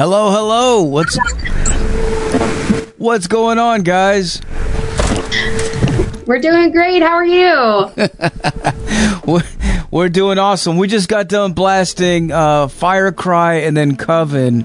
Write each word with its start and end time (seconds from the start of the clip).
Hello, 0.00 0.30
hello. 0.30 0.82
What's 0.84 1.18
What's 2.96 3.26
going 3.26 3.58
on, 3.58 3.82
guys? 3.82 4.40
We're 6.24 6.38
doing 6.40 6.72
great. 6.72 7.02
How 7.02 7.16
are 7.16 7.26
you? 7.26 7.92
we're, 9.90 10.08
doing 10.08 10.38
awesome. 10.38 10.78
We 10.78 10.88
just 10.88 11.10
got 11.10 11.28
done 11.28 11.52
blasting 11.52 12.32
uh, 12.32 12.68
Firecry 12.68 13.68
and 13.68 13.76
then 13.76 13.98
Coven, 13.98 14.62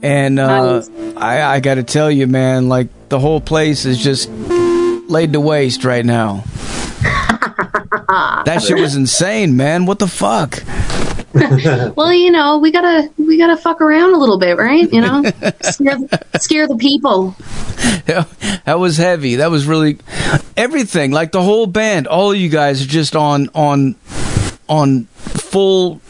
and 0.00 0.38
uh, 0.38 0.78
nice. 0.78 0.90
I, 1.16 1.42
I 1.56 1.58
got 1.58 1.74
to 1.74 1.82
tell 1.82 2.08
you, 2.08 2.28
man, 2.28 2.68
like 2.68 2.86
the 3.08 3.18
whole 3.18 3.40
place 3.40 3.84
is 3.84 3.98
just 3.98 4.30
laid 4.30 5.32
to 5.32 5.40
waste 5.40 5.84
right 5.84 6.06
now. 6.06 6.44
that 8.44 8.62
shit 8.64 8.78
was 8.78 8.94
insane, 8.94 9.56
man. 9.56 9.86
What 9.86 9.98
the 9.98 10.06
fuck? 10.06 10.62
well, 11.96 12.12
you 12.12 12.30
know, 12.30 12.58
we 12.58 12.70
gotta 12.70 13.10
we 13.18 13.38
gotta 13.38 13.56
fuck 13.56 13.80
around 13.80 14.14
a 14.14 14.18
little 14.18 14.38
bit, 14.38 14.56
right? 14.56 14.90
You 14.92 15.00
know, 15.00 15.22
scare, 15.60 15.98
scare 16.38 16.68
the 16.68 16.76
people. 16.76 17.36
Yeah, 18.06 18.24
that 18.64 18.78
was 18.78 18.96
heavy. 18.96 19.36
That 19.36 19.50
was 19.50 19.66
really 19.66 19.98
everything. 20.56 21.12
Like 21.12 21.32
the 21.32 21.42
whole 21.42 21.66
band, 21.66 22.06
all 22.06 22.32
of 22.32 22.36
you 22.36 22.48
guys 22.48 22.82
are 22.82 22.88
just 22.88 23.14
on 23.14 23.48
on 23.54 23.94
on 24.68 25.04
full 25.04 26.00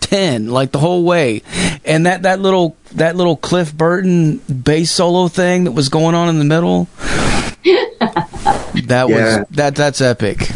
ten, 0.00 0.48
like 0.48 0.72
the 0.72 0.78
whole 0.78 1.04
way. 1.04 1.42
And 1.84 2.06
that 2.06 2.22
that 2.22 2.40
little 2.40 2.76
that 2.92 3.16
little 3.16 3.36
Cliff 3.36 3.74
Burton 3.74 4.38
bass 4.38 4.90
solo 4.90 5.28
thing 5.28 5.64
that 5.64 5.72
was 5.72 5.88
going 5.88 6.14
on 6.14 6.28
in 6.28 6.38
the 6.38 6.44
middle. 6.44 6.84
that 7.64 8.86
yeah. 8.86 9.04
was 9.04 9.46
that 9.50 9.74
that's 9.74 10.00
epic. 10.00 10.50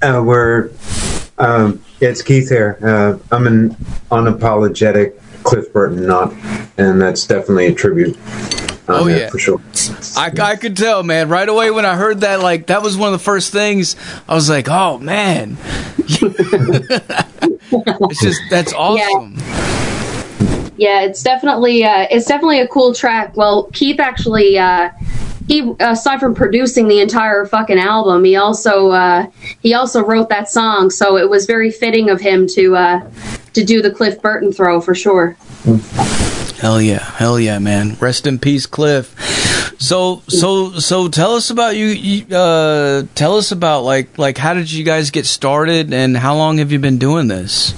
Uh, 0.00 0.22
we're 0.24 0.70
um, 1.38 1.82
it's 2.00 2.22
Keith 2.22 2.48
here. 2.48 2.78
Uh, 2.82 3.18
I'm 3.34 3.46
an 3.46 3.70
unapologetic 4.10 5.20
Cliff 5.42 5.72
Burton 5.72 6.06
nut, 6.06 6.32
and 6.76 7.00
that's 7.00 7.26
definitely 7.26 7.66
a 7.66 7.74
tribute. 7.74 8.16
Oh 8.88 9.06
yeah, 9.08 9.30
for 9.30 9.38
sure. 9.38 9.60
I, 10.16 10.30
I 10.40 10.56
could 10.56 10.76
tell, 10.76 11.02
man, 11.02 11.28
right 11.28 11.48
away 11.48 11.70
when 11.70 11.84
I 11.84 11.96
heard 11.96 12.20
that. 12.20 12.40
Like 12.40 12.66
that 12.68 12.82
was 12.82 12.96
one 12.96 13.12
of 13.12 13.18
the 13.18 13.24
first 13.24 13.52
things 13.52 13.96
I 14.28 14.34
was 14.34 14.48
like, 14.48 14.68
"Oh 14.68 14.98
man, 14.98 15.56
it's 15.98 16.20
just 18.20 18.40
that's 18.50 18.72
awesome." 18.72 19.34
Yeah, 19.36 20.74
yeah 20.76 21.02
it's 21.02 21.22
definitely 21.22 21.84
uh, 21.84 22.06
it's 22.10 22.26
definitely 22.26 22.60
a 22.60 22.68
cool 22.68 22.94
track. 22.94 23.36
Well, 23.36 23.64
Keith 23.72 23.98
actually 23.98 24.58
uh, 24.58 24.90
he 25.46 25.74
aside 25.78 26.20
from 26.20 26.34
producing 26.34 26.88
the 26.88 27.00
entire 27.00 27.46
fucking 27.46 27.78
album, 27.78 28.24
he 28.24 28.36
also 28.36 28.90
uh, 28.90 29.26
he 29.60 29.74
also 29.74 30.02
wrote 30.04 30.28
that 30.28 30.48
song. 30.48 30.90
So 30.90 31.16
it 31.16 31.30
was 31.30 31.46
very 31.46 31.70
fitting 31.70 32.10
of 32.10 32.20
him 32.20 32.46
to 32.48 32.76
uh, 32.76 33.10
to 33.52 33.64
do 33.64 33.80
the 33.80 33.90
Cliff 33.90 34.20
Burton 34.20 34.52
throw 34.52 34.80
for 34.80 34.94
sure. 34.94 35.36
Hell 36.58 36.80
yeah, 36.80 36.98
hell 36.98 37.38
yeah, 37.38 37.58
man! 37.58 37.96
Rest 38.00 38.26
in 38.26 38.38
peace, 38.38 38.66
Cliff. 38.66 39.14
So 39.78 40.22
so 40.26 40.72
so 40.78 41.08
tell 41.08 41.34
us 41.34 41.50
about 41.50 41.76
you. 41.76 41.86
you 41.86 42.36
uh, 42.36 43.04
tell 43.14 43.36
us 43.36 43.52
about 43.52 43.82
like 43.82 44.18
like 44.18 44.38
how 44.38 44.54
did 44.54 44.72
you 44.72 44.84
guys 44.84 45.10
get 45.10 45.26
started 45.26 45.92
and 45.92 46.16
how 46.16 46.36
long 46.36 46.58
have 46.58 46.72
you 46.72 46.78
been 46.78 46.98
doing 46.98 47.28
this? 47.28 47.74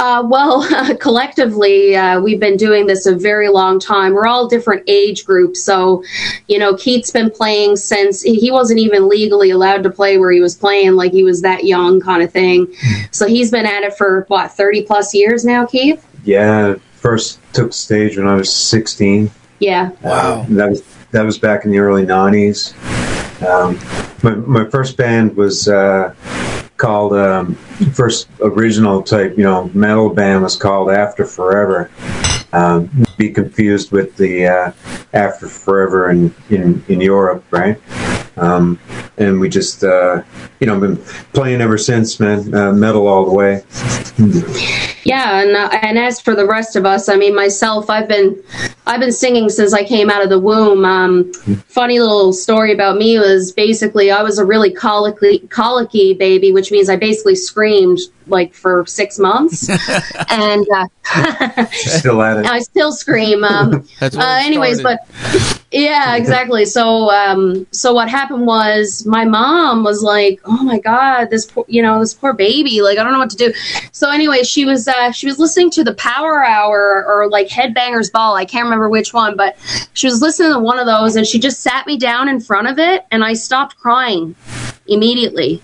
Uh, 0.00 0.22
well, 0.26 0.66
collectively, 0.98 1.94
uh, 1.94 2.18
we've 2.18 2.40
been 2.40 2.56
doing 2.56 2.86
this 2.86 3.04
a 3.04 3.14
very 3.14 3.50
long 3.50 3.78
time. 3.78 4.14
We're 4.14 4.26
all 4.26 4.48
different 4.48 4.82
age 4.88 5.26
groups. 5.26 5.62
So, 5.62 6.02
you 6.48 6.58
know, 6.58 6.74
Keith's 6.74 7.10
been 7.10 7.30
playing 7.30 7.76
since 7.76 8.22
he 8.22 8.50
wasn't 8.50 8.80
even 8.80 9.10
legally 9.10 9.50
allowed 9.50 9.82
to 9.82 9.90
play 9.90 10.16
where 10.16 10.30
he 10.30 10.40
was 10.40 10.56
playing, 10.56 10.92
like 10.92 11.12
he 11.12 11.22
was 11.22 11.42
that 11.42 11.64
young 11.64 12.00
kind 12.00 12.22
of 12.22 12.32
thing. 12.32 12.74
So 13.10 13.26
he's 13.26 13.50
been 13.50 13.66
at 13.66 13.82
it 13.82 13.94
for, 13.94 14.24
what, 14.28 14.52
30 14.52 14.84
plus 14.84 15.14
years 15.14 15.44
now, 15.44 15.66
Keith? 15.66 16.06
Yeah. 16.24 16.76
First 16.94 17.38
took 17.52 17.74
stage 17.74 18.16
when 18.16 18.26
I 18.26 18.36
was 18.36 18.50
16. 18.50 19.30
Yeah. 19.58 19.90
Wow. 20.02 20.46
that 20.48 20.70
was 20.70 20.82
that 21.10 21.24
was 21.24 21.38
back 21.38 21.64
in 21.64 21.72
the 21.72 21.78
early 21.78 22.06
90s. 22.06 22.72
Um, 23.46 23.78
my, 24.22 24.62
my 24.62 24.70
first 24.70 24.96
band 24.96 25.36
was 25.36 25.68
uh, 25.68 26.14
called 26.80 27.12
um, 27.12 27.54
first 27.92 28.26
original 28.40 29.02
type, 29.02 29.36
you 29.36 29.44
know, 29.44 29.70
metal 29.74 30.08
band 30.08 30.42
was 30.42 30.56
called 30.56 30.90
After 30.90 31.24
Forever. 31.26 31.90
Um, 32.52 33.06
be 33.16 33.30
confused 33.30 33.92
with 33.92 34.16
the 34.16 34.46
uh, 34.46 34.72
After 35.12 35.46
Forever 35.46 36.10
in, 36.10 36.34
in, 36.48 36.82
in 36.88 37.00
Europe, 37.00 37.44
right? 37.50 37.78
Um, 38.40 38.80
and 39.18 39.38
we 39.38 39.48
just, 39.48 39.84
uh, 39.84 40.22
you 40.60 40.66
know, 40.66 40.80
been 40.80 40.96
playing 41.34 41.60
ever 41.60 41.76
since, 41.76 42.18
man. 42.18 42.54
Uh, 42.54 42.72
metal 42.72 43.06
all 43.06 43.26
the 43.26 43.32
way. 43.32 43.62
Yeah, 45.04 45.42
and 45.42 45.56
uh, 45.56 45.68
and 45.82 45.98
as 45.98 46.20
for 46.20 46.34
the 46.34 46.46
rest 46.46 46.76
of 46.76 46.84
us, 46.84 47.08
I 47.08 47.16
mean, 47.16 47.34
myself, 47.34 47.90
I've 47.90 48.08
been 48.08 48.42
I've 48.86 49.00
been 49.00 49.12
singing 49.12 49.48
since 49.48 49.72
I 49.72 49.84
came 49.84 50.10
out 50.10 50.22
of 50.22 50.28
the 50.28 50.38
womb. 50.38 50.84
Um, 50.84 51.32
funny 51.68 52.00
little 52.00 52.32
story 52.32 52.72
about 52.72 52.96
me 52.96 53.18
was 53.18 53.52
basically 53.52 54.10
I 54.10 54.22
was 54.22 54.38
a 54.38 54.44
really 54.44 54.70
colicky 54.72 55.40
colicky 55.48 56.14
baby, 56.14 56.52
which 56.52 56.70
means 56.70 56.88
I 56.88 56.96
basically 56.96 57.34
screamed 57.34 57.98
like 58.26 58.54
for 58.54 58.84
six 58.86 59.18
months, 59.18 59.68
and 60.30 60.66
uh, 60.74 61.66
still 61.72 62.22
at 62.22 62.38
it. 62.38 62.46
I 62.46 62.60
still 62.60 62.92
scream. 62.92 63.42
Um, 63.42 63.86
uh, 64.00 64.40
anyways, 64.44 64.82
but 64.82 65.00
yeah, 65.70 66.16
exactly. 66.20 66.64
So, 66.64 67.10
um, 67.10 67.66
so 67.70 67.92
what 67.92 68.08
happened 68.08 68.46
was 68.46 69.06
my 69.06 69.24
mom 69.24 69.84
was 69.84 70.02
like, 70.02 70.40
"Oh 70.44 70.62
my 70.62 70.78
god, 70.78 71.30
this 71.30 71.46
poor, 71.46 71.64
you 71.68 71.82
know, 71.82 72.00
this 72.00 72.14
poor 72.14 72.32
baby. 72.32 72.82
Like, 72.82 72.98
I 72.98 73.04
don't 73.04 73.12
know 73.12 73.18
what 73.18 73.30
to 73.30 73.36
do." 73.36 73.52
So, 73.92 74.10
anyway, 74.10 74.42
she 74.42 74.64
was 74.64 74.88
uh, 74.88 75.12
she 75.12 75.26
was 75.26 75.38
listening 75.38 75.70
to 75.72 75.84
the 75.84 75.94
Power 75.94 76.44
Hour 76.44 77.04
or 77.06 77.28
like 77.28 77.48
Headbangers 77.48 78.10
Ball. 78.10 78.34
I 78.34 78.44
can't 78.44 78.64
remember 78.64 78.88
which 78.88 79.12
one, 79.14 79.36
but 79.36 79.56
she 79.92 80.06
was 80.06 80.20
listening 80.20 80.52
to 80.52 80.58
one 80.58 80.78
of 80.78 80.86
those, 80.86 81.16
and 81.16 81.26
she 81.26 81.38
just 81.38 81.60
sat 81.60 81.86
me 81.86 81.96
down 81.96 82.28
in 82.28 82.40
front 82.40 82.68
of 82.68 82.78
it, 82.78 83.04
and 83.10 83.24
I 83.24 83.34
stopped 83.34 83.76
crying 83.78 84.34
immediately. 84.90 85.62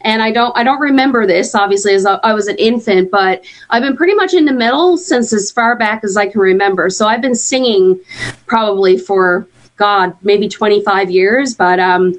And 0.00 0.22
I 0.22 0.30
don't 0.30 0.56
I 0.56 0.64
don't 0.64 0.80
remember 0.80 1.26
this 1.26 1.54
obviously 1.54 1.94
as 1.94 2.06
I 2.06 2.32
was 2.32 2.46
an 2.48 2.56
infant, 2.56 3.10
but 3.10 3.44
I've 3.68 3.82
been 3.82 3.96
pretty 3.96 4.14
much 4.14 4.32
in 4.32 4.46
the 4.46 4.52
middle 4.52 4.96
since 4.96 5.32
as 5.32 5.50
far 5.50 5.76
back 5.76 6.04
as 6.04 6.16
I 6.16 6.26
can 6.26 6.40
remember. 6.40 6.88
So 6.88 7.06
I've 7.06 7.20
been 7.20 7.34
singing 7.34 8.00
probably 8.46 8.96
for 8.96 9.46
God, 9.76 10.14
maybe 10.22 10.46
25 10.46 11.10
years, 11.10 11.54
but 11.54 11.80
um, 11.80 12.14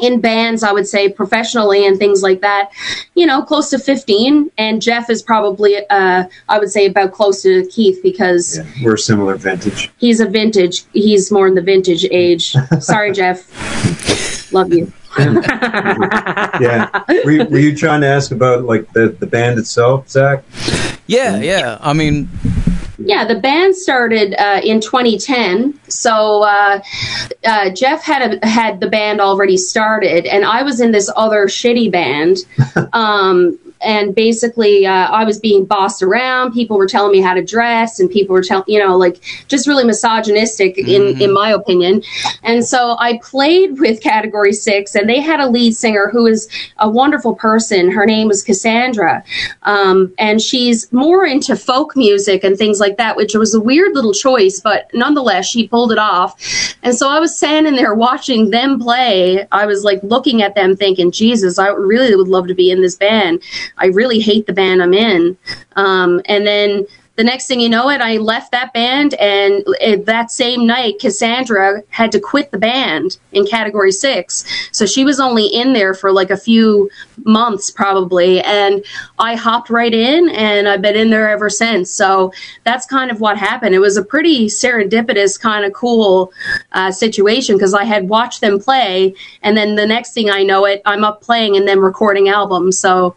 in 0.00 0.20
bands, 0.20 0.64
I 0.64 0.72
would 0.72 0.86
say 0.86 1.08
professionally 1.08 1.86
and 1.86 1.96
things 1.96 2.22
like 2.22 2.40
that, 2.40 2.70
you 3.14 3.24
know, 3.24 3.40
close 3.40 3.70
to 3.70 3.78
15. 3.78 4.50
And 4.58 4.82
Jeff 4.82 5.08
is 5.08 5.22
probably, 5.22 5.76
uh, 5.88 6.24
I 6.48 6.58
would 6.58 6.70
say, 6.70 6.86
about 6.86 7.12
close 7.12 7.42
to 7.42 7.64
Keith 7.66 8.00
because 8.02 8.58
yeah, 8.58 8.64
we're 8.82 8.96
similar 8.96 9.36
vintage. 9.36 9.92
He's 9.98 10.18
a 10.18 10.26
vintage. 10.28 10.84
He's 10.92 11.30
more 11.30 11.46
in 11.46 11.54
the 11.54 11.62
vintage 11.62 12.04
age. 12.10 12.56
Sorry, 12.80 13.12
Jeff. 13.12 14.52
Love 14.52 14.72
you. 14.72 14.92
Yeah. 15.18 17.04
Were, 17.24 17.44
were 17.44 17.58
you 17.58 17.76
trying 17.76 18.00
to 18.02 18.06
ask 18.06 18.30
about 18.30 18.64
like 18.64 18.92
the, 18.92 19.08
the 19.08 19.26
band 19.26 19.58
itself, 19.58 20.08
Zach? 20.08 20.44
Yeah, 21.06 21.38
yeah. 21.40 21.78
I 21.80 21.92
mean, 21.92 22.28
yeah, 22.98 23.24
the 23.24 23.38
band 23.38 23.76
started 23.76 24.34
uh, 24.40 24.60
in 24.62 24.80
2010. 24.80 25.78
So 25.88 26.42
uh, 26.42 26.80
uh, 27.44 27.70
Jeff 27.70 28.02
had 28.02 28.34
a, 28.42 28.46
had 28.46 28.80
the 28.80 28.88
band 28.88 29.20
already 29.20 29.56
started, 29.56 30.26
and 30.26 30.44
I 30.44 30.62
was 30.62 30.80
in 30.80 30.92
this 30.92 31.10
other 31.16 31.46
shitty 31.46 31.90
band. 31.90 32.38
Um, 32.92 33.58
and 33.84 34.14
basically 34.14 34.86
uh, 34.86 35.08
I 35.08 35.24
was 35.24 35.38
being 35.38 35.64
bossed 35.64 36.02
around. 36.02 36.52
People 36.52 36.76
were 36.76 36.86
telling 36.86 37.12
me 37.12 37.20
how 37.20 37.34
to 37.34 37.44
dress, 37.44 38.00
and 38.00 38.10
people 38.10 38.34
were 38.34 38.42
telling 38.42 38.64
you 38.66 38.78
know 38.78 38.96
like 38.96 39.20
just 39.48 39.66
really 39.66 39.84
misogynistic 39.84 40.78
in 40.78 41.02
mm-hmm. 41.02 41.20
in 41.20 41.32
my 41.32 41.50
opinion. 41.50 42.02
And 42.42 42.64
so 42.64 42.96
I 42.98 43.18
played 43.22 43.78
with 43.78 44.02
Category 44.02 44.52
Six, 44.52 44.94
and 44.94 45.08
they 45.08 45.20
had 45.20 45.40
a 45.40 45.48
lead 45.48 45.74
singer 45.76 46.08
who 46.10 46.26
is 46.26 46.48
a 46.78 46.88
wonderful 46.88 47.34
person. 47.34 47.90
Her 47.90 48.06
name 48.06 48.28
was 48.28 48.42
Cassandra, 48.42 49.24
um, 49.62 50.14
and 50.18 50.40
she's 50.40 50.92
more 50.92 51.24
into 51.24 51.56
folk 51.56 51.96
music 51.96 52.44
and 52.44 52.56
things 52.56 52.80
like 52.80 52.96
that, 52.96 53.16
which 53.16 53.34
was 53.34 53.54
a 53.54 53.60
weird 53.60 53.94
little 53.94 54.12
choice, 54.12 54.60
but 54.60 54.90
nonetheless 54.94 55.46
she 55.46 55.68
pulled 55.68 55.92
it 55.92 55.98
off. 55.98 56.40
And 56.82 56.94
so 56.94 57.08
I 57.08 57.20
was 57.20 57.36
standing 57.36 57.76
there 57.76 57.94
watching 57.94 58.50
them 58.50 58.78
play. 58.78 59.46
I 59.52 59.66
was 59.66 59.84
like 59.84 60.00
looking 60.02 60.42
at 60.42 60.54
them, 60.54 60.76
thinking, 60.76 61.10
Jesus, 61.10 61.58
I 61.58 61.68
really 61.68 62.14
would 62.14 62.28
love 62.28 62.46
to 62.48 62.54
be 62.54 62.70
in 62.70 62.80
this 62.80 62.96
band. 62.96 63.42
I 63.78 63.86
really 63.86 64.20
hate 64.20 64.46
the 64.46 64.52
band 64.52 64.82
I'm 64.82 64.94
in. 64.94 65.36
Um, 65.76 66.20
and 66.26 66.46
then 66.46 66.86
the 67.16 67.24
next 67.24 67.46
thing 67.46 67.60
you 67.60 67.68
know 67.68 67.90
it, 67.90 68.00
I 68.00 68.16
left 68.16 68.50
that 68.50 68.72
band, 68.72 69.14
and 69.14 69.64
that 70.04 70.32
same 70.32 70.66
night, 70.66 70.98
Cassandra 70.98 71.82
had 71.90 72.10
to 72.10 72.18
quit 72.18 72.50
the 72.50 72.58
band 72.58 73.18
in 73.30 73.46
Category 73.46 73.92
Six. 73.92 74.44
So 74.72 74.84
she 74.84 75.04
was 75.04 75.20
only 75.20 75.46
in 75.46 75.74
there 75.74 75.94
for 75.94 76.10
like 76.10 76.30
a 76.30 76.36
few 76.36 76.90
months, 77.24 77.70
probably, 77.70 78.42
and 78.42 78.84
I 79.20 79.36
hopped 79.36 79.70
right 79.70 79.94
in, 79.94 80.28
and 80.30 80.68
I've 80.68 80.82
been 80.82 80.96
in 80.96 81.10
there 81.10 81.30
ever 81.30 81.48
since. 81.48 81.88
So 81.88 82.32
that's 82.64 82.84
kind 82.84 83.12
of 83.12 83.20
what 83.20 83.38
happened. 83.38 83.76
It 83.76 83.80
was 83.80 83.96
a 83.96 84.04
pretty 84.04 84.46
serendipitous, 84.46 85.40
kind 85.40 85.64
of 85.64 85.72
cool 85.72 86.32
uh, 86.72 86.90
situation 86.90 87.54
because 87.54 87.74
I 87.74 87.84
had 87.84 88.08
watched 88.08 88.40
them 88.40 88.58
play, 88.58 89.14
and 89.42 89.56
then 89.56 89.76
the 89.76 89.86
next 89.86 90.14
thing 90.14 90.30
I 90.30 90.42
know 90.42 90.64
it, 90.64 90.82
I'm 90.84 91.04
up 91.04 91.22
playing 91.22 91.56
and 91.56 91.68
then 91.68 91.78
recording 91.78 92.28
albums. 92.28 92.76
So 92.76 93.14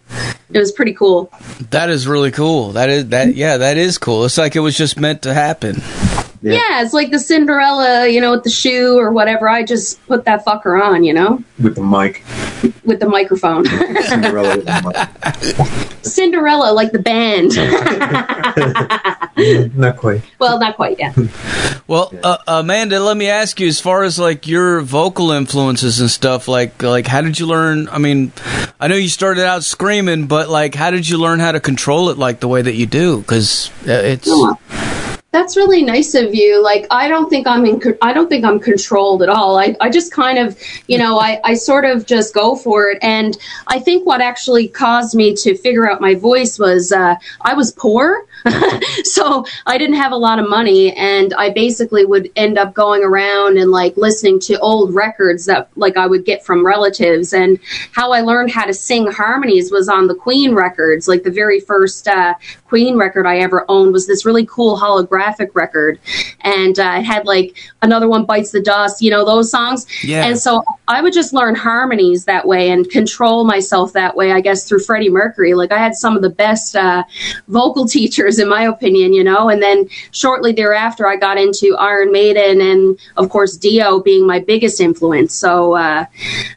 it 0.52 0.60
was 0.60 0.72
pretty 0.72 0.94
cool. 0.94 1.32
That 1.72 1.90
is 1.90 2.08
really 2.08 2.32
cool. 2.32 2.72
That 2.74 2.90
is 2.90 3.10
that. 3.10 3.36
Yeah, 3.36 3.58
that 3.58 3.78
is 3.78 3.98
cool. 3.98 4.26
It's 4.26 4.38
like 4.38 4.56
it 4.56 4.62
was 4.62 4.78
just 4.78 5.00
meant 5.00 5.24
to 5.24 5.34
happen. 5.34 5.82
Yeah. 6.42 6.54
Yeah. 6.54 6.84
it's 6.84 6.94
like 6.94 7.12
the 7.12 7.20
Cinderella, 7.20 8.08
you 8.08 8.22
know, 8.22 8.32
with 8.32 8.44
the 8.44 8.50
shoe 8.50 8.98
or 8.98 9.12
whatever. 9.12 9.50
I 9.50 9.64
just 9.64 10.06
put 10.08 10.26
that 10.26 10.46
fucker 10.46 10.82
on, 10.82 11.04
you 11.04 11.14
know, 11.14 11.44
with 11.62 11.76
the 11.76 11.84
mic. 11.84 12.24
with 12.84 13.00
the 13.00 13.10
microphone. 13.10 13.66
Cinderella 14.04 14.58
with 14.58 14.66
the 14.66 16.00
Cinderella, 16.02 16.72
like 16.74 16.92
the 16.92 17.00
band. 17.00 17.56
Not 19.78 19.98
quite. 19.98 20.22
well, 20.40 20.60
not 20.60 20.76
quite 20.76 20.98
yeah. 20.98 21.14
Well, 21.86 22.12
uh, 22.24 22.38
Amanda, 22.48 23.00
let 23.00 23.16
me 23.16 23.30
ask 23.30 23.60
you, 23.60 23.68
as 23.68 23.80
far 23.80 24.04
as 24.04 24.18
like 24.18 24.48
your 24.48 24.82
vocal 24.82 25.32
influences 25.32 26.00
and 26.00 26.10
stuff, 26.10 26.48
like 26.48 26.82
like 26.82 27.06
how 27.06 27.22
did 27.22 27.40
you 27.40 27.46
learn? 27.46 27.88
I 27.90 28.00
mean, 28.00 28.32
I 28.80 28.88
know 28.88 28.96
you 28.96 29.10
started 29.10 29.46
out 29.46 29.64
screaming, 29.64 30.26
but 30.26 30.50
like, 30.50 30.74
how 30.74 30.90
did 30.90 31.08
you 31.08 31.20
learn 31.20 31.40
how 31.40 31.52
to 31.52 31.60
control 31.60 32.10
it 32.10 32.18
like 32.18 32.40
the 32.40 32.48
way 32.48 32.64
that 32.64 32.74
you 32.74 32.88
do? 32.88 33.20
Because 33.22 33.72
it's 33.86 34.28
That's 35.32 35.58
really 35.58 35.84
nice 35.84 36.16
of 36.16 36.34
you. 36.34 36.64
Like, 36.64 36.88
I 36.90 37.10
don't 37.10 37.30
think 37.30 37.48
I'm 37.48 37.66
in. 37.66 37.82
I 38.02 38.14
don't 38.14 38.30
think 38.30 38.46
I'm 38.46 38.60
controlled 38.60 39.22
at 39.22 39.30
all. 39.30 39.60
I, 39.60 39.76
I 39.82 39.90
just 39.90 40.12
kind 40.14 40.40
of, 40.40 40.58
you 40.88 40.98
know, 40.98 41.20
I, 41.20 41.40
I 41.44 41.54
sort 41.56 41.84
of 41.84 42.06
just 42.06 42.34
go 42.34 42.56
for 42.56 42.90
it. 42.90 42.98
And 43.02 43.38
I 43.68 43.80
think 43.80 44.06
what 44.06 44.22
actually 44.22 44.70
caused 44.70 45.16
me 45.16 45.36
to 45.36 45.58
figure 45.58 45.90
out 45.90 46.00
my 46.00 46.16
voice 46.16 46.58
was 46.58 46.94
uh, 46.94 47.16
I 47.42 47.54
was 47.56 47.72
poor, 47.72 48.26
so 49.04 49.46
I 49.66 49.78
didn't 49.78 49.96
have 49.96 50.12
a 50.12 50.18
lot 50.18 50.40
of 50.40 50.50
money, 50.50 50.94
and 50.94 51.34
I 51.34 51.50
basically 51.50 52.06
would 52.06 52.30
end 52.36 52.58
up 52.58 52.74
going 52.74 53.04
around 53.04 53.58
and 53.58 53.72
like 53.72 53.98
listening 53.98 54.40
to 54.42 54.60
old 54.60 54.94
records 54.94 55.46
that 55.46 55.70
like 55.76 55.98
I 55.98 56.08
would 56.08 56.26
get 56.26 56.46
from 56.46 56.66
relatives. 56.66 57.34
And 57.34 57.60
how 57.92 58.12
I 58.12 58.22
learned 58.22 58.52
how 58.52 58.66
to 58.66 58.74
sing 58.74 59.12
harmonies 59.12 59.72
was 59.72 59.90
on 59.90 60.08
the 60.08 60.16
Queen 60.16 60.54
records. 60.54 61.08
Like 61.08 61.24
the 61.24 61.32
very 61.32 61.60
first 61.60 62.08
uh, 62.08 62.36
Queen 62.66 62.98
record 62.98 63.26
I 63.26 63.40
ever 63.40 63.66
owned 63.70 63.94
was 63.94 64.08
this 64.08 64.26
really 64.26 64.46
cool 64.46 64.78
holographic 64.78 65.54
record, 65.54 66.00
and 66.42 66.78
uh, 66.80 66.98
it 67.00 67.04
had 67.04 67.26
like 67.26 67.58
another 67.82 68.08
one 68.08 68.26
bites 68.26 68.52
the 68.52 68.62
dust, 68.62 69.02
you 69.02 69.12
know 69.12 69.26
those 69.26 69.50
songs. 69.50 69.86
Yeah. 70.04 70.26
And 70.26 70.38
so 70.38 70.64
I 70.88 71.02
would 71.02 71.14
just 71.14 71.34
learn 71.34 71.56
harmonies 71.56 72.26
that 72.26 72.48
way 72.48 72.72
and 72.72 72.90
control 72.90 73.44
myself 73.44 73.94
that 73.94 74.16
way. 74.16 74.32
I 74.32 74.42
guess 74.42 74.68
through 74.68 74.80
Freddie 74.80 75.10
Mercury. 75.10 75.54
Like 75.54 75.72
I 75.72 75.78
had 75.78 75.96
some 75.96 76.16
of 76.16 76.22
the 76.22 76.30
best 76.30 76.76
uh, 76.76 77.04
vocal 77.48 77.86
teachers, 77.86 78.27
in 78.36 78.50
my 78.50 78.64
opinion, 78.64 79.14
you 79.14 79.24
know. 79.24 79.50
And 79.50 79.62
then 79.62 79.88
shortly 80.12 80.52
thereafter, 80.52 81.08
I 81.08 81.16
got 81.16 81.38
into 81.38 81.76
Iron 81.78 82.12
Maiden, 82.12 82.62
and 82.62 83.00
of 83.16 83.30
course 83.30 83.56
Dio 83.56 84.00
being 84.00 84.28
my 84.28 84.40
biggest 84.40 84.82
influence. 84.82 85.34
So 85.34 85.76
uh, 85.76 86.06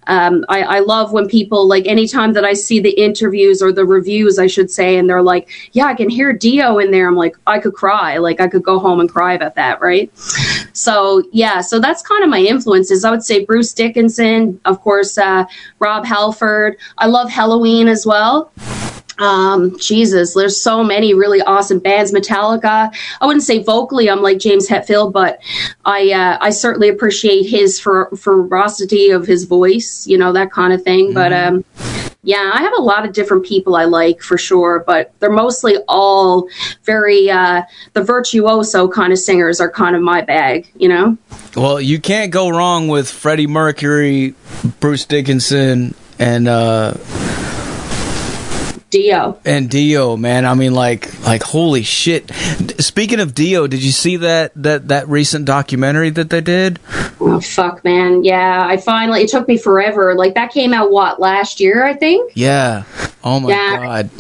um, 0.06 0.44
I, 0.48 0.62
I 0.62 0.78
love 0.80 1.12
when 1.12 1.28
people 1.28 1.68
like 1.68 1.86
anytime 1.86 2.32
that 2.34 2.44
I 2.44 2.52
see 2.52 2.80
the 2.80 2.90
interviews 2.90 3.62
or 3.62 3.72
the 3.72 3.84
reviews, 3.84 4.38
I 4.38 4.46
should 4.46 4.70
say, 4.70 4.98
and 4.98 5.08
they're 5.08 5.22
like, 5.22 5.48
"Yeah, 5.72 5.86
I 5.86 5.94
can 5.94 6.10
hear 6.10 6.32
Dio 6.32 6.78
in 6.78 6.90
there." 6.90 7.06
I'm 7.08 7.16
like, 7.16 7.36
I 7.46 7.58
could 7.58 7.74
cry. 7.74 8.18
Like 8.18 8.40
I 8.40 8.48
could 8.48 8.62
go 8.62 8.78
home 8.78 9.00
and 9.00 9.08
cry 9.08 9.34
about 9.34 9.54
that, 9.54 9.80
right? 9.80 10.10
So 10.72 11.22
yeah, 11.32 11.60
so 11.60 11.78
that's 11.78 12.02
kind 12.02 12.24
of 12.24 12.30
my 12.30 12.40
influences. 12.40 13.04
I 13.04 13.10
would 13.10 13.22
say 13.22 13.44
Bruce 13.44 13.72
Dickinson, 13.72 14.60
of 14.64 14.80
course, 14.80 15.18
uh, 15.18 15.44
Rob 15.78 16.04
Halford. 16.04 16.76
I 16.98 17.06
love 17.06 17.28
Helloween 17.28 17.88
as 17.88 18.06
well. 18.06 18.52
Um, 19.20 19.78
Jesus, 19.78 20.34
there's 20.34 20.60
so 20.60 20.82
many 20.82 21.14
really 21.14 21.42
awesome 21.42 21.78
bands. 21.78 22.12
Metallica. 22.12 22.92
I 23.20 23.26
wouldn't 23.26 23.44
say 23.44 23.62
vocally 23.62 24.08
I'm 24.10 24.22
like 24.22 24.38
James 24.38 24.68
Hetfield, 24.68 25.12
but 25.12 25.40
I 25.84 26.10
uh, 26.10 26.38
I 26.40 26.50
certainly 26.50 26.88
appreciate 26.88 27.42
his 27.42 27.78
fer- 27.78 28.10
ferocity 28.16 29.10
of 29.10 29.26
his 29.26 29.44
voice, 29.44 30.06
you 30.06 30.18
know 30.18 30.32
that 30.32 30.50
kind 30.50 30.72
of 30.72 30.82
thing. 30.82 31.12
But 31.12 31.32
um, 31.32 31.64
yeah, 32.22 32.50
I 32.52 32.62
have 32.62 32.72
a 32.76 32.82
lot 32.82 33.06
of 33.06 33.12
different 33.12 33.44
people 33.44 33.76
I 33.76 33.84
like 33.84 34.22
for 34.22 34.38
sure, 34.38 34.84
but 34.86 35.12
they're 35.20 35.30
mostly 35.30 35.76
all 35.88 36.48
very 36.84 37.30
uh, 37.30 37.62
the 37.92 38.02
virtuoso 38.02 38.88
kind 38.88 39.12
of 39.12 39.18
singers 39.18 39.60
are 39.60 39.70
kind 39.70 39.94
of 39.94 40.02
my 40.02 40.22
bag, 40.22 40.70
you 40.76 40.88
know. 40.88 41.16
well, 41.56 41.80
you 41.80 42.00
can't 42.00 42.32
go 42.32 42.48
wrong 42.48 42.88
with 42.88 43.10
Freddie 43.10 43.46
Mercury, 43.46 44.34
Bruce 44.80 45.04
Dickinson, 45.04 45.94
and 46.18 46.48
uh 46.48 46.94
Dio. 48.90 49.38
and 49.44 49.70
Dio, 49.70 50.16
man. 50.16 50.44
I 50.44 50.54
mean, 50.54 50.74
like, 50.74 51.22
like 51.24 51.42
holy 51.42 51.82
shit. 51.82 52.30
Speaking 52.80 53.20
of 53.20 53.34
Dio, 53.34 53.66
did 53.66 53.82
you 53.82 53.92
see 53.92 54.16
that 54.16 54.52
that 54.56 54.88
that 54.88 55.08
recent 55.08 55.44
documentary 55.44 56.10
that 56.10 56.30
they 56.30 56.40
did? 56.40 56.78
Oh 57.20 57.40
fuck, 57.40 57.84
man. 57.84 58.24
Yeah, 58.24 58.66
I 58.66 58.76
finally. 58.76 59.22
It 59.22 59.30
took 59.30 59.46
me 59.48 59.56
forever. 59.56 60.14
Like 60.14 60.34
that 60.34 60.50
came 60.52 60.74
out 60.74 60.90
what 60.90 61.20
last 61.20 61.60
year, 61.60 61.84
I 61.84 61.94
think. 61.94 62.32
Yeah. 62.34 62.82
Oh 63.22 63.40
my 63.40 63.50
Yeah. 63.50 63.76
god. 63.80 64.10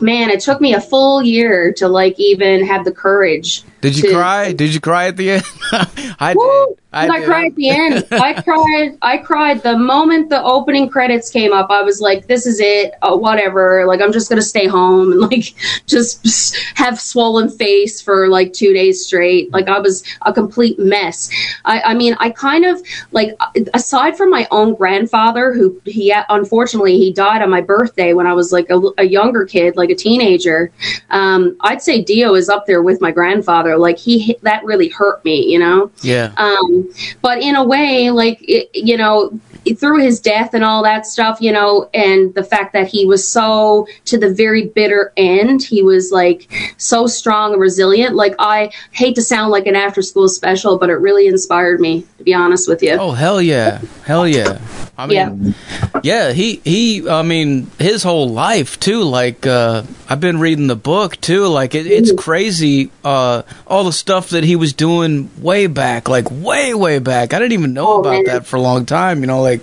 Man, 0.00 0.30
it 0.30 0.40
took 0.40 0.60
me 0.60 0.74
a 0.74 0.80
full 0.80 1.22
year 1.22 1.72
to 1.74 1.88
like 1.88 2.18
even 2.18 2.64
have 2.66 2.84
the 2.84 2.92
courage. 2.92 3.62
Did 3.80 3.96
you 3.96 4.10
to- 4.10 4.14
cry? 4.14 4.52
Did 4.52 4.74
you 4.74 4.80
cry 4.80 5.06
at 5.06 5.16
the 5.16 5.30
end? 5.30 5.44
I 6.20 6.34
Woo! 6.36 6.66
did. 6.68 6.76
I, 6.92 7.18
did. 7.18 7.26
cried 7.26 7.46
at 7.52 7.54
the 7.54 7.68
end. 7.68 8.06
I 8.12 8.42
cried. 8.42 8.98
I 9.00 9.18
cried 9.18 9.62
the 9.62 9.78
moment 9.78 10.28
the 10.28 10.42
opening 10.42 10.88
credits 10.88 11.30
came 11.30 11.52
up. 11.52 11.70
I 11.70 11.82
was 11.82 12.00
like, 12.00 12.26
"This 12.26 12.46
is 12.46 12.58
it. 12.60 12.94
Uh, 13.02 13.16
whatever. 13.16 13.86
Like, 13.86 14.00
I'm 14.00 14.12
just 14.12 14.28
gonna 14.28 14.42
stay 14.42 14.66
home 14.66 15.12
and 15.12 15.20
like 15.20 15.54
just, 15.86 16.22
just 16.24 16.56
have 16.74 17.00
swollen 17.00 17.48
face 17.48 18.00
for 18.00 18.28
like 18.28 18.52
two 18.52 18.72
days 18.72 19.06
straight. 19.06 19.52
Like, 19.52 19.68
I 19.68 19.78
was 19.78 20.02
a 20.22 20.32
complete 20.32 20.78
mess. 20.78 21.30
I, 21.64 21.80
I 21.82 21.94
mean, 21.94 22.16
I 22.18 22.30
kind 22.30 22.64
of 22.64 22.82
like 23.12 23.38
aside 23.72 24.16
from 24.16 24.30
my 24.30 24.48
own 24.50 24.74
grandfather, 24.74 25.52
who 25.52 25.80
he 25.84 26.12
unfortunately 26.28 26.98
he 26.98 27.12
died 27.12 27.40
on 27.40 27.50
my 27.50 27.60
birthday 27.60 28.14
when 28.14 28.26
I 28.26 28.32
was 28.32 28.52
like 28.52 28.68
a, 28.68 28.80
a 28.98 29.04
younger 29.04 29.44
kid, 29.46 29.76
like 29.76 29.90
a 29.90 29.94
teenager. 29.94 30.72
Um, 31.10 31.56
I'd 31.60 31.82
say 31.82 32.02
Dio 32.02 32.34
is 32.34 32.48
up 32.48 32.66
there 32.66 32.82
with 32.82 33.00
my 33.00 33.12
grandfather. 33.12 33.69
Like, 33.78 33.98
he 33.98 34.36
that 34.42 34.64
really 34.64 34.88
hurt 34.88 35.24
me, 35.24 35.46
you 35.46 35.58
know. 35.58 35.90
Yeah. 36.02 36.32
Um, 36.36 36.92
but 37.22 37.42
in 37.42 37.56
a 37.56 37.64
way, 37.64 38.10
like 38.10 38.38
it, 38.42 38.70
you 38.74 38.96
know, 38.96 39.38
through 39.76 39.98
his 39.98 40.20
death 40.20 40.54
and 40.54 40.64
all 40.64 40.82
that 40.82 41.06
stuff, 41.06 41.40
you 41.40 41.52
know, 41.52 41.88
and 41.92 42.34
the 42.34 42.42
fact 42.42 42.72
that 42.72 42.88
he 42.88 43.06
was 43.06 43.26
so 43.26 43.86
to 44.06 44.18
the 44.18 44.32
very 44.32 44.68
bitter 44.68 45.12
end, 45.16 45.62
he 45.62 45.82
was 45.82 46.10
like 46.10 46.50
so 46.78 47.06
strong 47.06 47.52
and 47.52 47.60
resilient. 47.60 48.14
Like 48.16 48.34
I 48.38 48.72
hate 48.92 49.14
to 49.16 49.22
sound 49.22 49.50
like 49.50 49.66
an 49.66 49.76
after 49.76 50.02
school 50.02 50.28
special, 50.28 50.78
but 50.78 50.90
it 50.90 50.94
really 50.94 51.26
inspired 51.26 51.80
me 51.80 52.06
to 52.18 52.24
be 52.24 52.34
honest 52.34 52.68
with 52.68 52.82
you. 52.82 52.92
Oh 52.92 53.12
hell 53.12 53.40
yeah, 53.40 53.80
hell 54.04 54.26
yeah! 54.26 54.58
I 54.96 55.06
mean, 55.06 55.54
yeah. 56.02 56.32
he 56.32 56.60
he. 56.64 57.08
I 57.08 57.22
mean, 57.22 57.70
his 57.78 58.02
whole 58.02 58.28
life 58.28 58.80
too. 58.80 59.02
Like 59.02 59.46
uh, 59.46 59.84
I've 60.08 60.20
been 60.20 60.40
reading 60.40 60.66
the 60.66 60.76
book 60.76 61.20
too. 61.20 61.46
Like 61.46 61.74
it, 61.74 61.86
it's 61.86 62.12
crazy. 62.12 62.90
Uh, 63.04 63.42
all 63.66 63.84
the 63.84 63.92
stuff 63.92 64.30
that 64.30 64.44
he 64.44 64.56
was 64.56 64.72
doing 64.72 65.30
way 65.40 65.66
back, 65.66 66.08
like 66.08 66.26
way 66.30 66.74
way 66.74 66.98
back. 66.98 67.32
I 67.32 67.38
didn't 67.38 67.52
even 67.52 67.72
know 67.74 67.86
Oh, 67.88 68.00
about 68.00 68.10
man. 68.10 68.24
that 68.24 68.46
for 68.46 68.56
a 68.56 68.60
long 68.60 68.84
time. 68.86 69.20
You 69.20 69.26
know, 69.26 69.40
like 69.42 69.60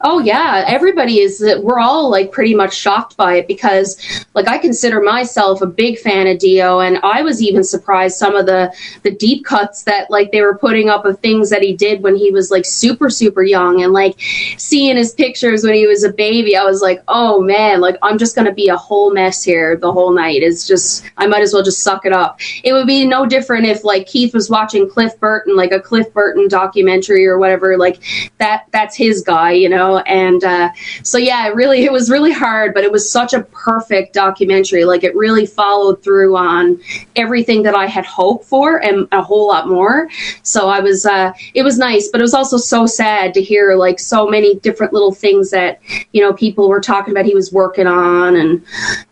Oh 0.00 0.18
yeah, 0.20 0.64
everybody 0.66 1.20
is. 1.20 1.38
That 1.38 1.62
we're 1.62 1.78
all 1.78 2.10
like 2.10 2.32
pretty 2.32 2.54
much 2.54 2.74
shocked 2.74 3.16
by 3.16 3.36
it 3.36 3.46
because, 3.48 3.96
like, 4.34 4.46
I 4.48 4.58
consider 4.58 5.00
myself 5.00 5.62
a 5.62 5.66
big 5.66 5.98
fan 5.98 6.26
of 6.26 6.38
Dio, 6.38 6.80
and 6.80 6.98
I 7.02 7.22
was 7.22 7.42
even 7.42 7.64
surprised 7.64 8.16
some 8.18 8.34
of 8.36 8.46
the 8.46 8.72
the 9.02 9.10
deep 9.10 9.44
cuts 9.44 9.84
that 9.84 10.10
like 10.10 10.32
they 10.32 10.42
were 10.42 10.56
putting 10.58 10.88
up 10.88 11.04
of 11.04 11.18
things 11.20 11.50
that 11.50 11.62
he 11.62 11.74
did 11.74 12.02
when 12.02 12.16
he 12.16 12.30
was 12.30 12.50
like 12.50 12.64
super 12.66 13.08
super 13.10 13.42
young, 13.42 13.82
and 13.82 13.92
like 13.92 14.20
seeing 14.58 14.96
his 14.96 15.12
pictures 15.14 15.64
when 15.64 15.74
he 15.74 15.86
was 15.86 16.04
a 16.04 16.12
baby. 16.12 16.56
I 16.56 16.64
was 16.64 16.82
like, 16.82 17.02
oh 17.08 17.40
man, 17.40 17.80
like 17.80 17.96
I'm 18.02 18.18
just 18.18 18.36
gonna 18.36 18.52
be 18.52 18.68
a 18.68 18.76
whole 18.76 19.12
mess 19.12 19.42
here 19.42 19.76
the 19.76 19.92
whole 19.92 20.12
night. 20.12 20.42
It's 20.42 20.66
just 20.66 21.04
I 21.16 21.26
might 21.26 21.42
as 21.42 21.52
well 21.54 21.62
just 21.62 21.82
suck 21.82 22.04
it 22.04 22.12
up. 22.12 22.38
It 22.64 22.72
would 22.72 22.86
be 22.86 23.06
no 23.06 23.19
different 23.26 23.66
if 23.66 23.84
like 23.84 24.06
Keith 24.06 24.34
was 24.34 24.50
watching 24.50 24.88
Cliff 24.88 25.18
Burton, 25.20 25.56
like 25.56 25.72
a 25.72 25.80
Cliff 25.80 26.12
Burton 26.12 26.48
documentary 26.48 27.26
or 27.26 27.38
whatever, 27.38 27.76
like 27.76 28.02
that 28.38 28.64
that's 28.72 28.96
his 28.96 29.22
guy, 29.22 29.52
you 29.52 29.68
know. 29.68 29.98
And 30.00 30.42
uh, 30.44 30.70
so 31.02 31.18
yeah, 31.18 31.48
it 31.48 31.54
really 31.54 31.84
it 31.84 31.92
was 31.92 32.10
really 32.10 32.32
hard, 32.32 32.74
but 32.74 32.84
it 32.84 32.92
was 32.92 33.10
such 33.10 33.32
a 33.32 33.42
perfect 33.44 34.14
documentary. 34.14 34.84
Like 34.84 35.04
it 35.04 35.14
really 35.14 35.46
followed 35.46 36.02
through 36.02 36.36
on 36.36 36.80
everything 37.16 37.62
that 37.62 37.74
I 37.74 37.86
had 37.86 38.06
hoped 38.06 38.44
for 38.44 38.82
and 38.82 39.06
a 39.12 39.22
whole 39.22 39.46
lot 39.48 39.68
more. 39.68 40.08
So 40.42 40.68
I 40.68 40.80
was 40.80 41.06
uh, 41.06 41.32
it 41.54 41.62
was 41.62 41.78
nice, 41.78 42.08
but 42.08 42.20
it 42.20 42.24
was 42.24 42.34
also 42.34 42.56
so 42.56 42.86
sad 42.86 43.34
to 43.34 43.42
hear 43.42 43.74
like 43.76 43.98
so 44.00 44.26
many 44.28 44.56
different 44.56 44.92
little 44.92 45.12
things 45.12 45.50
that 45.50 45.80
you 46.12 46.20
know 46.22 46.32
people 46.32 46.68
were 46.68 46.80
talking 46.80 47.12
about 47.12 47.24
he 47.26 47.34
was 47.34 47.52
working 47.52 47.86
on, 47.86 48.36
and 48.36 48.62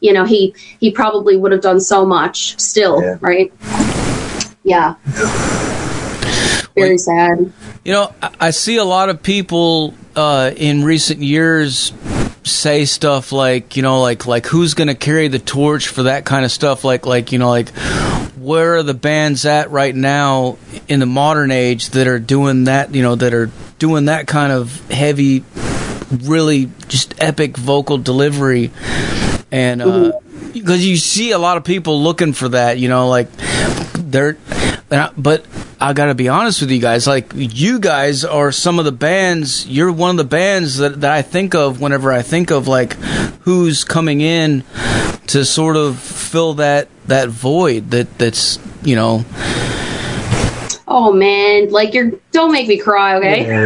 you 0.00 0.12
know 0.12 0.24
he 0.24 0.54
he 0.80 0.90
probably 0.90 1.36
would 1.36 1.52
have 1.52 1.60
done 1.60 1.80
so 1.80 2.04
much 2.06 2.58
still, 2.58 3.02
Yeah. 3.02 3.16
right? 3.20 3.52
Yeah. 4.68 4.96
Very 6.74 6.90
Wait. 6.90 7.00
sad. 7.00 7.52
You 7.84 7.92
know, 7.92 8.14
I, 8.20 8.34
I 8.40 8.50
see 8.50 8.76
a 8.76 8.84
lot 8.84 9.08
of 9.08 9.22
people 9.22 9.94
uh, 10.14 10.50
in 10.54 10.84
recent 10.84 11.20
years 11.22 11.92
say 12.44 12.84
stuff 12.84 13.32
like, 13.32 13.76
you 13.76 13.82
know, 13.82 14.02
like 14.02 14.26
like 14.26 14.46
who's 14.46 14.74
going 14.74 14.88
to 14.88 14.94
carry 14.94 15.28
the 15.28 15.38
torch 15.38 15.88
for 15.88 16.02
that 16.04 16.26
kind 16.26 16.44
of 16.44 16.52
stuff? 16.52 16.84
Like 16.84 17.06
like 17.06 17.32
you 17.32 17.38
know, 17.38 17.48
like 17.48 17.70
where 18.36 18.76
are 18.76 18.82
the 18.82 18.92
bands 18.92 19.46
at 19.46 19.70
right 19.70 19.94
now 19.94 20.58
in 20.86 21.00
the 21.00 21.06
modern 21.06 21.50
age 21.50 21.90
that 21.90 22.06
are 22.06 22.18
doing 22.18 22.64
that? 22.64 22.94
You 22.94 23.02
know, 23.02 23.14
that 23.14 23.32
are 23.32 23.50
doing 23.78 24.04
that 24.04 24.26
kind 24.26 24.52
of 24.52 24.86
heavy, 24.90 25.44
really 26.10 26.70
just 26.88 27.14
epic 27.22 27.56
vocal 27.56 27.96
delivery. 27.96 28.70
and 29.50 30.12
because 30.52 30.86
you 30.86 30.96
see 30.96 31.32
a 31.32 31.38
lot 31.38 31.56
of 31.56 31.64
people 31.64 32.02
looking 32.02 32.32
for 32.32 32.50
that, 32.50 32.78
you 32.78 32.88
know, 32.88 33.08
like 33.08 33.28
they're. 33.94 34.36
I- 34.90 35.10
But 35.16 35.44
I 35.80 35.92
gotta 35.92 36.14
be 36.14 36.28
honest 36.28 36.60
with 36.60 36.70
you 36.70 36.80
guys. 36.80 37.06
Like 37.06 37.32
you 37.34 37.78
guys 37.78 38.24
are 38.24 38.50
some 38.52 38.78
of 38.78 38.84
the 38.84 38.92
bands. 38.92 39.66
You're 39.66 39.92
one 39.92 40.10
of 40.10 40.16
the 40.16 40.24
bands 40.24 40.78
that, 40.78 41.00
that 41.02 41.12
I 41.12 41.22
think 41.22 41.54
of 41.54 41.80
whenever 41.80 42.12
I 42.12 42.22
think 42.22 42.50
of 42.50 42.66
like 42.68 42.94
who's 43.42 43.84
coming 43.84 44.20
in 44.20 44.64
to 45.28 45.44
sort 45.44 45.76
of 45.76 45.98
fill 45.98 46.54
that 46.54 46.88
that 47.06 47.28
void 47.28 47.90
that 47.90 48.18
that's 48.18 48.58
you 48.82 48.96
know 48.96 49.24
Oh 50.90 51.12
man, 51.12 51.70
like 51.70 51.92
you're 51.92 52.12
don't 52.32 52.50
make 52.50 52.66
me 52.66 52.78
cry, 52.78 53.16
okay? 53.16 53.46
Yeah, 53.46 53.64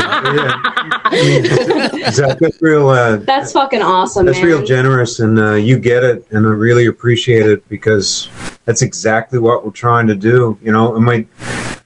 yeah. 1.13 2.35
That's 2.41 2.61
real. 2.61 2.89
Uh, 2.89 3.17
That's 3.19 3.53
fucking 3.53 3.81
awesome, 3.81 4.27
that's 4.27 4.39
man. 4.39 4.47
real 4.47 4.65
generous, 4.65 5.21
and 5.21 5.39
uh, 5.39 5.53
you 5.55 5.79
get 5.79 6.03
it, 6.03 6.27
and 6.33 6.45
I 6.45 6.51
really 6.51 6.87
appreciate 6.87 7.47
it 7.47 7.69
because 7.69 8.29
that's 8.65 8.83
exactly 8.83 9.39
what 9.39 9.65
we're 9.65 9.71
trying 9.71 10.09
to 10.09 10.17
do. 10.17 10.59
You 10.63 10.73
know, 10.73 10.97
it 10.97 11.01
might 11.01 11.29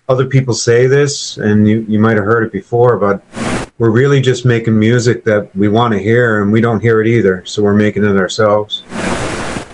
other 0.09 0.27
people 0.27 0.55
say 0.55 0.87
this, 0.87 1.37
and 1.37 1.69
you 1.69 1.85
you 1.89 1.99
might 1.99 2.17
have 2.17 2.25
heard 2.25 2.45
it 2.45 2.53
before, 2.53 2.97
but 2.97 3.23
we're 3.79 3.91
really 3.91 4.23
just 4.23 4.47
making 4.47 4.79
music 4.79 5.23
that 5.25 5.55
we 5.55 5.69
want 5.69 5.93
to 5.93 5.99
hear, 5.99 6.41
and 6.41 6.51
we 6.51 6.63
don't 6.63 6.81
hear 6.81 7.03
it 7.03 7.09
either, 7.09 7.45
so 7.45 7.63
we're 7.63 7.75
making 7.75 8.05
it 8.05 8.17
ourselves. 8.17 8.85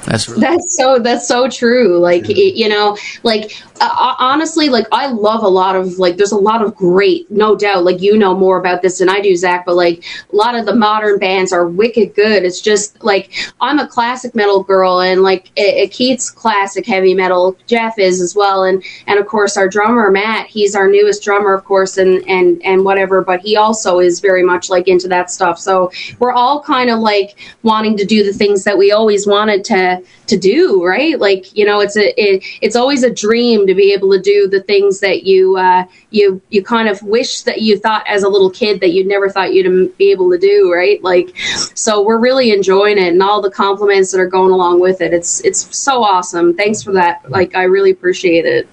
That's 0.05 0.29
really 0.29 0.41
That's 0.41 0.77
so 0.77 0.99
that's 0.99 1.29
so 1.29 1.49
true. 1.49 1.99
Like 1.99 2.29
it, 2.29 2.57
you 2.57 2.69
know, 2.69 2.97
like 3.23 3.63
uh, 3.81 4.15
honestly, 4.19 4.69
like 4.69 4.87
I 4.93 5.09
love 5.09 5.43
a 5.43 5.49
lot 5.49 5.77
of 5.77 5.99
like 5.99 6.17
there's 6.17 6.33
a 6.33 6.37
lot 6.37 6.63
of 6.63 6.75
great, 6.75 7.31
no 7.31 7.57
doubt. 7.57 7.85
Like 7.85 8.01
you 8.01 8.17
know 8.17 8.37
more 8.37 8.59
about 8.59 8.83
this 8.83 8.99
than 8.99 9.09
I 9.09 9.21
do, 9.21 9.35
Zach. 9.37 9.65
But 9.67 9.77
like 9.77 10.05
a 10.33 10.37
lot 10.37 10.55
of 10.55 10.67
the 10.67 10.75
modern 10.75 11.19
bands 11.19 11.53
are 11.53 11.67
wicked 11.67 12.15
good. 12.15 12.45
It's 12.45 12.61
just 12.61 13.03
like 13.03 13.33
I'm 13.61 13.79
a 13.79 13.87
classic 13.87 14.35
metal 14.35 14.63
girl, 14.63 15.01
and 15.01 15.23
like 15.23 15.51
it, 15.57 15.77
it 15.77 15.93
Keith's 15.93 16.31
classic 16.31 16.87
heavy 16.87 17.15
metal. 17.15 17.57
Jeff 17.67 17.99
is 17.99 18.21
as 18.21 18.35
well, 18.35 18.65
and 18.65 18.83
and 19.07 19.19
of 19.19 19.27
course 19.27 19.57
our 19.57 19.69
drummer 19.69 20.11
Matt. 20.11 20.47
He's 20.47 20.75
our 20.75 20.89
newest 20.89 21.23
drummer, 21.23 21.55
of 21.55 21.65
course, 21.65 21.97
and 21.97 22.27
and 22.29 22.63
and 22.65 22.85
whatever. 22.85 23.23
But 23.23 23.41
he 23.41 23.57
also 23.57 23.99
is 24.01 24.21
very 24.21 24.43
much 24.43 24.69
like 24.71 24.89
into 24.89 25.09
that 25.09 25.31
stuff. 25.31 25.59
So 25.59 25.91
we're 26.19 26.33
all 26.33 26.63
kind 26.63 26.91
of 26.91 26.99
like 26.99 27.39
wanting 27.63 27.97
to 27.97 28.05
do 28.05 28.25
the 28.25 28.33
things 28.33 28.65
that 28.65 28.79
we 28.79 28.93
always 28.93 29.27
wanted 29.27 29.65
to 29.65 29.92
to 30.27 30.39
do 30.39 30.85
right? 30.85 31.19
Like 31.19 31.57
you 31.57 31.65
know 31.65 31.81
it's 31.81 31.97
a 31.97 32.21
it, 32.21 32.45
it's 32.61 32.77
always 32.77 33.03
a 33.03 33.13
dream 33.13 33.67
to 33.67 33.75
be 33.75 33.93
able 33.93 34.13
to 34.13 34.21
do 34.21 34.49
the 34.49 34.63
things 34.63 35.01
that 35.01 35.25
you 35.25 35.57
uh 35.57 35.85
you 36.11 36.41
you 36.51 36.63
kind 36.63 36.89
of 36.89 37.03
wish 37.03 37.43
that 37.43 37.63
you 37.63 37.79
thought 37.79 38.05
as 38.09 38.23
a 38.23 38.29
little 38.29 38.51
kid 38.51 38.81
that 38.81 38.93
you 38.93 39.05
never 39.07 39.29
thought 39.29 39.53
you'd 39.53 39.97
be 39.99 40.11
able 40.11 40.31
to 40.31 40.39
do 40.39 40.73
right? 40.73 41.03
Like 41.03 41.37
so 41.75 42.03
we're 42.03 42.19
really 42.19 42.53
enjoying 42.53 42.99
it 42.99 43.13
and 43.13 43.23
all 43.23 43.41
the 43.41 43.51
compliments 43.51 44.13
that 44.13 44.21
are 44.21 44.29
going 44.29 44.53
along 44.53 44.81
with 44.81 45.01
it. 45.01 45.13
It's 45.13 45.41
it's 45.41 45.77
so 45.77 46.03
awesome. 46.03 46.55
Thanks 46.55 46.83
for 46.83 46.93
that. 46.93 47.31
Like 47.31 47.55
i 47.55 47.65
really 47.65 47.91
appreciate 47.91 48.45
it. 48.45 48.69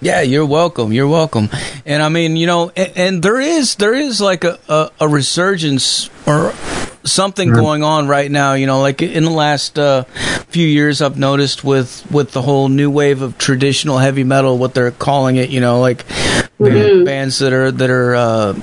Yeah, 0.00 0.20
you're 0.20 0.44
welcome. 0.44 0.92
You're 0.92 1.08
welcome. 1.08 1.48
And 1.86 2.02
I 2.02 2.10
mean, 2.10 2.36
you 2.36 2.46
know, 2.46 2.70
and, 2.76 2.92
and 2.94 3.22
there 3.22 3.40
is 3.40 3.76
there 3.76 3.94
is 3.94 4.20
like 4.20 4.44
a, 4.44 4.58
a, 4.68 4.90
a 5.00 5.08
resurgence 5.08 6.10
or 6.26 6.52
something 7.04 7.52
going 7.52 7.82
on 7.82 8.08
right 8.08 8.30
now. 8.30 8.54
You 8.54 8.66
know, 8.66 8.80
like 8.80 9.02
in 9.02 9.24
the 9.24 9.30
last 9.30 9.78
uh, 9.78 10.04
few 10.48 10.66
years, 10.66 11.00
I've 11.02 11.18
noticed 11.18 11.62
with 11.64 12.10
with 12.10 12.32
the 12.32 12.42
whole 12.42 12.68
new 12.68 12.90
wave 12.90 13.22
of 13.22 13.38
traditional 13.38 13.98
heavy 13.98 14.24
metal, 14.24 14.58
what 14.58 14.74
they're 14.74 14.90
calling 14.90 15.36
it. 15.36 15.50
You 15.50 15.60
know, 15.60 15.80
like 15.80 16.04
ban- 16.58 17.04
bands 17.04 17.38
that 17.38 17.52
are 17.52 17.70
that 17.70 17.90
are. 17.90 18.14
Uh, 18.14 18.60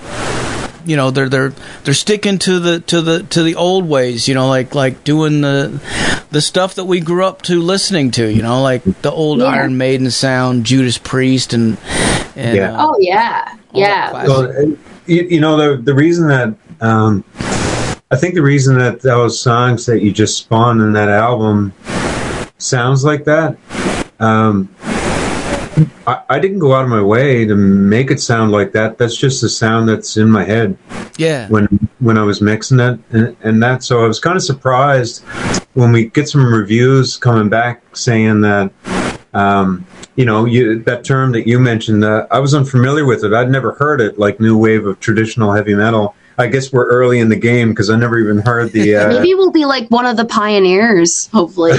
you 0.83 0.95
know 0.95 1.12
they're 1.12 1.29
they're 1.29 1.53
they're 1.83 1.93
sticking 1.93 2.39
to 2.39 2.57
the 2.60 2.79
to 2.79 3.01
the 3.03 3.21
to 3.21 3.43
the 3.43 3.53
old 3.53 3.88
ways 3.88 4.27
you 4.27 4.33
know 4.33 4.48
like 4.48 4.74
like 4.74 5.03
doing 5.03 5.41
the 5.41 5.79
the 6.31 6.41
stuff 6.41 6.74
that 6.74 6.86
we 6.86 7.00
grew 7.00 7.24
up 7.24 7.43
to 7.43 7.62
listening 7.62 8.10
to 8.10 8.27
you 8.27 8.41
know 8.41 8.63
like 8.63 8.83
the 9.03 9.12
old 9.12 9.38
Yeah. 9.41 9.45
iron 9.45 9.77
maiden 9.77 10.10
sound 10.10 10.65
judas 10.65 10.98
priest 10.98 11.53
and 11.53 11.77
and 12.36 12.57
Yeah. 12.57 12.71
uh, 12.74 12.88
oh 12.89 12.95
yeah 13.00 13.55
yeah 13.75 14.12
Well, 14.25 14.51
you, 15.05 15.21
you 15.21 15.39
know 15.39 15.55
the 15.55 15.79
the 15.83 15.93
reason 15.93 16.27
that 16.29 16.55
um, 16.81 17.24
I 18.11 18.17
think 18.17 18.35
the 18.35 18.41
reason 18.41 18.77
that 18.77 19.01
those 19.01 19.41
songs 19.41 19.85
that 19.85 20.01
you 20.01 20.11
just 20.11 20.37
spawned 20.37 20.81
in 20.81 20.91
that 20.93 21.07
album 21.07 21.73
sounds 22.57 23.05
like 23.05 23.23
that. 23.23 23.57
Um, 24.19 24.67
I, 26.05 26.21
I 26.29 26.39
didn't 26.39 26.59
go 26.59 26.73
out 26.73 26.83
of 26.83 26.89
my 26.89 27.01
way 27.01 27.45
to 27.45 27.55
make 27.55 28.11
it 28.11 28.19
sound 28.19 28.51
like 28.51 28.73
that. 28.73 28.97
That's 28.97 29.15
just 29.15 29.41
the 29.41 29.47
sound 29.47 29.87
that's 29.87 30.17
in 30.17 30.29
my 30.29 30.43
head 30.43 30.77
yeah 31.17 31.47
when 31.49 31.67
when 31.99 32.17
I 32.17 32.23
was 32.23 32.41
mixing 32.41 32.79
it, 32.79 32.99
and, 33.11 33.37
and 33.41 33.63
that. 33.63 33.83
So 33.83 34.03
I 34.03 34.07
was 34.07 34.19
kind 34.19 34.35
of 34.35 34.43
surprised 34.43 35.23
when 35.73 35.91
we 35.91 36.07
get 36.07 36.27
some 36.27 36.53
reviews 36.53 37.15
coming 37.17 37.49
back 37.49 37.95
saying 37.95 38.41
that. 38.41 38.71
Um, 39.33 39.87
you 40.17 40.25
know, 40.25 40.43
you, 40.43 40.83
that 40.83 41.05
term 41.05 41.31
that 41.31 41.47
you 41.47 41.57
mentioned, 41.57 42.03
uh, 42.03 42.27
I 42.29 42.39
was 42.39 42.53
unfamiliar 42.53 43.05
with 43.05 43.23
it. 43.23 43.31
I'd 43.31 43.49
never 43.49 43.71
heard 43.75 44.01
it, 44.01 44.19
like 44.19 44.41
new 44.41 44.57
wave 44.57 44.85
of 44.85 44.99
traditional 44.99 45.53
heavy 45.53 45.73
metal. 45.73 46.15
I 46.38 46.47
guess 46.47 46.71
we're 46.71 46.88
early 46.88 47.19
in 47.19 47.29
the 47.29 47.35
game 47.35 47.69
because 47.69 47.89
I 47.89 47.97
never 47.97 48.17
even 48.19 48.39
heard 48.39 48.71
the. 48.71 48.91
Uh, 49.01 49.07
maybe 49.07 49.33
we'll 49.35 49.51
be 49.51 49.65
like 49.65 49.88
one 49.89 50.05
of 50.05 50.17
the 50.17 50.25
pioneers 50.25 51.27
hopefully 51.27 51.71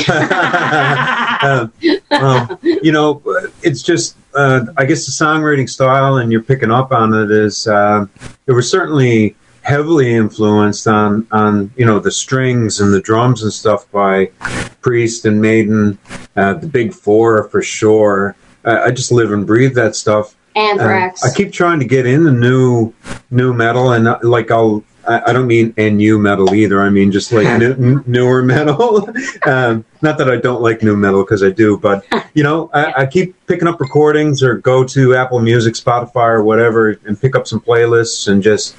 uh, 1.43 1.69
well, 2.11 2.59
you 2.63 2.93
know, 2.93 3.23
it's 3.63 3.83
just, 3.83 4.17
uh, 4.35 4.67
I 4.77 4.85
guess 4.85 5.05
the 5.07 5.13
songwriting 5.13 5.69
style, 5.69 6.17
and 6.17 6.33
you're 6.33 6.43
picking 6.43 6.71
up 6.71 6.93
on 6.93 7.13
it, 7.15 7.31
is 7.31 7.67
uh, 7.67 8.07
it 8.47 8.53
was 8.53 8.71
certainly 8.71 9.37
heavily 9.63 10.13
influenced 10.13 10.87
on, 10.87 11.27
on, 11.33 11.71
you 11.77 11.85
know, 11.85 11.99
the 11.99 12.11
strings 12.11 12.81
and 12.81 12.93
the 12.93 13.01
drums 13.01 13.43
and 13.43 13.53
stuff 13.53 13.91
by 13.91 14.27
Priest 14.81 15.25
and 15.25 15.41
Maiden, 15.41 15.99
uh, 16.37 16.55
the 16.55 16.67
Big 16.67 16.93
Four 16.93 17.49
for 17.49 17.63
sure. 17.63 18.37
I 18.65 18.93
just 18.93 19.11
live 19.11 19.33
and 19.33 19.45
breathe 19.45 19.75
that 19.75 19.97
stuff. 19.97 20.37
Anthrax 20.57 21.25
I 21.25 21.35
keep 21.35 21.53
trying 21.53 21.81
to 21.81 21.87
get 21.87 22.07
in 22.07 22.25
the 22.25 22.33
new 22.33 22.93
new 23.31 23.53
metal, 23.53 23.93
and 23.93 24.09
uh, 24.09 24.19
like 24.23 24.51
I'll. 24.51 24.85
I 25.09 25.31
I 25.31 25.33
don't 25.33 25.49
mean 25.49 25.75
NU 25.77 26.19
metal 26.19 26.55
either. 26.55 26.81
I 26.81 26.89
mean 26.89 27.11
just 27.11 27.33
like 27.33 27.59
new, 27.59 27.73
n- 27.73 28.05
newer 28.07 28.43
metal. 28.43 29.09
um, 29.47 29.85
not 30.01 30.19
that 30.19 30.31
I 30.31 30.37
don't 30.37 30.63
like 30.63 30.83
new 30.83 30.97
metal 30.97 31.25
because 31.25 31.43
I 31.43 31.51
do, 31.51 31.77
but 31.77 32.05
you 32.35 32.43
know, 32.43 32.71
I, 32.73 33.03
I 33.03 33.07
keep 33.07 33.35
picking 33.47 33.67
up 33.67 33.81
recordings 33.81 34.43
or 34.43 34.59
go 34.59 34.85
to 34.85 35.15
Apple 35.17 35.41
Music, 35.41 35.75
Spotify, 35.75 36.29
or 36.29 36.45
whatever, 36.45 36.91
and 37.05 37.21
pick 37.21 37.35
up 37.35 37.47
some 37.49 37.61
playlists 37.61 38.29
and 38.29 38.43
just 38.43 38.77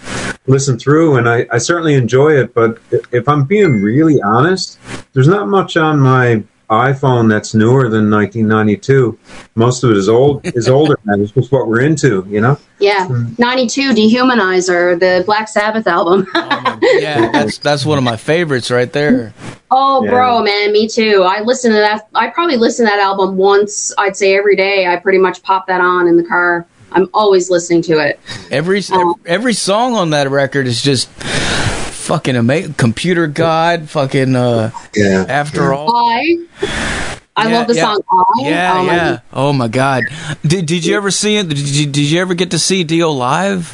listen 0.47 0.79
through. 0.79 1.17
And 1.17 1.27
I, 1.27 1.45
I 1.51 1.57
certainly 1.57 1.95
enjoy 1.95 2.37
it. 2.37 2.53
But 2.53 2.79
if 3.11 3.27
I'm 3.27 3.43
being 3.43 3.81
really 3.81 4.21
honest, 4.21 4.79
there's 5.13 5.27
not 5.27 5.47
much 5.47 5.75
on 5.75 5.99
my 5.99 6.43
iPhone 6.73 7.29
that's 7.29 7.53
newer 7.53 7.89
than 7.89 8.09
1992. 8.09 9.17
Most 9.55 9.83
of 9.83 9.91
it 9.91 9.97
is 9.97 10.09
old, 10.09 10.45
is 10.45 10.67
older. 10.77 10.97
than 11.05 11.19
that. 11.19 11.23
It's 11.23 11.31
just 11.31 11.51
what 11.51 11.67
we're 11.67 11.81
into, 11.81 12.25
you 12.29 12.41
know. 12.41 12.57
yeah 12.79 13.07
hmm. 13.07 13.33
92 13.37 13.91
dehumanizer 13.93 14.99
the 14.99 15.23
black 15.25 15.47
sabbath 15.47 15.87
album 15.87 16.27
oh, 16.35 16.79
yeah 16.99 17.31
that's 17.31 17.57
that's 17.59 17.85
one 17.85 17.97
of 17.97 18.03
my 18.03 18.17
favorites 18.17 18.69
right 18.71 18.91
there 18.91 19.33
Oh, 19.75 20.03
Yeah. 20.03 20.11
bro, 20.11 20.43
man, 20.43 20.71
me 20.71 20.87
too. 20.87 21.23
I 21.23 21.41
listen 21.41 21.71
to 21.71 21.77
that. 21.77 22.07
I 22.13 22.27
probably 22.29 22.57
listen 22.57 22.85
to 22.85 22.91
that 22.91 22.99
album 22.99 23.37
once. 23.37 23.91
I'd 23.97 24.15
say 24.15 24.37
every 24.37 24.55
day. 24.55 24.85
I 24.85 24.97
pretty 24.97 25.17
much 25.17 25.41
pop 25.41 25.65
that 25.65 25.81
on 25.81 26.07
in 26.07 26.15
the 26.15 26.23
car. 26.23 26.67
I'm 26.91 27.09
always 27.11 27.49
listening 27.49 27.81
to 27.83 27.93
it. 27.97 28.19
every 28.51 28.83
Oh. 28.91 29.15
every 29.25 29.53
song 29.53 29.95
on 29.95 30.11
that 30.11 30.29
record 30.29 30.67
is 30.67 30.79
just 30.79 31.09
fucking 32.03 32.35
amazing 32.35 32.73
computer 32.73 33.27
god 33.27 33.89
fucking 33.89 34.35
uh 34.35 34.71
Yeah. 34.95 35.25
after 35.29 35.73
all 35.73 35.89
I, 35.95 36.37
I 37.35 37.49
Yeah, 37.49 37.57
love 37.59 37.67
the 37.67 37.75
yeah. 37.75 37.81
song. 37.93 38.01
I. 38.11 38.41
yeah 38.49 38.73
oh 38.77 38.83
my 38.83 38.95
yeah 38.95 39.19
oh 39.31 39.53
my 39.53 39.67
god 39.69 40.03
did, 40.45 40.65
did 40.65 40.85
you 40.85 40.95
ever 40.97 41.11
see 41.11 41.37
it 41.37 41.47
did 41.49 41.57
you, 41.57 41.85
did 41.85 42.03
you 42.11 42.19
ever 42.19 42.33
get 42.33 42.51
to 42.51 42.59
see 42.59 42.83
dio 42.83 43.09
live 43.11 43.71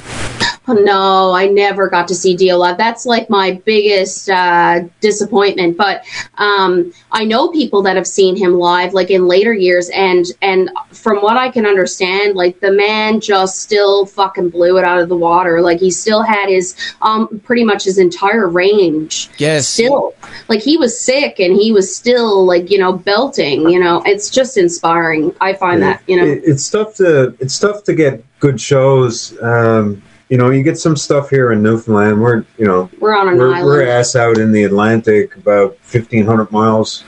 No, 0.70 1.32
I 1.34 1.48
never 1.48 1.90
got 1.90 2.08
to 2.10 2.16
see 2.16 2.36
Dio 2.36 2.58
live. 2.58 2.78
That's 2.78 3.06
like 3.06 3.30
my 3.30 3.62
biggest 3.66 4.30
uh, 4.30 4.82
disappointment. 5.02 5.78
But 5.78 6.04
um, 6.38 6.94
I 7.12 7.26
know 7.26 7.50
people 7.50 7.82
that 7.84 7.96
have 7.96 8.08
seen 8.08 8.36
him 8.36 8.54
live, 8.54 8.94
like 8.94 9.10
in 9.10 9.28
later 9.28 9.54
years, 9.54 9.90
and 9.90 10.26
and 10.42 10.70
from 10.92 11.18
what 11.18 11.38
I 11.38 11.50
can 11.50 11.66
understand, 11.66 12.36
like 12.36 12.60
the 12.60 12.72
man 12.72 13.20
just 13.20 13.62
still 13.62 14.06
fucking 14.06 14.50
blew 14.50 14.78
it 14.78 14.84
out 14.84 15.00
of 15.00 15.10
the 15.10 15.18
water. 15.18 15.62
Like 15.62 15.80
he 15.80 15.92
still 15.92 16.22
had 16.22 16.50
his 16.50 16.76
um 17.02 17.40
pretty 17.44 17.64
much 17.64 17.84
his 17.86 17.98
entire 17.98 18.48
range. 18.48 19.30
Yes. 19.38 19.68
Still, 19.68 20.14
like 20.48 20.62
he 20.62 20.78
was 20.78 21.00
sick 21.00 21.40
and 21.40 21.56
he 21.56 21.72
was 21.72 21.96
still 21.96 22.46
like 22.46 22.70
you 22.70 22.78
know 22.78 22.94
belting. 22.94 23.70
You 23.70 23.80
know, 23.80 24.02
it's 24.06 24.30
just 24.30 24.58
inspiring. 24.58 25.34
I 25.42 25.54
find 25.54 25.82
that 25.82 26.02
you 26.08 26.18
know. 26.18 26.26
It- 26.26 26.44
it's 26.46 26.70
tough 26.70 26.96
to 26.96 27.36
it's 27.40 27.58
tough 27.60 27.84
to 27.86 27.94
get 27.96 28.24
good 28.40 28.60
shows. 28.60 29.38
Um, 29.42 30.02
you 30.30 30.38
know, 30.38 30.52
you 30.52 30.64
get 30.64 30.78
some 30.78 30.96
stuff 30.96 31.30
here 31.30 31.52
in 31.52 31.64
Newfoundland. 31.64 32.22
We're 32.22 32.46
you 32.58 32.66
know 32.66 32.90
we're 33.00 33.18
on 33.18 33.28
an 33.28 33.38
we're, 33.38 33.54
island. 33.54 33.66
we're 33.66 33.88
ass 33.88 34.16
out 34.16 34.38
in 34.38 34.52
the 34.52 34.64
Atlantic, 34.64 35.36
about 35.36 35.78
fifteen 35.82 36.26
hundred 36.26 36.52
miles 36.52 37.04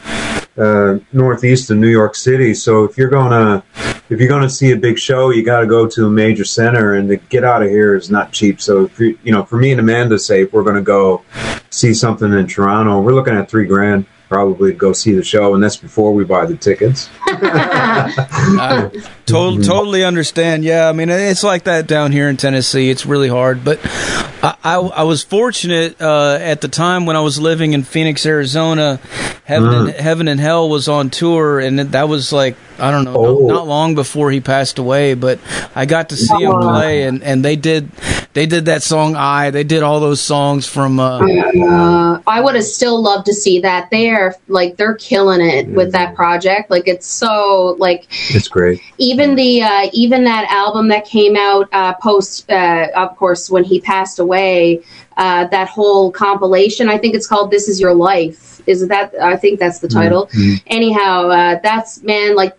uh, 0.57 0.99
northeast 1.13 1.69
of 1.71 1.77
New 1.77 1.89
York 1.89 2.15
City. 2.15 2.53
So 2.53 2.83
if 2.83 2.97
you're 2.97 3.09
gonna 3.09 3.63
if 4.09 4.19
you're 4.19 4.29
gonna 4.29 4.49
see 4.49 4.71
a 4.71 4.75
big 4.75 4.97
show, 4.97 5.29
you 5.29 5.43
got 5.43 5.61
to 5.61 5.67
go 5.67 5.87
to 5.87 6.07
a 6.07 6.09
major 6.09 6.43
center, 6.43 6.95
and 6.95 7.07
to 7.09 7.17
get 7.17 7.43
out 7.43 7.61
of 7.63 7.69
here 7.69 7.95
is 7.95 8.09
not 8.09 8.31
cheap. 8.31 8.61
So 8.61 8.85
if 8.85 8.99
you, 8.99 9.17
you 9.23 9.31
know, 9.31 9.43
for 9.43 9.57
me 9.57 9.71
and 9.71 9.79
Amanda, 9.79 10.19
say 10.19 10.43
if 10.43 10.53
we're 10.53 10.63
gonna 10.63 10.81
go 10.81 11.23
see 11.69 11.93
something 11.93 12.33
in 12.33 12.47
Toronto, 12.47 13.01
we're 13.01 13.13
looking 13.13 13.35
at 13.35 13.49
three 13.49 13.65
grand. 13.65 14.05
Probably 14.31 14.71
go 14.71 14.93
see 14.93 15.11
the 15.11 15.25
show, 15.25 15.53
and 15.53 15.61
that's 15.61 15.75
before 15.75 16.13
we 16.13 16.23
buy 16.23 16.45
the 16.45 16.55
tickets. 16.55 17.09
I 17.27 18.89
to- 19.25 19.61
totally 19.61 20.05
understand. 20.05 20.63
Yeah, 20.63 20.87
I 20.87 20.93
mean 20.93 21.09
it's 21.09 21.43
like 21.43 21.65
that 21.65 21.85
down 21.85 22.13
here 22.13 22.29
in 22.29 22.37
Tennessee. 22.37 22.89
It's 22.89 23.05
really 23.05 23.27
hard, 23.27 23.65
but 23.65 23.79
I, 24.41 24.55
I, 24.63 24.75
I 24.77 25.03
was 25.03 25.21
fortunate 25.21 26.01
uh, 26.01 26.37
at 26.39 26.61
the 26.61 26.69
time 26.69 27.05
when 27.05 27.17
I 27.17 27.21
was 27.21 27.41
living 27.41 27.73
in 27.73 27.83
Phoenix, 27.83 28.25
Arizona. 28.25 29.01
Heaven, 29.43 29.73
and, 29.73 29.89
Heaven 29.89 30.27
and 30.29 30.39
Hell 30.39 30.69
was 30.69 30.87
on 30.87 31.09
tour, 31.09 31.59
and 31.59 31.79
that 31.79 32.07
was 32.07 32.31
like 32.31 32.55
I 32.81 32.91
don't 32.91 33.05
know, 33.05 33.15
Oh. 33.15 33.47
not, 33.47 33.53
not 33.53 33.67
long 33.67 33.95
before 33.95 34.31
he 34.31 34.41
passed 34.41 34.79
away. 34.79 35.13
But 35.13 35.39
I 35.75 35.85
got 35.85 36.09
to 36.09 36.15
see 36.17 36.43
him 36.43 36.51
play, 36.59 37.03
and, 37.03 37.21
and 37.23 37.45
they 37.45 37.55
did 37.55 37.91
they 38.33 38.45
did 38.45 38.65
that 38.65 38.81
song 38.83 39.15
"I." 39.15 39.51
They 39.51 39.63
did 39.63 39.83
all 39.83 39.99
those 39.99 40.21
songs 40.21 40.65
from. 40.67 40.99
Uh, 40.99 41.19
Uh, 41.21 42.19
I 42.27 42.41
would 42.41 42.55
have 42.55 42.63
still 42.65 43.01
loved 43.01 43.25
to 43.27 43.33
see 43.33 43.59
that. 43.61 43.89
They 43.91 44.09
are 44.09 44.35
like 44.47 44.77
they're 44.77 44.95
killing 44.95 45.41
it 45.41 45.67
with 45.67 45.91
that 45.93 46.15
project. 46.15 46.71
Like 46.71 46.87
it's 46.87 47.07
so 47.07 47.75
like 47.79 48.07
It's 48.29 48.47
great. 48.47 48.81
even 48.97 49.35
the 49.35 49.61
uh, 49.61 49.89
even 49.93 50.23
that 50.25 50.49
album 50.51 50.87
that 50.89 51.05
came 51.05 51.35
out 51.35 51.67
uh, 51.73 51.93
post, 51.95 52.49
uh, 52.49 52.87
of 52.95 53.15
course, 53.17 53.49
when 53.49 53.63
he 53.63 53.79
passed 53.81 54.19
away. 54.19 54.81
Uh, 55.17 55.45
that 55.47 55.67
whole 55.67 56.09
compilation, 56.09 56.89
I 56.89 56.97
think 56.97 57.13
it's 57.15 57.27
called 57.27 57.51
"This 57.51 57.67
Is 57.67 57.79
Your 57.81 57.93
Life." 57.93 58.50
Is 58.67 58.87
that? 58.87 59.13
I 59.21 59.37
think 59.37 59.59
that's 59.59 59.79
the 59.79 59.87
title. 59.87 60.29
Anyhow, 60.67 61.29
uh, 61.29 61.59
that's 61.61 62.01
man. 62.03 62.35
Like, 62.35 62.57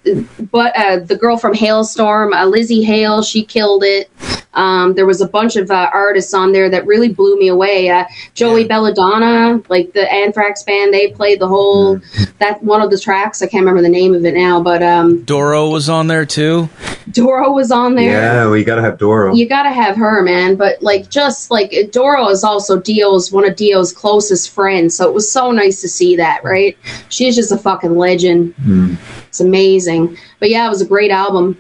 but 0.51 0.77
uh, 0.77 0.99
the 1.01 1.17
girl 1.17 1.37
from 1.37 1.55
Halestorm, 1.55 2.33
uh, 2.35 2.47
Lzzy 2.47 2.85
Hale, 2.85 3.23
she 3.23 3.45
killed 3.45 3.85
it. 3.85 4.11
Um, 4.55 4.95
there 4.95 5.07
was 5.07 5.21
a 5.21 5.29
bunch 5.29 5.57
of 5.57 5.71
uh, 5.71 5.91
artists 5.93 6.35
on 6.35 6.53
there 6.53 6.69
that 6.69 6.87
really 6.87 7.09
blew 7.09 7.39
me 7.39 7.49
away. 7.49 7.89
Uh, 7.89 8.05
Joey 8.35 8.65
Belladonna, 8.65 9.63
like 9.69 9.93
the 9.93 10.11
Anthrax 10.13 10.63
band, 10.63 10.93
they 10.93 11.09
played 11.09 11.41
the 11.41 11.49
whole 11.49 12.01
that 12.39 12.63
one 12.63 12.83
of 12.83 12.91
the 12.91 12.99
tracks. 12.99 13.41
I 13.41 13.47
can't 13.47 13.63
remember 13.63 13.83
the 13.83 13.89
name 13.89 14.15
of 14.15 14.25
it 14.25 14.35
now, 14.35 14.63
but 14.63 14.83
um, 14.83 15.23
Doro 15.23 15.71
was 15.71 15.89
on 15.89 16.07
there 16.07 16.27
too. 16.27 16.69
Doro 17.11 17.51
was 17.53 17.71
on 17.71 17.95
there. 17.95 18.13
Yeah, 18.13 18.51
we 18.51 18.63
got 18.63 18.77
to 18.77 18.83
have 18.83 18.99
Doro. 18.99 19.35
You 19.35 19.49
gotta 19.49 19.71
have 19.71 19.97
her, 19.97 20.23
man. 20.23 20.57
But 20.57 20.83
like, 20.83 21.09
just 21.09 21.51
like 21.51 21.73
Doro 21.91 22.29
is 22.29 22.45
also 22.45 22.79
Dio's 22.79 23.33
one 23.33 23.49
of 23.49 23.57
Dio's 23.57 23.93
closest 23.93 24.51
friends, 24.51 24.97
so 24.97 25.09
it 25.09 25.15
was 25.15 25.31
so 25.31 25.51
nice 25.51 25.81
to 25.81 25.89
see 25.93 26.17
that. 26.17 26.45
Right? 26.45 26.77
She's 27.09 27.37
just 27.37 27.53
a 27.53 27.59
fucking 27.59 27.97
legend. 27.97 28.55
Hmm. 28.55 28.95
It's 29.29 29.41
amazing. 29.41 30.17
But 30.41 30.51
yeah, 30.51 30.67
it 30.67 30.71
was 30.71 30.83
a 30.83 30.87
great 30.87 31.11
album. 31.11 31.59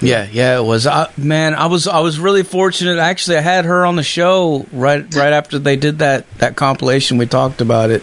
Yeah, 0.00 0.26
yeah, 0.30 0.58
it 0.58 0.64
was. 0.64 0.86
I, 0.86 1.10
man, 1.16 1.54
I 1.54 1.66
was 1.66 1.86
I 1.86 2.00
was 2.00 2.18
really 2.18 2.42
fortunate. 2.42 2.98
Actually, 2.98 3.38
I 3.38 3.40
had 3.42 3.64
her 3.64 3.86
on 3.86 3.96
the 3.96 4.02
show 4.02 4.66
right 4.72 5.02
right 5.14 5.32
after 5.32 5.58
they 5.58 5.76
did 5.76 6.00
that 6.00 6.30
that 6.38 6.56
compilation. 6.56 7.16
We 7.16 7.26
talked 7.26 7.60
about 7.60 7.90
it. 7.90 8.02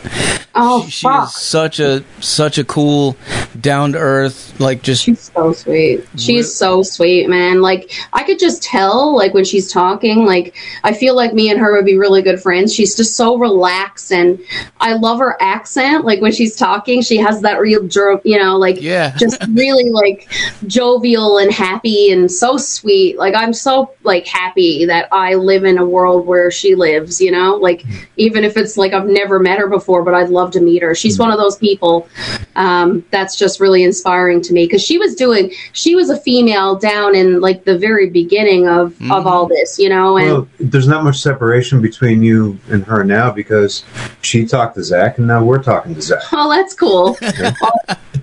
Oh 0.53 0.83
she, 0.83 0.91
she 0.91 1.07
fuck, 1.07 1.27
is 1.29 1.35
such 1.35 1.79
a 1.79 2.03
such 2.19 2.57
a 2.57 2.63
cool, 2.65 3.15
down 3.59 3.93
to 3.93 3.99
earth, 3.99 4.59
like 4.59 4.81
just 4.81 5.03
she's 5.03 5.31
so 5.31 5.53
sweet. 5.53 6.05
She's 6.17 6.53
so 6.53 6.83
sweet, 6.83 7.29
man. 7.29 7.61
Like 7.61 7.91
I 8.11 8.23
could 8.23 8.37
just 8.37 8.61
tell, 8.61 9.15
like 9.15 9.33
when 9.33 9.45
she's 9.45 9.71
talking, 9.71 10.25
like 10.25 10.55
I 10.83 10.93
feel 10.93 11.15
like 11.15 11.33
me 11.33 11.49
and 11.49 11.59
her 11.59 11.73
would 11.73 11.85
be 11.85 11.97
really 11.97 12.21
good 12.21 12.41
friends. 12.41 12.73
She's 12.73 12.95
just 12.95 13.15
so 13.15 13.37
relaxed, 13.37 14.11
and 14.11 14.39
I 14.81 14.93
love 14.93 15.19
her 15.19 15.41
accent. 15.41 16.03
Like 16.03 16.19
when 16.21 16.33
she's 16.33 16.55
talking, 16.55 17.01
she 17.01 17.17
has 17.17 17.41
that 17.41 17.59
real, 17.61 17.87
you 18.23 18.37
know, 18.37 18.57
like 18.57 18.81
Yeah. 18.81 19.15
just 19.17 19.41
really 19.49 19.89
like 19.89 20.29
jovial 20.67 21.37
and 21.37 21.51
happy 21.51 22.11
and 22.11 22.29
so 22.29 22.57
sweet. 22.57 23.17
Like 23.17 23.35
I'm 23.35 23.53
so 23.53 23.93
like 24.03 24.27
happy 24.27 24.85
that 24.85 25.07
I 25.13 25.35
live 25.35 25.63
in 25.63 25.77
a 25.77 25.85
world 25.85 26.25
where 26.25 26.51
she 26.51 26.75
lives. 26.75 27.21
You 27.21 27.31
know, 27.31 27.55
like 27.55 27.85
even 28.17 28.43
if 28.43 28.57
it's 28.57 28.75
like 28.75 28.91
I've 28.91 29.07
never 29.07 29.39
met 29.39 29.59
her 29.59 29.67
before, 29.67 30.03
but 30.03 30.13
I'd 30.13 30.29
love 30.29 30.40
to 30.49 30.61
meet 30.61 30.81
her. 30.81 30.95
She's 30.95 31.19
one 31.19 31.31
of 31.31 31.37
those 31.37 31.57
people 31.57 32.09
um, 32.55 33.05
that's 33.11 33.35
just 33.35 33.59
really 33.59 33.83
inspiring 33.83 34.41
to 34.41 34.53
me 34.53 34.65
because 34.65 34.83
she 34.83 34.97
was 34.97 35.13
doing. 35.13 35.51
She 35.73 35.93
was 35.93 36.09
a 36.09 36.19
female 36.19 36.75
down 36.75 37.15
in 37.15 37.39
like 37.39 37.65
the 37.65 37.77
very 37.77 38.09
beginning 38.09 38.67
of 38.67 38.99
of 39.11 39.27
all 39.27 39.45
this. 39.45 39.77
You 39.77 39.89
know, 39.89 40.17
and 40.17 40.27
Well, 40.27 40.47
there's 40.59 40.87
not 40.87 41.03
much 41.03 41.19
separation 41.19 41.81
between 41.81 42.23
you 42.23 42.59
and 42.69 42.83
her 42.85 43.03
now 43.03 43.31
because 43.31 43.83
she 44.21 44.45
talked 44.45 44.75
to 44.75 44.83
Zach 44.83 45.17
and 45.17 45.27
now 45.27 45.43
we're 45.43 45.61
talking 45.61 45.93
to 45.93 46.01
Zach. 46.01 46.23
Oh, 46.31 46.49
that's 46.49 46.73
cool. 46.73 47.17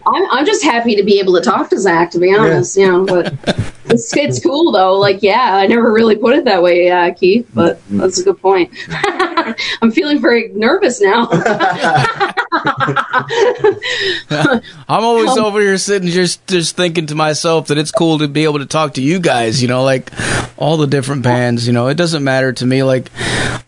I'm, 0.07 0.31
I'm 0.31 0.47
just 0.47 0.63
happy 0.63 0.97
to 0.97 1.03
be 1.03 1.21
able 1.21 1.35
to 1.35 1.41
talk 1.41 1.71
to 1.71 1.79
Zach, 1.79 2.11
to 2.13 2.19
be 2.19 2.35
honest. 2.35 2.77
You 2.77 2.87
know, 2.87 3.05
but 3.05 3.35
it's, 3.99 4.17
it's 4.17 4.41
cool 4.41 4.73
though. 4.73 4.99
Like, 4.99 5.23
yeah, 5.23 5.57
I 5.57 5.67
never 5.67 5.93
really 5.93 6.17
put 6.17 6.37
it 6.37 6.45
that 6.45 6.63
way, 6.63 6.91
uh, 6.91 7.13
Keith. 7.15 7.51
But 7.53 7.81
that's 7.91 8.21
a 8.21 8.25
good 8.25 8.41
point. 8.41 8.71
I'm 9.83 9.91
feeling 9.91 10.21
very 10.21 10.49
nervous 10.55 11.01
now. 11.01 11.29
I'm 14.89 15.05
always 15.05 15.37
over 15.37 15.61
here 15.61 15.79
sitting 15.79 16.09
just 16.09 16.47
just 16.47 16.77
thinking 16.77 17.07
to 17.07 17.15
myself 17.15 17.69
that 17.69 17.79
it's 17.79 17.91
cool 17.91 18.19
to 18.19 18.29
be 18.29 18.45
able 18.45 18.61
to 18.61 18.67
talk 18.67 18.95
to 18.95 19.03
you 19.03 19.19
guys, 19.19 19.61
you 19.61 19.69
know, 19.69 19.83
like 19.83 20.11
all 20.57 20.77
the 20.77 20.87
different 20.87 21.23
bands, 21.23 21.67
you 21.67 21.73
know. 21.73 21.89
It 21.89 21.97
doesn't 21.97 22.23
matter 22.23 22.53
to 22.53 22.67
me 22.67 22.83
like 22.83 23.11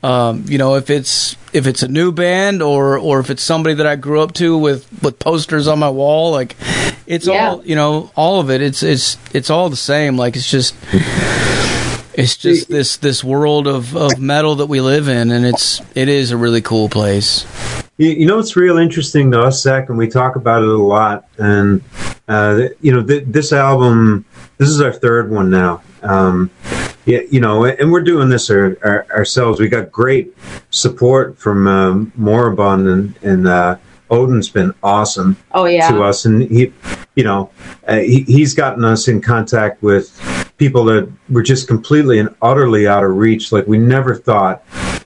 um, 0.02 0.44
you 0.48 0.58
know, 0.58 0.76
if 0.76 0.88
it's 0.90 1.36
if 1.52 1.66
it's 1.66 1.82
a 1.82 1.88
new 1.88 2.12
band 2.12 2.62
or 2.62 2.96
or 2.98 3.20
if 3.20 3.28
it's 3.30 3.42
somebody 3.42 3.74
that 3.76 3.86
I 3.86 3.96
grew 3.96 4.20
up 4.20 4.32
to 4.34 4.56
with 4.56 4.86
with 5.02 5.18
posters 5.18 5.66
on 5.68 5.78
my 5.78 5.90
wall, 5.90 6.30
like 6.30 6.56
it's 7.06 7.26
Yeah. 7.26 7.50
all, 7.50 7.64
you 7.64 7.74
know, 7.76 8.10
all 8.16 8.40
of 8.40 8.50
it. 8.50 8.62
It's 8.62 8.82
it's 8.82 9.18
it's 9.34 9.50
all 9.50 9.68
the 9.68 9.76
same. 9.76 10.16
Like 10.16 10.36
it's 10.36 10.50
just 10.50 10.74
it's 12.14 12.36
just 12.36 12.68
this 12.68 12.96
this 12.98 13.22
world 13.22 13.66
of 13.66 13.96
of 13.96 14.18
metal 14.18 14.56
that 14.56 14.66
we 14.66 14.80
live 14.80 15.08
in 15.08 15.30
and 15.30 15.44
it's 15.46 15.80
it 15.94 16.08
is 16.08 16.30
a 16.30 16.36
really 16.36 16.60
cool 16.62 16.88
place. 16.88 17.46
You, 17.98 18.24
know, 18.24 18.38
it's 18.38 18.56
real 18.56 18.78
interesting 18.78 19.30
to 19.32 19.40
us, 19.40 19.60
Zach, 19.60 19.90
and 19.90 19.98
we 19.98 20.08
talk 20.08 20.34
about 20.36 20.62
it 20.62 20.68
a 20.70 20.72
lot. 20.78 21.26
And 21.36 21.82
uh, 22.28 22.68
you 22.80 22.92
know, 22.92 23.02
th- 23.02 23.24
this 23.26 23.52
album, 23.52 24.24
this 24.56 24.70
is 24.70 24.80
our 24.80 24.92
third 24.92 25.30
one 25.30 25.50
now. 25.50 25.82
Um, 26.02 26.50
you 27.06 27.40
know, 27.40 27.64
and 27.64 27.90
we're 27.90 28.02
doing 28.02 28.28
this 28.28 28.50
our, 28.50 28.76
our, 28.82 29.06
ourselves. 29.10 29.60
We 29.60 29.68
got 29.68 29.90
great 29.90 30.36
support 30.70 31.38
from 31.38 31.66
um, 31.66 32.12
Moribund, 32.16 32.88
and, 32.88 33.18
and 33.22 33.48
uh, 33.48 33.76
Odin's 34.10 34.50
been 34.50 34.74
awesome 34.82 35.36
oh 35.52 35.64
yeah, 35.64 35.90
to 35.90 36.02
us, 36.02 36.24
and 36.24 36.42
he, 36.42 36.72
you 37.14 37.24
know, 37.24 37.50
uh, 37.86 37.98
he, 37.98 38.22
he's 38.22 38.54
gotten 38.54 38.84
us 38.84 39.08
in 39.08 39.20
contact 39.20 39.82
with 39.82 40.10
people 40.58 40.84
that 40.84 41.10
were 41.28 41.42
just 41.42 41.68
completely 41.68 42.18
and 42.18 42.34
utterly 42.42 42.86
out 42.86 43.04
of 43.04 43.16
reach. 43.16 43.52
Like 43.52 43.66
we 43.66 43.78
never 43.78 44.14
thought, 44.14 44.62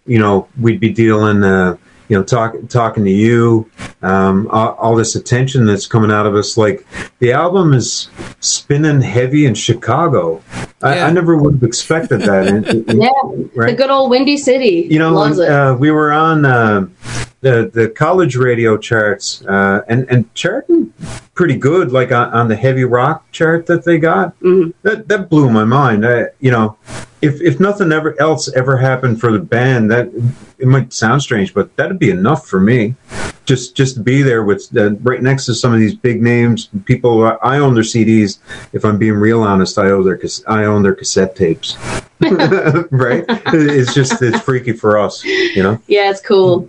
you 0.07 0.19
know, 0.19 0.49
we'd 0.61 0.81
be 0.81 0.91
dealing, 0.91 1.45
uh, 1.45 1.77
you 2.09 2.17
know, 2.17 2.23
talk, 2.23 2.55
talking 2.69 3.05
to 3.05 3.11
you, 3.11 3.71
um, 4.03 4.47
all, 4.51 4.73
all 4.75 4.95
this 4.95 5.15
attention 5.17 5.65
that's 5.67 5.87
coming 5.87 6.11
out 6.11 6.27
of 6.27 6.35
us. 6.35 6.57
Like 6.57 6.87
the 7.19 7.33
album 7.33 7.73
is 7.73 8.09
spinning 8.41 9.01
heavy 9.01 9.47
in 9.47 9.55
Chicago. 9.55 10.43
I, 10.83 10.97
Yeah. 10.97 11.07
I 11.07 11.11
never 11.13 11.37
would 11.37 11.55
have 11.55 11.63
expected 11.63 12.21
that. 12.23 12.47
And- 12.47 12.67
and- 12.89 13.03
yeah, 13.03 13.09
right? 13.55 13.71
the 13.71 13.77
good 13.77 13.91
old 13.91 14.11
Windy 14.11 14.37
City. 14.37 14.87
you 14.91 14.99
know, 14.99 15.13
loves 15.13 15.39
it. 15.39 15.49
uh, 15.49 15.75
we 15.79 15.91
were 15.91 16.13
on 16.13 16.45
uh, 16.45 16.87
the 17.41 17.71
the 17.73 17.89
college 17.91 18.37
radio 18.37 18.77
charts, 18.79 19.45
uh, 19.47 19.83
and 19.89 20.07
and 20.11 20.33
charting 20.35 20.93
pretty 21.35 21.57
good, 21.57 21.93
like 21.93 22.11
on, 22.13 22.33
on 22.33 22.49
the 22.49 22.57
heavy 22.57 22.85
rock 22.85 23.31
chart 23.33 23.67
that 23.67 23.85
they 23.85 23.99
got. 23.99 24.39
Mhm. 24.41 24.73
That 24.83 25.09
that 25.09 25.29
blew 25.29 25.51
my 25.51 25.65
mind. 25.65 26.07
I, 26.07 26.29
you 26.41 26.51
know, 26.51 26.77
if 27.25 27.41
if 27.41 27.59
nothing 27.59 27.91
ever 27.91 28.15
else 28.21 28.53
ever 28.55 28.77
happened 28.77 29.21
for 29.21 29.33
the 29.33 29.39
band, 29.39 29.91
that 29.91 30.11
it 30.59 30.69
might 30.69 30.93
sound 30.93 31.23
strange, 31.23 31.55
but 31.55 31.75
that'd 31.77 31.99
be 31.99 32.11
enough 32.11 32.47
for 32.47 32.61
me. 32.61 32.95
Just 33.47 33.75
just 33.77 33.97
to 33.97 34.01
be 34.03 34.23
there 34.23 34.45
with 34.45 34.75
uh, 34.77 34.95
right 34.97 35.23
next 35.23 35.47
to 35.47 35.55
some 35.55 35.73
of 35.73 35.81
these 35.81 35.95
big 35.95 36.23
names, 36.23 36.69
people. 36.85 37.25
I 37.43 37.59
own 37.59 37.75
their 37.75 37.83
CDs. 37.83 38.39
If 38.73 38.85
I'm 38.85 38.99
being 38.99 39.15
real 39.15 39.43
honest, 39.43 39.79
I 39.79 39.91
own 39.91 40.05
their 40.05 40.21
I 40.47 40.65
own 40.65 40.83
their 40.83 40.95
cassette 40.95 41.35
tapes. 41.37 41.77
right? 42.91 43.25
It's 43.29 43.93
just 43.93 44.23
it's 44.23 44.41
freaky 44.41 44.73
for 44.73 44.97
us, 44.99 45.23
you 45.25 45.63
know. 45.63 45.79
Yeah, 45.89 46.11
it's 46.11 46.23
cool. 46.23 46.67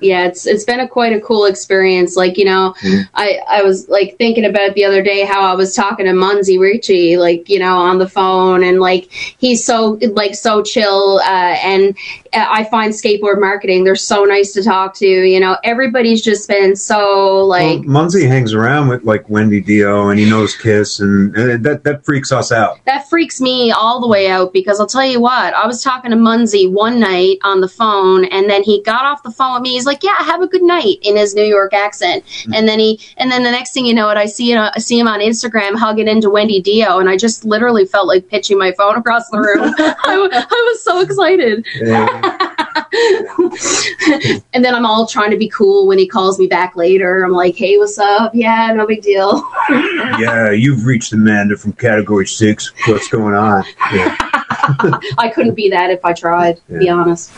Yeah, 0.00 0.26
it's 0.26 0.46
it's 0.46 0.64
been 0.64 0.80
a 0.80 0.88
quite 0.88 1.14
a 1.14 1.20
cool 1.20 1.46
experience. 1.46 2.16
Like 2.16 2.36
you 2.36 2.44
know, 2.44 2.74
Mhm. 2.82 3.08
I 3.14 3.38
I 3.48 3.62
was 3.62 3.88
like 3.88 4.18
thinking 4.18 4.44
about 4.44 4.62
it 4.62 4.74
the 4.74 4.84
other 4.84 5.02
day 5.02 5.24
how 5.24 5.40
I 5.40 5.54
was 5.54 5.74
talking 5.74 6.04
to 6.06 6.12
Munsey 6.12 6.58
Ricci, 6.58 7.16
like 7.16 7.48
you 7.48 7.58
know, 7.60 7.78
on 7.78 7.98
the 7.98 8.08
phone, 8.08 8.62
and 8.62 8.80
like 8.80 9.08
he's 9.10 9.64
so 9.64 9.89
like 9.94 10.34
so 10.34 10.62
chill, 10.62 11.18
uh, 11.24 11.56
and 11.62 11.96
I 12.32 12.64
find 12.64 12.92
skateboard 12.92 13.40
marketing 13.40 13.84
they're 13.84 13.96
so 13.96 14.24
nice 14.24 14.52
to 14.52 14.62
talk 14.62 14.94
to. 14.96 15.06
You 15.06 15.40
know, 15.40 15.56
everybody's 15.64 16.22
just 16.22 16.48
been 16.48 16.76
so 16.76 17.44
like. 17.46 17.80
well, 17.80 17.82
Munsey 17.82 18.26
hangs 18.26 18.54
around 18.54 18.88
with 18.88 19.04
like 19.04 19.28
Wendy 19.28 19.60
Dio, 19.60 20.08
and 20.08 20.18
he 20.18 20.28
knows 20.28 20.56
Kiss, 20.56 21.00
and, 21.00 21.34
and 21.36 21.64
that 21.64 21.84
that 21.84 22.04
freaks 22.04 22.32
us 22.32 22.52
out. 22.52 22.78
that 22.86 23.08
freaks 23.08 23.40
me 23.40 23.70
all 23.72 24.00
the 24.00 24.06
way 24.08 24.28
out 24.28 24.52
because 24.52 24.80
I'll 24.80 24.86
tell 24.86 25.04
you 25.06 25.20
what, 25.20 25.54
I 25.54 25.66
was 25.66 25.82
talking 25.82 26.10
to 26.10 26.16
Munsey 26.16 26.66
one 26.66 27.00
night 27.00 27.38
on 27.42 27.60
the 27.60 27.68
phone 27.68 28.24
and 28.26 28.48
then 28.48 28.62
he 28.62 28.82
got 28.82 29.04
off 29.04 29.22
the 29.22 29.30
phone 29.30 29.54
with 29.54 29.62
me. 29.62 29.70
He's 29.72 29.86
like, 29.86 30.02
Yeah, 30.02 30.16
have 30.22 30.42
a 30.42 30.46
good 30.46 30.62
night 30.62 30.98
in 31.02 31.16
his 31.16 31.34
New 31.34 31.44
York 31.44 31.72
accent. 31.74 32.24
And 32.52 32.68
then 32.68 32.78
he 32.78 33.00
and 33.16 33.30
then 33.30 33.42
the 33.42 33.50
next 33.50 33.72
thing 33.72 33.86
you 33.86 33.94
know 33.94 34.08
it, 34.10 34.16
I 34.16 34.26
see 34.26 34.52
it 34.52 34.58
I 34.58 34.78
see 34.78 34.98
him 34.98 35.08
on 35.08 35.20
Instagram 35.20 35.74
hugging 35.76 36.08
into 36.08 36.30
Wendy 36.30 36.60
Dio 36.60 36.98
and 36.98 37.08
I 37.08 37.16
just 37.16 37.44
literally 37.44 37.84
felt 37.86 38.06
like 38.06 38.28
pitching 38.28 38.58
my 38.58 38.72
phone 38.72 38.96
across 38.96 39.28
the 39.30 39.38
room. 39.38 39.74
I, 39.78 40.14
w- 40.14 40.30
I 40.32 40.70
was 40.72 40.82
so 40.82 41.00
excited. 41.00 41.66
Uh, 41.86 42.19
and 44.52 44.64
then 44.64 44.74
I'm 44.74 44.86
all 44.86 45.06
trying 45.06 45.30
to 45.30 45.36
be 45.36 45.48
cool 45.48 45.86
when 45.86 45.98
he 45.98 46.06
calls 46.06 46.38
me 46.38 46.46
back 46.46 46.76
later. 46.76 47.24
I'm 47.24 47.32
like, 47.32 47.56
"Hey, 47.56 47.78
what's 47.78 47.98
up? 47.98 48.34
Yeah, 48.34 48.72
no 48.72 48.86
big 48.86 49.02
deal." 49.02 49.42
yeah, 49.68 50.50
you've 50.50 50.84
reached 50.84 51.12
Amanda 51.12 51.56
from 51.56 51.72
Category 51.72 52.26
Six. 52.26 52.72
What's 52.86 53.08
going 53.08 53.34
on? 53.34 53.64
Yeah. 53.92 54.16
I 55.18 55.30
couldn't 55.34 55.54
be 55.54 55.70
that 55.70 55.90
if 55.90 56.04
I 56.04 56.12
tried. 56.12 56.56
To 56.68 56.78
be 56.78 56.88
honest. 56.88 57.30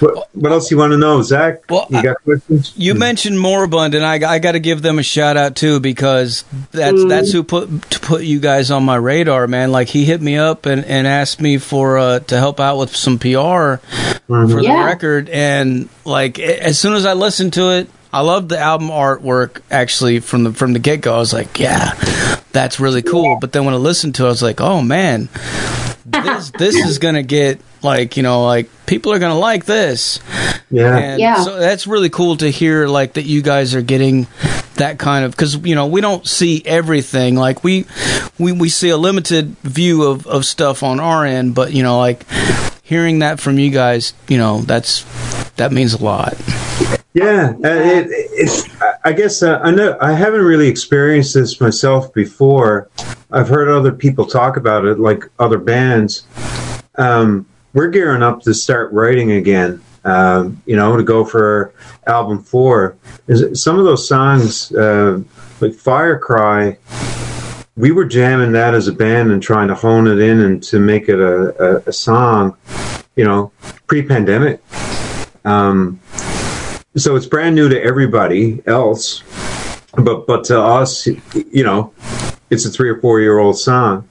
What, 0.00 0.28
what 0.34 0.52
else 0.52 0.70
you 0.70 0.78
want 0.78 0.92
to 0.92 0.96
know, 0.96 1.22
Zach? 1.22 1.68
Well, 1.70 1.86
you 1.90 2.02
got 2.02 2.22
questions? 2.24 2.72
You 2.76 2.94
mentioned 2.94 3.38
Moribund, 3.38 3.94
and 3.94 4.04
I, 4.04 4.14
I 4.34 4.38
got 4.38 4.52
to 4.52 4.60
give 4.60 4.80
them 4.82 4.98
a 4.98 5.02
shout 5.02 5.36
out 5.36 5.56
too 5.56 5.80
because 5.80 6.44
that's 6.70 6.94
Mm. 6.94 7.08
that's 7.08 7.32
who 7.32 7.42
put 7.42 7.68
to 7.90 8.00
put 8.00 8.22
you 8.22 8.40
guys 8.40 8.70
on 8.70 8.84
my 8.84 8.96
radar, 8.96 9.46
man. 9.46 9.72
Like 9.72 9.88
he 9.88 10.04
hit 10.04 10.20
me 10.22 10.36
up 10.36 10.66
and, 10.66 10.84
and 10.84 11.06
asked 11.06 11.40
me 11.40 11.58
for 11.58 11.98
uh, 11.98 12.20
to 12.20 12.38
help 12.38 12.60
out 12.60 12.78
with 12.78 12.94
some 12.94 13.18
PR 13.18 13.26
for 13.26 13.80
the 14.46 14.82
record, 14.86 15.28
and 15.28 15.88
like 16.04 16.38
as 16.38 16.78
soon 16.78 16.94
as 16.94 17.04
I 17.04 17.12
listened 17.14 17.52
to 17.54 17.70
it, 17.76 17.90
I 18.12 18.20
loved 18.20 18.48
the 18.48 18.58
album 18.58 18.88
artwork 18.88 19.60
actually 19.70 20.20
from 20.20 20.44
the 20.44 20.52
from 20.52 20.72
the 20.72 20.78
get 20.78 21.00
go. 21.00 21.14
I 21.14 21.18
was 21.18 21.32
like, 21.32 21.58
yeah, 21.58 21.92
that's 22.52 22.78
really 22.80 23.02
cool. 23.02 23.38
But 23.40 23.52
then 23.52 23.64
when 23.64 23.74
I 23.74 23.78
listened 23.78 24.14
to 24.16 24.24
it, 24.24 24.26
I 24.26 24.30
was 24.30 24.42
like, 24.42 24.60
oh 24.60 24.80
man, 24.82 25.28
this 26.22 26.50
this 26.50 26.74
is 26.76 26.98
gonna 26.98 27.22
get 27.22 27.60
like 27.82 28.16
you 28.16 28.22
know 28.22 28.44
like 28.44 28.68
people 28.86 29.12
are 29.12 29.18
gonna 29.18 29.38
like 29.38 29.64
this. 29.64 30.20
Yeah. 30.70 30.96
And 30.96 31.20
Yeah. 31.20 31.42
so 31.44 31.58
that's 31.58 31.86
really 31.86 32.08
cool 32.10 32.36
to 32.38 32.48
hear, 32.50 32.86
like 32.88 33.14
that 33.14 33.24
you 33.24 33.42
guys 33.42 33.74
are 33.74 33.82
getting 33.82 34.26
that 34.76 34.98
kind 34.98 35.24
of 35.24 35.30
because 35.32 35.56
you 35.56 35.74
know 35.74 35.86
we 35.86 36.00
don't 36.00 36.26
see 36.26 36.62
everything. 36.64 37.36
Like 37.36 37.62
we 37.62 37.86
we 38.38 38.52
we 38.52 38.68
see 38.68 38.88
a 38.90 38.96
limited 38.96 39.56
view 39.62 40.02
of 40.04 40.26
of 40.26 40.44
stuff 40.44 40.82
on 40.82 41.00
our 41.00 41.24
end, 41.24 41.54
but 41.54 41.72
you 41.72 41.82
know, 41.82 41.98
like 41.98 42.24
hearing 42.82 43.20
that 43.20 43.40
from 43.40 43.58
you 43.58 43.70
guys, 43.70 44.14
you 44.28 44.38
know, 44.38 44.60
that's 44.60 45.04
that 45.56 45.72
means 45.72 45.94
a 45.94 46.02
lot. 46.02 46.34
Yeah, 47.14 47.52
uh, 47.62 47.68
it, 47.68 48.06
it, 48.10 48.70
I 49.06 49.12
guess 49.12 49.42
uh, 49.42 49.60
I 49.62 49.70
know 49.70 49.98
I 50.00 50.12
haven't 50.12 50.40
really 50.40 50.66
experienced 50.66 51.34
this 51.34 51.60
myself 51.60 52.14
before. 52.14 52.88
I've 53.30 53.48
heard 53.48 53.68
other 53.68 53.92
people 53.92 54.24
talk 54.24 54.56
about 54.56 54.86
it, 54.86 54.98
like 54.98 55.24
other 55.38 55.58
bands. 55.58 56.26
Um, 56.94 57.46
we're 57.74 57.88
gearing 57.88 58.22
up 58.22 58.40
to 58.42 58.54
start 58.54 58.92
writing 58.94 59.32
again. 59.32 59.82
Um, 60.06 60.62
you 60.64 60.76
know, 60.76 60.96
to 60.96 61.02
go 61.02 61.24
for 61.24 61.74
album 62.06 62.42
four. 62.42 62.96
Some 63.52 63.78
of 63.78 63.84
those 63.84 64.08
songs, 64.08 64.72
uh, 64.72 65.22
like 65.60 65.72
Firecry, 65.72 66.78
we 67.76 67.90
were 67.90 68.04
jamming 68.04 68.52
that 68.52 68.74
as 68.74 68.88
a 68.88 68.92
band 68.92 69.32
and 69.32 69.42
trying 69.42 69.68
to 69.68 69.74
hone 69.74 70.06
it 70.06 70.18
in 70.18 70.40
and 70.40 70.62
to 70.64 70.78
make 70.78 71.08
it 71.10 71.18
a, 71.18 71.76
a, 71.76 71.82
a 71.86 71.92
song. 71.92 72.56
You 73.16 73.24
know, 73.24 73.52
pre-pandemic. 73.86 74.62
Um, 75.44 76.00
so 76.96 77.16
it's 77.16 77.26
brand 77.26 77.54
new 77.54 77.68
to 77.68 77.82
everybody 77.82 78.62
else 78.66 79.22
but 79.96 80.26
but 80.26 80.44
to 80.44 80.60
us 80.60 81.06
you 81.06 81.64
know 81.64 81.92
it's 82.50 82.64
a 82.64 82.70
three 82.70 82.88
or 82.88 83.00
four 83.00 83.20
year 83.20 83.38
old 83.38 83.58
song 83.58 84.08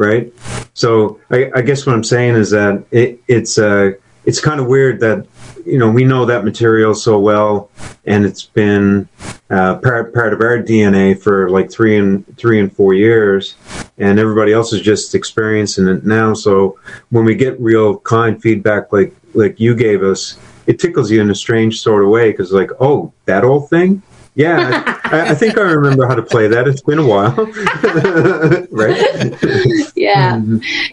right? 0.00 0.32
So 0.72 1.20
I, 1.30 1.50
I 1.54 1.60
guess 1.60 1.84
what 1.84 1.94
i'm 1.94 2.04
saying 2.04 2.34
is 2.34 2.50
that 2.50 2.84
it, 2.90 3.20
it's 3.28 3.58
uh 3.58 3.92
it's 4.24 4.40
kind 4.40 4.58
of 4.58 4.66
weird 4.66 5.00
that 5.00 5.26
you 5.66 5.78
know 5.78 5.90
we 5.90 6.04
know 6.04 6.24
that 6.24 6.42
material 6.42 6.94
so 6.94 7.18
well 7.18 7.70
and 8.06 8.24
it's 8.24 8.44
been 8.44 9.08
uh, 9.50 9.76
part, 9.76 10.14
part 10.14 10.32
of 10.32 10.40
our 10.40 10.58
dna 10.58 11.20
for 11.20 11.50
like 11.50 11.70
three 11.70 11.98
and 11.98 12.24
three 12.38 12.58
and 12.58 12.74
four 12.74 12.94
years 12.94 13.56
and 14.00 14.18
everybody 14.18 14.52
else 14.52 14.72
is 14.72 14.80
just 14.80 15.14
experiencing 15.14 15.86
it 15.86 16.04
now. 16.04 16.32
So 16.32 16.78
when 17.10 17.24
we 17.26 17.34
get 17.34 17.60
real 17.60 17.98
kind 17.98 18.40
feedback 18.40 18.92
like 18.92 19.14
like 19.34 19.60
you 19.60 19.76
gave 19.76 20.02
us 20.02 20.38
it 20.70 20.78
tickles 20.78 21.10
you 21.10 21.20
in 21.20 21.30
a 21.30 21.34
strange 21.34 21.80
sort 21.80 22.04
of 22.04 22.08
way 22.08 22.30
because 22.30 22.52
like 22.52 22.70
oh 22.78 23.12
that 23.24 23.42
old 23.42 23.68
thing 23.68 24.00
yeah 24.34 24.98
I, 25.04 25.30
I 25.30 25.34
think 25.34 25.58
i 25.58 25.62
remember 25.62 26.06
how 26.06 26.14
to 26.14 26.22
play 26.22 26.46
that. 26.48 26.68
It's 26.68 26.82
been 26.82 26.98
a 26.98 27.06
while. 27.06 27.34
Right? 28.70 29.36
Yeah. 29.96 30.40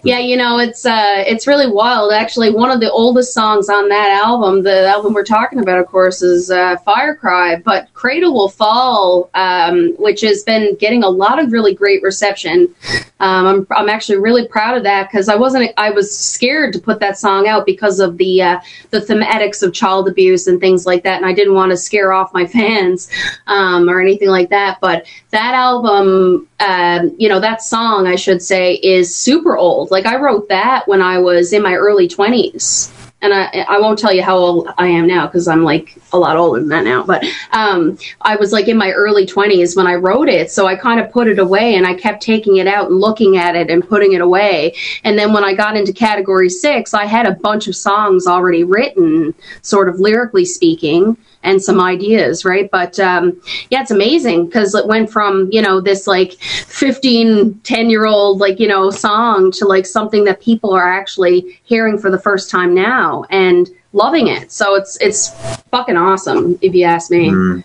Yeah 0.03 0.19
you 0.19 0.35
know 0.35 0.57
it's 0.59 0.85
uh 0.85 1.23
it's 1.25 1.47
really 1.47 1.71
wild. 1.71 2.11
Actually 2.11 2.51
one 2.51 2.71
of 2.71 2.79
the 2.79 2.91
oldest 2.91 3.33
songs 3.33 3.69
on 3.69 3.87
that 3.89 4.09
album 4.09 4.63
the 4.63 4.87
album 4.87 5.13
we're 5.13 5.23
talking 5.23 5.59
about 5.59 5.79
of 5.79 5.87
course 5.87 6.21
is 6.21 6.49
uh 6.51 6.75
firecry 6.85 7.63
but 7.63 7.93
cradle 7.93 8.33
will 8.33 8.49
fall 8.49 9.29
um 9.33 9.93
which 9.97 10.21
has 10.21 10.43
been 10.43 10.75
getting 10.75 11.03
a 11.03 11.09
lot 11.09 11.41
of 11.41 11.51
really 11.51 11.73
great 11.73 12.01
reception. 12.01 12.73
Um 13.19 13.47
i'm, 13.47 13.67
I'm 13.71 13.89
actually 13.89 14.17
really 14.17 14.47
proud 14.47 14.75
of 14.75 14.83
that 14.83 15.09
because 15.09 15.29
i 15.29 15.35
wasn't 15.35 15.71
i 15.77 15.89
was 15.89 16.17
scared 16.17 16.73
to 16.73 16.79
put 16.79 16.99
that 16.99 17.17
song 17.17 17.47
out 17.47 17.65
because 17.65 17.99
of 17.99 18.17
the 18.17 18.41
uh 18.41 18.59
the 18.89 18.99
thematics 18.99 19.61
of 19.63 19.73
child 19.73 20.09
abuse 20.09 20.47
and 20.47 20.59
things 20.59 20.85
like 20.85 21.03
that 21.03 21.17
and 21.17 21.25
i 21.25 21.33
didn't 21.33 21.53
want 21.53 21.71
to 21.71 21.77
scare 21.77 22.11
off 22.11 22.33
my 22.33 22.45
fans 22.45 23.09
um 23.47 23.89
or 23.89 23.99
anything 23.99 24.29
like 24.29 24.49
that 24.49 24.77
but 24.81 25.05
that 25.31 25.53
album 25.53 26.47
um, 26.59 27.15
you 27.17 27.29
know 27.29 27.39
that 27.39 27.61
song 27.61 28.07
i 28.07 28.15
should 28.15 28.41
say 28.41 28.75
is 28.75 29.15
super 29.15 29.57
old 29.57 29.91
like 29.91 30.05
i 30.05 30.15
wrote 30.15 30.47
that 30.49 30.87
when 30.87 31.01
i 31.01 31.17
was 31.17 31.53
in 31.53 31.61
my 31.61 31.73
early 31.73 32.07
20s 32.07 32.91
and 33.21 33.33
I, 33.33 33.65
I 33.67 33.79
won't 33.79 33.97
tell 33.97 34.13
you 34.13 34.21
how 34.21 34.37
old 34.37 34.69
I 34.77 34.87
am 34.87 35.07
now 35.07 35.25
because 35.25 35.47
I'm 35.47 35.63
like 35.63 35.97
a 36.13 36.19
lot 36.19 36.37
older 36.37 36.59
than 36.59 36.69
that 36.69 36.83
now. 36.83 37.03
But 37.03 37.25
um, 37.51 37.97
I 38.21 38.35
was 38.35 38.53
like 38.53 38.67
in 38.67 38.77
my 38.77 38.91
early 38.91 39.25
20s 39.25 39.75
when 39.75 39.87
I 39.87 39.95
wrote 39.95 40.29
it. 40.29 40.51
So 40.51 40.67
I 40.67 40.75
kind 40.75 40.99
of 40.99 41.11
put 41.11 41.27
it 41.27 41.39
away 41.39 41.75
and 41.75 41.87
I 41.87 41.95
kept 41.95 42.21
taking 42.21 42.57
it 42.57 42.67
out 42.67 42.89
and 42.91 42.99
looking 42.99 43.37
at 43.37 43.55
it 43.55 43.71
and 43.71 43.87
putting 43.87 44.13
it 44.13 44.21
away. 44.21 44.75
And 45.03 45.17
then 45.17 45.33
when 45.33 45.43
I 45.43 45.55
got 45.55 45.75
into 45.75 45.93
category 45.93 46.49
six, 46.49 46.93
I 46.93 47.05
had 47.05 47.25
a 47.25 47.33
bunch 47.33 47.67
of 47.67 47.75
songs 47.75 48.27
already 48.27 48.63
written, 48.63 49.33
sort 49.63 49.89
of 49.89 49.99
lyrically 49.99 50.45
speaking 50.45 51.17
and 51.47 51.61
some 51.61 51.79
ideas, 51.79 52.43
right? 52.43 52.69
But 52.69 52.99
um, 52.99 53.41
yeah, 53.69 53.81
it's 53.81 53.91
amazing 53.91 54.47
because 54.47 54.75
it 54.75 54.85
went 54.85 55.09
from, 55.09 55.47
you 55.51 55.61
know, 55.61 55.79
this 55.79 56.05
like 56.05 56.33
15, 56.33 57.59
10 57.59 57.89
year 57.89 58.05
old, 58.05 58.39
like, 58.39 58.59
you 58.59 58.67
know, 58.67 58.91
song 58.91 59.51
to 59.53 59.65
like 59.65 59.85
something 59.85 60.25
that 60.25 60.41
people 60.41 60.73
are 60.73 60.91
actually 60.91 61.59
hearing 61.63 61.97
for 61.97 62.11
the 62.11 62.19
first 62.19 62.49
time 62.49 62.73
now 62.75 63.23
and 63.29 63.69
loving 63.93 64.27
it. 64.27 64.51
So 64.51 64.75
it's, 64.75 64.97
it's 64.99 65.29
fucking 65.71 65.95
awesome, 65.95 66.59
if 66.61 66.75
you 66.75 66.83
ask 66.83 67.09
me. 67.09 67.63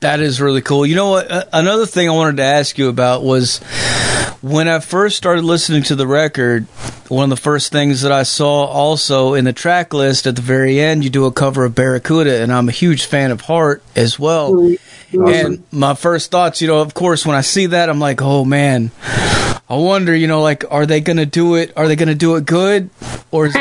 That 0.00 0.20
is 0.20 0.40
really 0.40 0.62
cool. 0.62 0.86
You 0.86 0.96
know 0.96 1.10
what? 1.10 1.48
Another 1.52 1.86
thing 1.86 2.08
I 2.08 2.12
wanted 2.12 2.38
to 2.38 2.44
ask 2.44 2.78
you 2.78 2.88
about 2.88 3.22
was 3.22 3.60
when 4.44 4.68
I 4.68 4.78
first 4.80 5.16
started 5.16 5.42
listening 5.42 5.84
to 5.84 5.96
the 5.96 6.06
record. 6.06 6.66
One 7.08 7.24
of 7.24 7.30
the 7.30 7.42
first 7.42 7.72
things 7.72 8.02
that 8.02 8.12
I 8.12 8.24
saw 8.24 8.64
also 8.64 9.32
in 9.32 9.46
the 9.46 9.54
track 9.54 9.94
list 9.94 10.26
at 10.26 10.36
the 10.36 10.42
very 10.42 10.80
end, 10.80 11.02
you 11.02 11.08
do 11.08 11.24
a 11.24 11.32
cover 11.32 11.64
of 11.64 11.74
Barracuda, 11.74 12.42
and 12.42 12.52
I'm 12.52 12.68
a 12.68 12.72
huge 12.72 13.06
fan 13.06 13.30
of 13.30 13.40
Heart 13.42 13.82
as 13.96 14.18
well. 14.18 14.52
Mm-hmm. 14.52 15.28
And 15.28 15.64
my 15.72 15.94
first 15.94 16.30
thoughts, 16.30 16.60
you 16.60 16.68
know, 16.68 16.80
of 16.80 16.92
course, 16.92 17.24
when 17.24 17.36
I 17.36 17.40
see 17.40 17.66
that, 17.66 17.88
I'm 17.88 18.00
like, 18.00 18.20
oh 18.20 18.44
man, 18.44 18.90
I 19.02 19.76
wonder, 19.76 20.14
you 20.14 20.26
know, 20.26 20.42
like, 20.42 20.64
are 20.70 20.84
they 20.84 21.00
going 21.00 21.16
to 21.16 21.26
do 21.26 21.54
it? 21.54 21.72
Are 21.76 21.88
they 21.88 21.96
going 21.96 22.08
to 22.08 22.14
do 22.14 22.36
it 22.36 22.44
good, 22.44 22.90
or 23.30 23.46
is 23.46 23.54
it? 23.56 23.60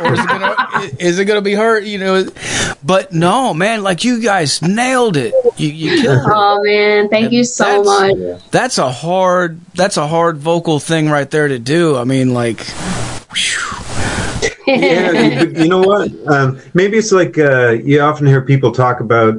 Or 0.00 0.12
is 0.14 0.20
it 0.20 0.28
gonna 0.28 0.59
is 0.98 1.18
it 1.18 1.24
gonna 1.26 1.40
be 1.42 1.54
hurt? 1.54 1.84
You 1.84 1.98
know, 1.98 2.24
but 2.82 3.12
no, 3.12 3.54
man, 3.54 3.82
like 3.82 4.04
you 4.04 4.20
guys 4.22 4.62
nailed 4.62 5.16
it. 5.16 5.34
You 5.56 5.68
you 5.68 6.02
killed 6.02 6.26
it. 6.26 6.32
Oh 6.32 6.62
man, 6.62 7.08
thank 7.08 7.32
you 7.32 7.44
so 7.44 7.82
That's- 7.82 7.86
much. 7.86 8.50
That's 8.50 8.78
a 8.78 8.90
hard 8.90 9.60
that's 9.74 9.96
a 9.96 10.06
hard 10.06 10.38
vocal 10.38 10.80
thing 10.80 11.08
right 11.08 11.30
there 11.30 11.48
to 11.48 11.58
do. 11.58 11.96
I 11.96 12.04
mean, 12.04 12.34
like, 12.34 12.66
yeah, 14.66 15.42
you 15.42 15.68
know 15.68 15.80
what? 15.82 16.10
Um, 16.28 16.60
maybe 16.74 16.98
it's 16.98 17.12
like 17.12 17.38
uh, 17.38 17.70
you 17.70 18.00
often 18.00 18.26
hear 18.26 18.40
people 18.40 18.72
talk 18.72 19.00
about 19.00 19.34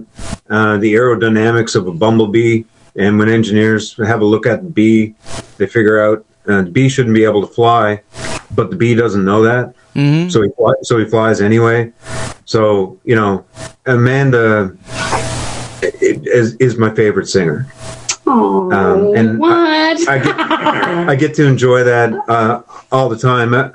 uh, 0.50 0.78
the 0.78 0.94
aerodynamics 0.94 1.76
of 1.76 1.88
a 1.88 1.92
bumblebee, 1.92 2.64
and 2.96 3.18
when 3.18 3.30
engineers 3.30 3.96
have 3.98 4.22
a 4.22 4.26
look 4.26 4.46
at 4.46 4.64
the 4.64 4.70
bee, 4.70 5.16
they 5.58 5.68
figure 5.68 6.02
out 6.02 6.26
uh, 6.48 6.62
the 6.64 6.70
bee 6.72 6.90
shouldn't 6.90 7.16
be 7.16 7.24
able 7.24 7.46
to 7.46 7.54
fly, 7.54 8.02
but 8.56 8.70
the 8.70 8.76
bee 8.76 8.96
doesn't 8.96 9.24
know 9.24 9.44
that, 9.44 9.74
mhm. 9.96 10.32
so 10.32 10.42
he 10.42 10.50
fly, 10.58 10.74
so 10.84 10.98
he 10.98 11.06
flies 11.06 11.42
anyway. 11.42 11.92
So 12.46 13.00
you 13.04 13.16
know, 13.16 13.46
Amanda 13.86 14.76
i- 15.84 15.92
is, 16.02 16.56
is 16.56 16.78
my 16.78 16.94
favorite 16.94 17.28
singer. 17.28 17.66
Oh, 18.28 18.72
Um, 18.72 19.16
and 19.16 19.40
what? 19.40 20.08
I 20.08 20.18
get, 20.20 20.36
I 20.40 21.16
get 21.16 21.34
to 21.36 21.46
enjoy 21.46 21.84
that 21.84 22.14
uh, 22.30 22.62
all 22.92 23.10
the 23.10 23.18
time. 23.18 23.54
Uh, 23.54 23.70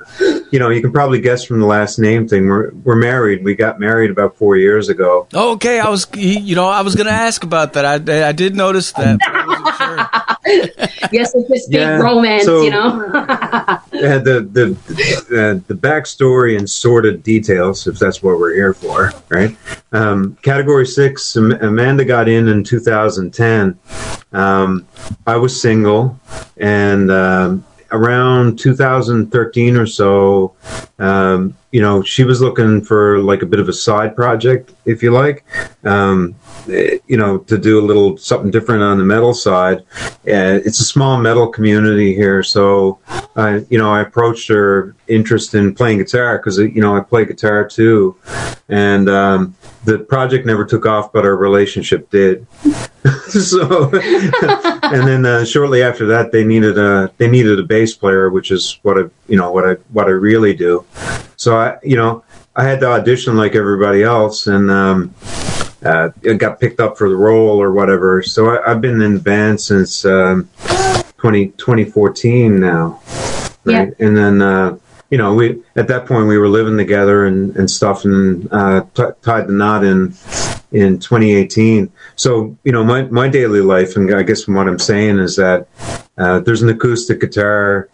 you 0.51 0.57
know, 0.57 0.69
you 0.69 0.81
can 0.81 0.91
probably 0.91 1.19
guess 1.21 1.43
from 1.43 1.59
the 1.59 1.65
last 1.67 1.99
name 1.99 2.27
thing. 2.27 2.47
We're 2.47 2.71
we're 2.83 2.95
married. 2.95 3.43
We 3.43 3.53
got 3.55 3.79
married 3.79 4.09
about 4.09 4.35
four 4.37 4.55
years 4.55 4.89
ago. 4.89 5.27
okay. 5.33 5.79
I 5.79 5.89
was 5.89 6.07
you 6.15 6.55
know 6.55 6.67
I 6.67 6.81
was 6.81 6.95
gonna 6.95 7.09
ask 7.11 7.43
about 7.43 7.73
that. 7.73 7.85
I 7.85 8.29
I 8.29 8.31
did 8.31 8.55
notice 8.55 8.93
that. 8.93 9.19
but 10.47 10.79
I 10.79 10.81
wasn't 10.81 10.91
sure. 10.99 11.09
yes, 11.11 11.35
it's 11.35 11.49
this 11.49 11.67
big 11.67 11.79
Yeah, 11.81 11.97
romance, 11.99 12.45
so- 12.45 12.61
you 12.63 12.69
know. 12.71 13.11
Uh, 13.97 14.19
the 14.19 14.41
the 14.41 14.63
uh, 15.31 15.59
the 15.67 15.73
backstory 15.73 16.55
and 16.55 16.69
sordid 16.69 17.23
details, 17.23 17.87
if 17.87 17.97
that's 17.97 18.21
what 18.21 18.37
we're 18.37 18.53
here 18.53 18.71
for, 18.73 19.11
right? 19.29 19.57
Um, 19.91 20.37
category 20.43 20.85
six. 20.85 21.35
Am- 21.35 21.53
Amanda 21.53 22.05
got 22.05 22.29
in 22.29 22.47
in 22.47 22.63
2010. 22.63 23.79
Um, 24.33 24.85
I 25.25 25.35
was 25.37 25.59
single, 25.59 26.19
and 26.57 27.09
um, 27.09 27.65
around 27.91 28.59
2013 28.59 29.75
or 29.77 29.87
so, 29.87 30.53
um, 30.99 31.55
you 31.71 31.81
know, 31.81 32.03
she 32.03 32.23
was 32.23 32.39
looking 32.39 32.83
for 32.83 33.19
like 33.19 33.41
a 33.41 33.47
bit 33.47 33.59
of 33.59 33.67
a 33.67 33.73
side 33.73 34.15
project, 34.15 34.73
if 34.85 35.01
you 35.01 35.09
like, 35.11 35.43
um, 35.85 36.35
you 36.67 37.17
know, 37.17 37.39
to 37.39 37.57
do 37.57 37.79
a 37.79 37.85
little 37.85 38.17
something 38.17 38.51
different 38.51 38.83
on 38.83 38.97
the 38.97 39.03
metal 39.03 39.33
side. 39.33 39.83
And 40.25 40.65
it's 40.65 40.79
a 40.79 40.85
small 40.85 41.17
metal 41.17 41.47
community 41.47 42.13
here, 42.13 42.43
so 42.43 42.99
I, 43.35 43.65
you 43.69 43.77
know, 43.77 43.91
I 43.91 44.01
approached 44.01 44.47
her 44.49 44.95
interest 45.07 45.53
in 45.53 45.73
playing 45.73 45.99
guitar 45.99 46.37
because 46.37 46.57
you 46.57 46.81
know 46.81 46.95
I 46.95 47.01
play 47.01 47.25
guitar 47.25 47.67
too, 47.67 48.17
and 48.69 49.09
um, 49.09 49.55
the 49.85 49.99
project 49.99 50.45
never 50.45 50.65
took 50.65 50.85
off, 50.85 51.13
but 51.13 51.25
our 51.25 51.35
relationship 51.35 52.09
did. 52.09 52.45
so, 53.29 53.89
and 53.93 55.07
then 55.07 55.25
uh, 55.25 55.45
shortly 55.45 55.81
after 55.81 56.05
that, 56.07 56.31
they 56.31 56.43
needed 56.43 56.77
a 56.77 57.11
they 57.17 57.29
needed 57.29 57.59
a 57.59 57.63
bass 57.63 57.95
player, 57.95 58.29
which 58.29 58.51
is 58.51 58.79
what 58.81 58.97
I 58.97 59.03
you 59.27 59.37
know 59.37 59.51
what 59.51 59.67
I 59.67 59.73
what 59.91 60.07
I 60.07 60.11
really 60.11 60.53
do. 60.53 60.85
So 61.35 61.57
I 61.57 61.77
you 61.83 61.95
know 61.95 62.23
I 62.55 62.63
had 62.63 62.79
to 62.81 62.87
audition 62.87 63.37
like 63.37 63.55
everybody 63.55 64.03
else, 64.03 64.47
and 64.47 64.69
um, 64.71 65.13
uh, 65.87 66.11
it 66.21 66.37
got 66.37 66.59
picked 66.59 66.79
up 66.79 66.97
for 66.97 67.09
the 67.09 67.15
role 67.15 67.61
or 67.61 67.71
whatever. 67.71 68.21
So 68.21 68.61
I, 68.61 68.69
have 68.69 68.81
been 68.81 69.01
in 69.01 69.15
the 69.15 69.19
band 69.19 69.61
since 69.61 70.05
um, 70.05 70.49
20, 71.17 71.49
2014 71.49 72.59
now, 72.59 73.01
right? 73.65 73.89
Yeah. 73.99 74.05
And 74.05 74.17
then. 74.17 74.41
Uh, 74.41 74.77
you 75.09 75.17
know, 75.17 75.33
we 75.33 75.63
at 75.77 75.87
that 75.87 76.05
point 76.05 76.27
we 76.27 76.37
were 76.37 76.49
living 76.49 76.75
together 76.75 77.25
and, 77.25 77.55
and 77.55 77.71
stuff, 77.71 78.03
and 78.03 78.47
uh, 78.51 78.83
t- 78.93 79.03
tied 79.21 79.47
the 79.47 79.53
knot 79.53 79.85
in 79.85 80.13
in 80.71 80.99
2018. 80.99 81.89
So, 82.17 82.57
you 82.63 82.71
know, 82.71 82.83
my 82.83 83.03
my 83.03 83.29
daily 83.29 83.61
life, 83.61 83.95
and 83.95 84.13
I 84.13 84.23
guess 84.23 84.43
from 84.43 84.55
what 84.55 84.67
I'm 84.67 84.79
saying 84.79 85.19
is 85.19 85.35
that 85.35 85.67
uh, 86.17 86.39
there's 86.39 86.63
an 86.63 86.69
acoustic 86.69 87.21
guitar 87.21 87.89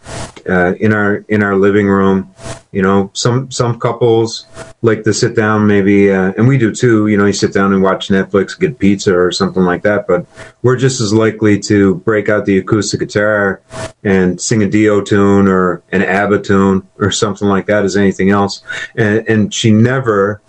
uh, 0.50 0.76
in 0.76 0.94
our 0.94 1.26
in 1.28 1.44
our 1.44 1.58
living 1.58 1.88
room. 1.88 2.34
You 2.72 2.82
know, 2.82 3.12
some 3.14 3.52
some 3.52 3.80
couples 3.80 4.46
like 4.82 5.04
to 5.04 5.14
sit 5.14 5.36
down, 5.36 5.68
maybe, 5.68 6.10
uh, 6.10 6.32
and 6.38 6.48
we 6.48 6.58
do 6.58 6.74
too. 6.74 7.08
You 7.08 7.18
know, 7.18 7.26
you 7.26 7.34
sit 7.34 7.52
down 7.52 7.74
and 7.74 7.84
watch 7.84 8.08
Netflix, 8.08 8.58
get 8.58 8.80
pizza 8.80 9.14
or 9.14 9.34
something 9.34 9.64
like 9.64 9.84
that. 9.84 10.08
But 10.08 10.26
we're 10.62 10.78
just 10.78 11.02
as 11.02 11.14
likely 11.14 11.60
to 11.60 11.96
break 11.96 12.30
out 12.30 12.46
the 12.46 12.58
acoustic 12.58 13.02
guitar 13.02 13.62
and 14.06 14.40
sing 14.40 14.64
a 14.64 14.70
Dio 14.70 15.02
tune 15.02 15.50
or 15.50 15.84
an 15.92 16.02
ABBA 16.02 16.44
tune 16.44 16.88
or 16.98 17.12
something 17.12 17.50
like 17.50 17.66
that 17.66 17.84
as 17.84 17.98
anything 17.98 18.30
else. 18.30 18.64
And, 18.96 19.28
and 19.28 19.54
she 19.54 19.72
never 19.74 20.42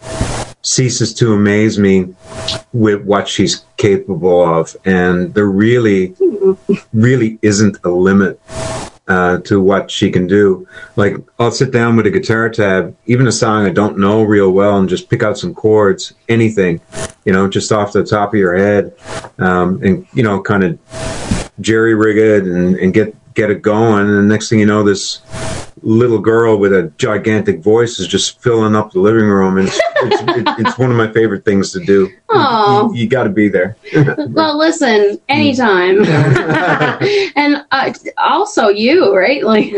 ceases 0.64 1.12
to 1.14 1.34
amaze 1.34 1.78
me 1.78 2.14
with 2.72 3.04
what 3.04 3.28
she's 3.28 3.64
capable 3.76 4.42
of. 4.42 4.74
And 4.84 5.32
there 5.34 5.46
really, 5.46 6.16
really 6.92 7.38
isn't 7.42 7.76
a 7.84 7.90
limit 7.90 8.40
uh, 9.06 9.38
to 9.40 9.60
what 9.60 9.90
she 9.90 10.10
can 10.10 10.26
do. 10.26 10.66
Like, 10.96 11.16
I'll 11.38 11.50
sit 11.50 11.70
down 11.70 11.96
with 11.96 12.06
a 12.06 12.10
guitar 12.10 12.48
tab, 12.48 12.96
even 13.06 13.26
a 13.26 13.32
song 13.32 13.66
I 13.66 13.70
don't 13.70 13.98
know 13.98 14.22
real 14.22 14.50
well, 14.50 14.78
and 14.78 14.88
just 14.88 15.10
pick 15.10 15.22
out 15.22 15.36
some 15.36 15.54
chords, 15.54 16.14
anything, 16.28 16.80
you 17.26 17.32
know, 17.32 17.46
just 17.46 17.70
off 17.70 17.92
the 17.92 18.02
top 18.02 18.32
of 18.32 18.40
your 18.40 18.56
head, 18.56 18.94
um, 19.38 19.82
and, 19.82 20.06
you 20.14 20.22
know, 20.22 20.42
kind 20.42 20.64
of 20.64 21.50
jerry 21.60 21.94
rig 21.94 22.16
it 22.16 22.44
and, 22.44 22.76
and 22.76 22.94
get, 22.94 23.14
get 23.34 23.50
it 23.50 23.60
going. 23.60 24.08
And 24.08 24.16
the 24.16 24.22
next 24.22 24.48
thing 24.48 24.58
you 24.58 24.66
know, 24.66 24.82
this 24.82 25.20
little 25.84 26.18
girl 26.18 26.56
with 26.56 26.72
a 26.72 26.90
gigantic 26.96 27.60
voice 27.60 27.98
is 27.98 28.08
just 28.08 28.40
filling 28.42 28.74
up 28.74 28.92
the 28.92 29.00
living 29.00 29.26
room, 29.26 29.58
and 29.58 29.68
it's, 29.68 29.80
it's, 30.02 30.60
it's 30.60 30.78
one 30.78 30.90
of 30.90 30.96
my 30.96 31.12
favorite 31.12 31.44
things 31.44 31.72
to 31.72 31.80
do. 31.80 32.10
Oh, 32.30 32.92
you, 32.92 33.02
you 33.02 33.08
got 33.08 33.24
to 33.24 33.30
be 33.30 33.48
there. 33.48 33.76
well, 34.28 34.56
listen, 34.56 35.20
anytime, 35.28 36.04
and 37.36 37.64
uh, 37.70 37.92
also 38.16 38.68
you, 38.68 39.14
right? 39.14 39.44
Like, 39.44 39.72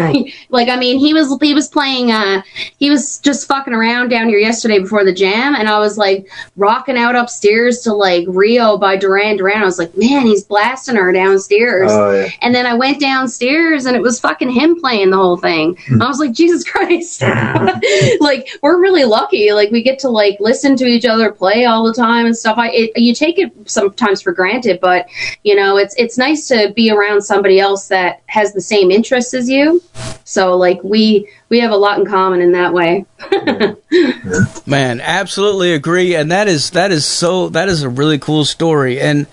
like 0.49 0.69
I 0.69 0.77
mean, 0.77 0.99
he 0.99 1.13
was 1.13 1.37
he 1.41 1.55
was 1.55 1.69
playing. 1.69 2.13
Uh, 2.13 2.43
he 2.79 2.89
was 2.89 3.19
just 3.19 3.49
fucking 3.49 3.75
around 3.75 4.09
down 4.09 4.29
here 4.29 4.39
yesterday 4.39 4.79
before 4.79 5.05
the 5.05 5.13
jam, 5.13 5.55
and 5.55 5.69
I 5.69 5.79
was 5.79 5.99
like 5.99 6.29
rocking 6.57 6.97
out 6.97 7.17
upstairs 7.17 7.81
to 7.81 7.93
like 7.93 8.25
Rio 8.29 8.79
by 8.79 8.97
Duran 8.97 9.37
Duran. 9.37 9.63
I 9.63 9.65
was 9.65 9.79
like, 9.79 9.97
man, 9.97 10.27
he's 10.27 10.45
blasting 10.45 10.97
her 10.97 11.13
downstairs. 11.13 11.91
Oh, 11.93 12.13
yeah. 12.13 12.29
And 12.41 12.55
then 12.55 12.67
I 12.67 12.75
went 12.75 13.01
downstairs, 13.01 13.87
and 13.87 13.97
it 13.97 14.03
was 14.03 14.21
fucking 14.21 14.51
him 14.51 14.81
playing 14.81 15.11
the 15.11 15.17
whole 15.17 15.37
thing. 15.37 15.77
I 16.03 16.09
was 16.09 16.19
like, 16.19 16.33
Jesus 16.33 16.65
Christ. 16.65 17.23
like, 18.21 18.49
we're 18.63 18.81
really 18.81 19.05
lucky. 19.05 19.53
Like, 19.53 19.71
we 19.71 19.83
get 19.83 19.99
to, 20.01 20.09
like, 20.09 20.39
listen 20.41 20.77
to 20.77 20.87
each 20.87 21.05
other 21.05 21.31
play 21.33 21.65
all 21.65 21.85
the 21.85 21.93
time 21.93 22.27
and 22.27 22.37
stuff. 22.37 22.59
I, 22.59 22.71
it, 22.71 22.91
you 22.97 23.15
take 23.15 23.39
it 23.39 23.53
sometimes 23.69 24.23
for 24.23 24.33
granted, 24.33 24.81
but, 24.81 25.07
you 25.43 25.55
know, 25.55 25.77
it's, 25.77 25.95
it's 25.97 26.19
nice 26.19 26.49
to 26.49 26.73
be 26.75 26.91
around 26.91 27.23
somebody 27.23 27.61
else 27.61 27.89
that 27.89 28.23
has 28.27 28.53
the 28.53 28.61
same 28.61 28.91
interests 28.91 29.35
as 29.35 29.49
you. 29.49 29.83
So, 30.25 30.57
like, 30.57 30.83
we, 30.83 31.29
we 31.49 31.61
have 31.61 31.71
a 31.71 31.77
lot 31.77 31.99
in 31.99 32.07
common 32.07 32.41
in 32.41 32.53
that 32.53 32.73
way. 32.73 33.07
Man, 34.67 35.01
absolutely 35.01 35.73
agree. 35.73 36.15
And 36.15 36.31
that 36.33 36.49
is, 36.49 36.71
that 36.71 36.91
is 36.91 37.05
so, 37.05 37.49
that 37.51 37.69
is 37.69 37.83
a 37.83 37.89
really 37.89 38.19
cool 38.19 38.45
story. 38.45 39.01
And, 39.01 39.27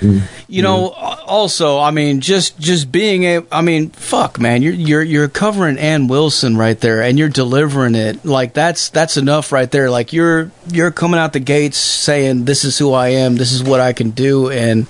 mm 0.00 0.22
you 0.48 0.62
know, 0.62 0.90
mm-hmm. 0.90 1.04
Also, 1.28 1.78
I 1.78 1.90
mean, 1.90 2.20
just 2.20 2.58
just 2.58 2.90
being 2.90 3.24
a, 3.24 3.42
I 3.52 3.62
mean, 3.62 3.90
fuck, 3.90 4.40
man, 4.40 4.62
you're 4.62 4.72
you're 4.72 5.02
you're 5.02 5.28
covering 5.28 5.78
Ann 5.78 6.08
Wilson 6.08 6.56
right 6.56 6.78
there, 6.80 7.02
and 7.02 7.18
you're 7.18 7.28
delivering 7.28 7.94
it 7.94 8.24
like 8.24 8.54
that's 8.54 8.88
that's 8.90 9.16
enough 9.16 9.52
right 9.52 9.70
there. 9.70 9.90
Like 9.90 10.12
you're 10.12 10.50
you're 10.70 10.90
coming 10.90 11.20
out 11.20 11.32
the 11.32 11.40
gates 11.40 11.78
saying, 11.78 12.44
"This 12.46 12.64
is 12.64 12.78
who 12.78 12.92
I 12.92 13.08
am. 13.08 13.36
This 13.36 13.52
is 13.52 13.62
what 13.62 13.80
I 13.80 13.92
can 13.92 14.10
do," 14.10 14.50
and 14.50 14.86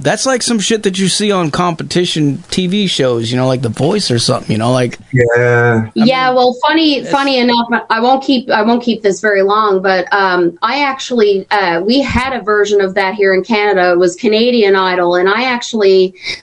that's 0.00 0.26
like 0.26 0.42
some 0.42 0.58
shit 0.58 0.82
that 0.84 0.98
you 0.98 1.08
see 1.08 1.30
on 1.30 1.50
competition 1.50 2.38
TV 2.38 2.88
shows, 2.88 3.30
you 3.30 3.36
know, 3.36 3.46
like 3.46 3.62
The 3.62 3.68
Voice 3.68 4.10
or 4.10 4.18
something. 4.18 4.50
You 4.50 4.58
know, 4.58 4.72
like 4.72 4.98
yeah, 5.12 5.84
I 5.86 5.92
yeah. 5.94 6.26
Mean, 6.28 6.36
well, 6.36 6.56
funny 6.66 7.04
funny 7.04 7.38
enough, 7.38 7.68
I 7.90 8.00
won't 8.00 8.24
keep 8.24 8.50
I 8.50 8.62
won't 8.62 8.82
keep 8.82 9.02
this 9.02 9.20
very 9.20 9.42
long, 9.42 9.82
but 9.82 10.12
um, 10.12 10.58
I 10.62 10.82
actually 10.82 11.46
uh, 11.50 11.80
we 11.80 12.00
had 12.00 12.32
a 12.32 12.42
version 12.42 12.80
of 12.80 12.94
that 12.94 13.14
here 13.14 13.34
in 13.34 13.44
Canada. 13.44 13.92
It 13.92 13.98
was 13.98 14.16
Canadian 14.16 14.74
Idol 14.74 15.12
and 15.16 15.28
I 15.28 15.44
actually 15.44 15.81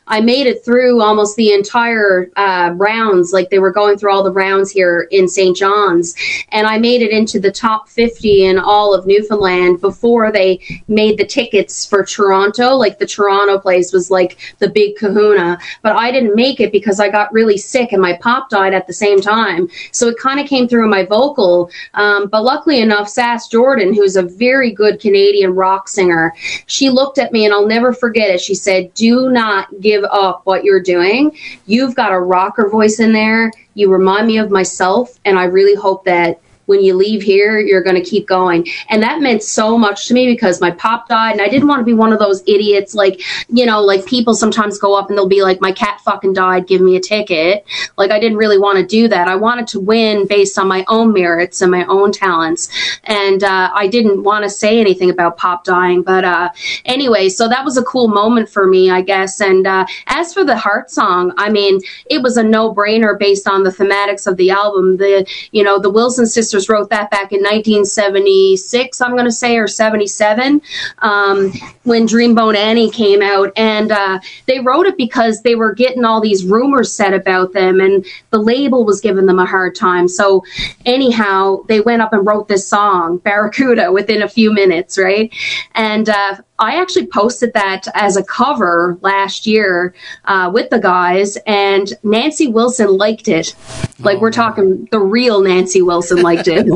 I 0.08 0.20
made 0.22 0.48
it 0.48 0.66
through 0.66 1.02
almost 1.02 1.36
the 1.36 1.54
entire 1.54 2.30
uh, 2.36 2.74
rounds. 2.76 3.32
Like 3.32 3.50
they 3.50 3.60
were 3.60 3.72
going 3.72 3.98
through 3.98 4.12
all 4.12 4.24
the 4.24 4.32
rounds 4.32 4.72
here 4.72 5.08
in 5.12 5.28
St. 5.28 5.56
John's, 5.56 6.16
and 6.50 6.68
I 6.68 6.78
made 6.78 7.02
it 7.02 7.12
into 7.12 7.40
the 7.40 7.52
top 7.52 7.88
50 7.88 8.46
in 8.46 8.60
all 8.60 8.94
of 8.94 9.06
Newfoundland 9.06 9.80
before 9.80 10.32
they 10.32 10.60
made 10.88 11.18
the 11.18 11.26
tickets 11.26 11.86
for 11.86 12.04
Toronto. 12.04 12.76
Like 12.76 13.00
the 13.00 13.06
Toronto 13.06 13.60
place 13.60 13.94
was 13.94 14.12
like 14.12 14.38
the 14.60 14.70
big 14.70 14.98
Kahuna, 14.98 15.58
but 15.82 15.96
I 15.96 16.12
didn't 16.12 16.36
make 16.36 16.60
it 16.60 16.72
because 16.72 17.00
I 17.00 17.10
got 17.10 17.32
really 17.32 17.58
sick 17.58 17.94
and 17.94 18.02
my 18.02 18.18
pop 18.22 18.50
died 18.50 18.74
at 18.74 18.88
the 18.88 18.94
same 18.94 19.22
time. 19.22 19.70
So 19.92 20.08
it 20.08 20.18
kind 20.18 20.40
of 20.40 20.48
came 20.48 20.68
through 20.68 20.84
in 20.84 20.90
my 20.90 21.06
vocal. 21.06 21.70
Um, 21.94 22.28
but 22.28 22.44
luckily 22.44 22.82
enough, 22.82 23.08
Sass 23.08 23.48
Jordan, 23.48 23.94
who's 23.94 24.16
a 24.16 24.24
very 24.24 24.72
good 24.72 25.00
Canadian 25.00 25.56
rock 25.56 25.88
singer, 25.88 26.34
she 26.66 26.90
looked 26.90 27.20
at 27.20 27.32
me 27.32 27.46
and 27.46 27.54
I'll 27.54 27.68
never 27.68 27.94
forget 27.94 28.30
it 28.30 28.40
she 28.50 28.56
said, 28.56 28.92
Do 28.96 29.29
not 29.30 29.68
give 29.82 30.04
up 30.04 30.42
what 30.46 30.64
you're 30.64 30.82
doing. 30.82 31.38
You've 31.66 31.96
got 31.96 32.12
a 32.12 32.20
rocker 32.20 32.70
voice 32.70 33.00
in 33.00 33.14
there. 33.14 33.52
You 33.74 33.92
remind 33.92 34.28
me 34.28 34.38
of 34.38 34.52
myself. 34.52 35.20
And 35.26 35.38
I 35.38 35.46
really 35.46 35.76
hope 35.76 36.04
that 36.06 36.42
when 36.70 36.84
you 36.84 36.94
leave 36.94 37.24
here, 37.24 37.60
you're 37.60 37.82
going 37.82 37.96
to 37.96 38.08
keep 38.08 38.28
going. 38.28 38.68
And 38.90 39.02
that 39.02 39.22
meant 39.22 39.42
so 39.42 39.76
much 39.76 40.08
to 40.08 40.14
me 40.14 40.28
because 40.28 40.62
my 40.62 40.70
pop 40.70 41.10
died 41.10 41.32
and 41.32 41.42
I 41.42 41.50
didn't 41.50 41.68
want 41.68 41.80
to 41.80 41.84
be 41.84 41.96
one 41.96 42.14
of 42.14 42.20
those 42.20 42.44
idiots 42.46 42.94
like, 42.94 43.22
you 43.50 43.66
know, 43.66 43.82
like 43.82 44.06
people 44.06 44.36
sometimes 44.36 44.78
go 44.78 44.94
up 44.94 45.10
and 45.10 45.18
they'll 45.18 45.28
be 45.28 45.42
like, 45.42 45.60
my 45.62 45.72
cat 45.72 46.00
fucking 46.02 46.34
died, 46.34 46.68
give 46.68 46.80
me 46.80 46.96
a 46.96 47.00
ticket. 47.00 47.66
Like 47.98 48.12
I 48.12 48.20
didn't 48.20 48.38
really 48.38 48.60
want 48.60 48.78
to 48.78 48.86
do 48.86 49.08
that. 49.08 49.28
I 49.28 49.36
wanted 49.36 49.66
to 49.70 49.80
win 49.80 50.28
based 50.28 50.60
on 50.60 50.68
my 50.68 50.86
own 50.88 51.12
merits 51.12 51.60
and 51.64 51.72
my 51.72 51.86
own 51.86 52.12
talents. 52.12 52.70
And 53.06 53.44
uh, 53.44 53.72
I 53.74 53.88
didn't 53.88 54.22
want 54.22 54.44
to 54.44 54.50
say 54.50 54.80
anything 54.80 55.10
about 55.10 55.38
pop 55.38 55.64
dying. 55.64 56.04
But 56.04 56.24
uh, 56.24 56.50
anyway, 56.86 57.30
so 57.30 57.48
that 57.50 57.66
was 57.66 57.78
a 57.78 57.84
cool 57.84 58.10
moment 58.10 58.48
for 58.48 58.68
me, 58.68 58.92
I 58.92 59.02
guess. 59.02 59.42
And 59.42 59.66
uh, 59.66 59.88
as 60.06 60.36
for 60.36 60.44
the 60.44 60.56
heart 60.56 60.92
song, 60.92 61.34
I 61.38 61.50
mean, 61.50 61.82
it 62.12 62.22
was 62.22 62.38
a 62.38 62.44
no 62.44 62.72
brainer 62.72 63.18
based 63.18 63.48
on 63.48 63.64
the 63.64 63.72
thematics 63.72 64.28
of 64.28 64.38
the 64.38 64.52
album. 64.52 64.98
The, 64.98 65.28
you 65.52 65.64
know, 65.64 65.80
the 65.80 65.90
Wilson 65.90 66.28
sisters 66.28 66.59
wrote 66.68 66.90
that 66.90 67.12
back 67.12 67.32
in 67.32 67.42
1976, 67.42 69.02
I'm 69.02 69.12
going 69.12 69.26
to 69.26 69.32
say, 69.32 69.58
or 69.58 69.68
77, 69.68 70.62
um, 71.00 71.54
when 71.84 72.08
Dreamboat 72.08 72.56
Annie 72.58 72.90
came 72.90 73.22
out. 73.22 73.54
And 73.56 73.92
uh, 73.92 74.20
they 74.48 74.60
wrote 74.60 74.88
it 74.88 74.98
because 74.98 75.44
they 75.44 75.56
were 75.56 75.74
getting 75.74 76.04
all 76.04 76.20
these 76.20 76.44
rumors 76.44 76.92
said 76.92 77.14
about 77.14 77.54
them, 77.54 77.80
and 77.80 78.06
the 78.32 78.40
label 78.40 78.84
was 78.84 79.00
giving 79.00 79.28
them 79.28 79.40
a 79.40 79.46
hard 79.46 79.76
time. 79.76 80.08
So, 80.08 80.44
anyhow, 80.86 81.64
they 81.68 81.82
went 81.82 82.02
up 82.02 82.12
and 82.14 82.26
wrote 82.26 82.48
this 82.48 82.68
song, 82.68 83.18
Barracuda, 83.20 83.92
within 83.92 84.24
a 84.24 84.28
few 84.28 84.52
minutes, 84.52 84.98
right? 84.98 85.32
And 85.76 86.10
uh, 86.10 86.38
I 86.60 86.76
actually 86.82 87.08
posted 87.08 87.54
that 87.54 87.88
as 87.96 88.18
a 88.18 88.24
cover 88.24 88.98
last 89.02 89.48
year 89.48 89.96
uh, 90.26 90.52
with 90.54 90.70
the 90.70 90.80
guys, 90.80 91.38
and 91.48 91.92
Nancy 92.04 92.48
Wilson 92.48 92.98
liked 92.98 93.30
it. 93.30 93.56
Like 94.00 94.18
oh, 94.18 94.22
we're 94.22 94.32
talking, 94.32 94.88
the 94.92 95.00
real 95.00 95.42
Nancy 95.42 95.82
Wilson 95.82 96.22
liked 96.22 96.50
it. 96.50 96.68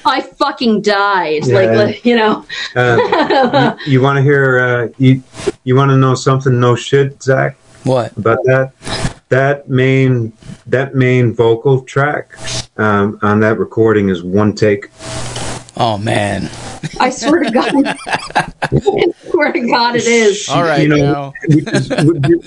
I 0.04 0.20
fucking 0.20 0.82
died. 0.82 1.46
Yeah. 1.46 1.70
Like 1.70 2.04
you 2.04 2.16
know. 2.16 2.44
uh, 2.76 3.76
you, 3.86 3.92
you 3.92 4.02
want 4.02 4.18
to 4.18 4.22
hear? 4.22 4.58
Uh, 4.58 4.88
you 4.98 5.22
you 5.64 5.74
want 5.74 5.90
to 5.90 5.96
know 5.96 6.14
something? 6.14 6.60
No 6.60 6.76
shit, 6.76 7.22
Zach. 7.22 7.56
What 7.84 8.14
about 8.16 8.44
that? 8.44 8.72
That 9.30 9.70
main 9.70 10.34
that 10.66 10.94
main 10.94 11.34
vocal 11.34 11.80
track 11.82 12.34
um, 12.76 13.18
on 13.22 13.40
that 13.40 13.58
recording 13.58 14.10
is 14.10 14.22
one 14.22 14.54
take. 14.54 14.90
Oh 15.78 15.96
man. 15.96 16.50
I 16.98 17.10
swear 17.10 17.44
to 17.44 17.50
God. 17.50 17.72
I 18.06 19.12
swear 19.30 19.52
to 19.52 19.60
God, 19.60 19.94
it 19.94 20.06
is. 20.06 20.48
All 20.48 20.62
right, 20.62 20.82
you 20.82 20.88
know, 20.88 20.96
now. 20.96 21.32
which, 21.46 21.72
is, 21.72 21.88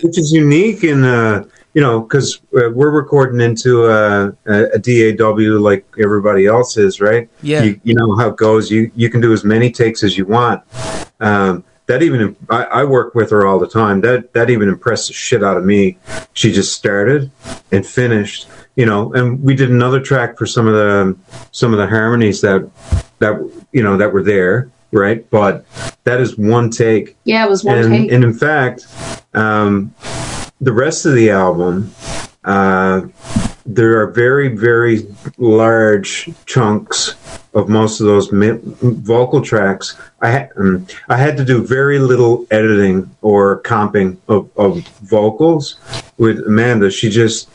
which 0.04 0.17
is 0.17 0.32
unique 0.34 0.84
and 0.84 1.06
uh, 1.06 1.46
you 1.74 1.82
know 1.82 2.02
because 2.02 2.41
we're 2.52 2.91
recording 2.91 3.39
into 3.39 3.86
a, 3.86 4.34
a, 4.46 4.78
DAW 4.80 5.60
like 5.60 5.86
everybody 5.98 6.46
else 6.46 6.76
is, 6.76 7.00
right? 7.00 7.30
Yeah. 7.41 7.63
You, 7.63 7.82
you 7.84 7.94
know 7.94 8.15
how 8.17 8.30
it 8.30 8.38
goes. 8.38 8.70
You 8.70 8.91
you 8.96 9.10
can 9.10 9.22
do 9.22 9.32
as 9.32 9.46
many 9.46 9.72
takes 9.72 10.04
as 10.04 10.17
you 10.17 10.26
want. 10.26 10.63
Um, 11.22 11.63
that 11.91 12.01
even 12.01 12.38
I, 12.49 12.63
I 12.63 12.84
work 12.86 13.15
with 13.15 13.32
her 13.32 13.45
all 13.45 13.60
the 13.60 13.67
time. 13.67 13.99
That 14.01 14.32
that 14.34 14.49
even 14.49 14.69
impressed 14.69 15.10
the 15.10 15.13
shit 15.13 15.43
out 15.43 15.58
of 15.58 15.65
me. 15.65 15.97
She 16.34 16.54
just 16.54 16.73
started 16.73 17.30
and 17.71 17.86
finished. 17.86 18.47
You 18.77 18.86
know, 18.86 19.13
and 19.13 19.43
we 19.43 19.54
did 19.54 19.69
another 19.69 19.99
track 19.99 20.38
for 20.38 20.45
some 20.45 20.67
of 20.67 20.73
the 20.73 21.17
some 21.51 21.73
of 21.73 21.80
the 21.80 21.88
harmonies 21.88 22.39
that 22.41 22.69
that 23.19 23.36
you 23.73 23.84
know 23.84 23.97
that 23.97 24.13
were 24.13 24.23
there, 24.23 24.71
right? 24.91 25.30
But 25.30 25.65
that 26.06 26.21
is 26.21 26.38
one 26.38 26.69
take. 26.69 27.17
Yeah, 27.25 27.45
it 27.45 27.49
was 27.49 27.65
one 27.65 27.77
and, 27.77 27.89
take. 27.89 28.12
and 28.12 28.23
in 28.23 28.34
fact, 28.34 28.88
um, 29.34 29.93
the 30.62 30.71
rest 30.71 31.06
of 31.06 31.13
the 31.13 31.32
album, 31.32 31.93
uh, 32.45 33.01
there 33.65 33.99
are 33.99 34.08
very, 34.08 34.47
very 34.56 35.06
large 35.38 36.30
chunks 36.45 37.15
of 37.54 37.68
most 37.68 38.00
of 38.00 38.08
those 38.08 38.30
vocal 38.32 39.42
tracks. 39.42 39.98
I, 40.22 40.32
ha- 40.32 40.48
um, 40.58 40.88
I 41.10 41.18
had 41.18 41.36
to 41.38 41.46
do 41.46 41.66
very 41.66 42.00
little 42.00 42.48
editing 42.50 43.14
or 43.22 43.62
comping 43.64 44.18
of, 44.28 44.50
of 44.58 44.88
vocals 45.00 45.78
with 46.18 46.40
Amanda. 46.48 46.90
She 46.90 47.10
just 47.10 47.50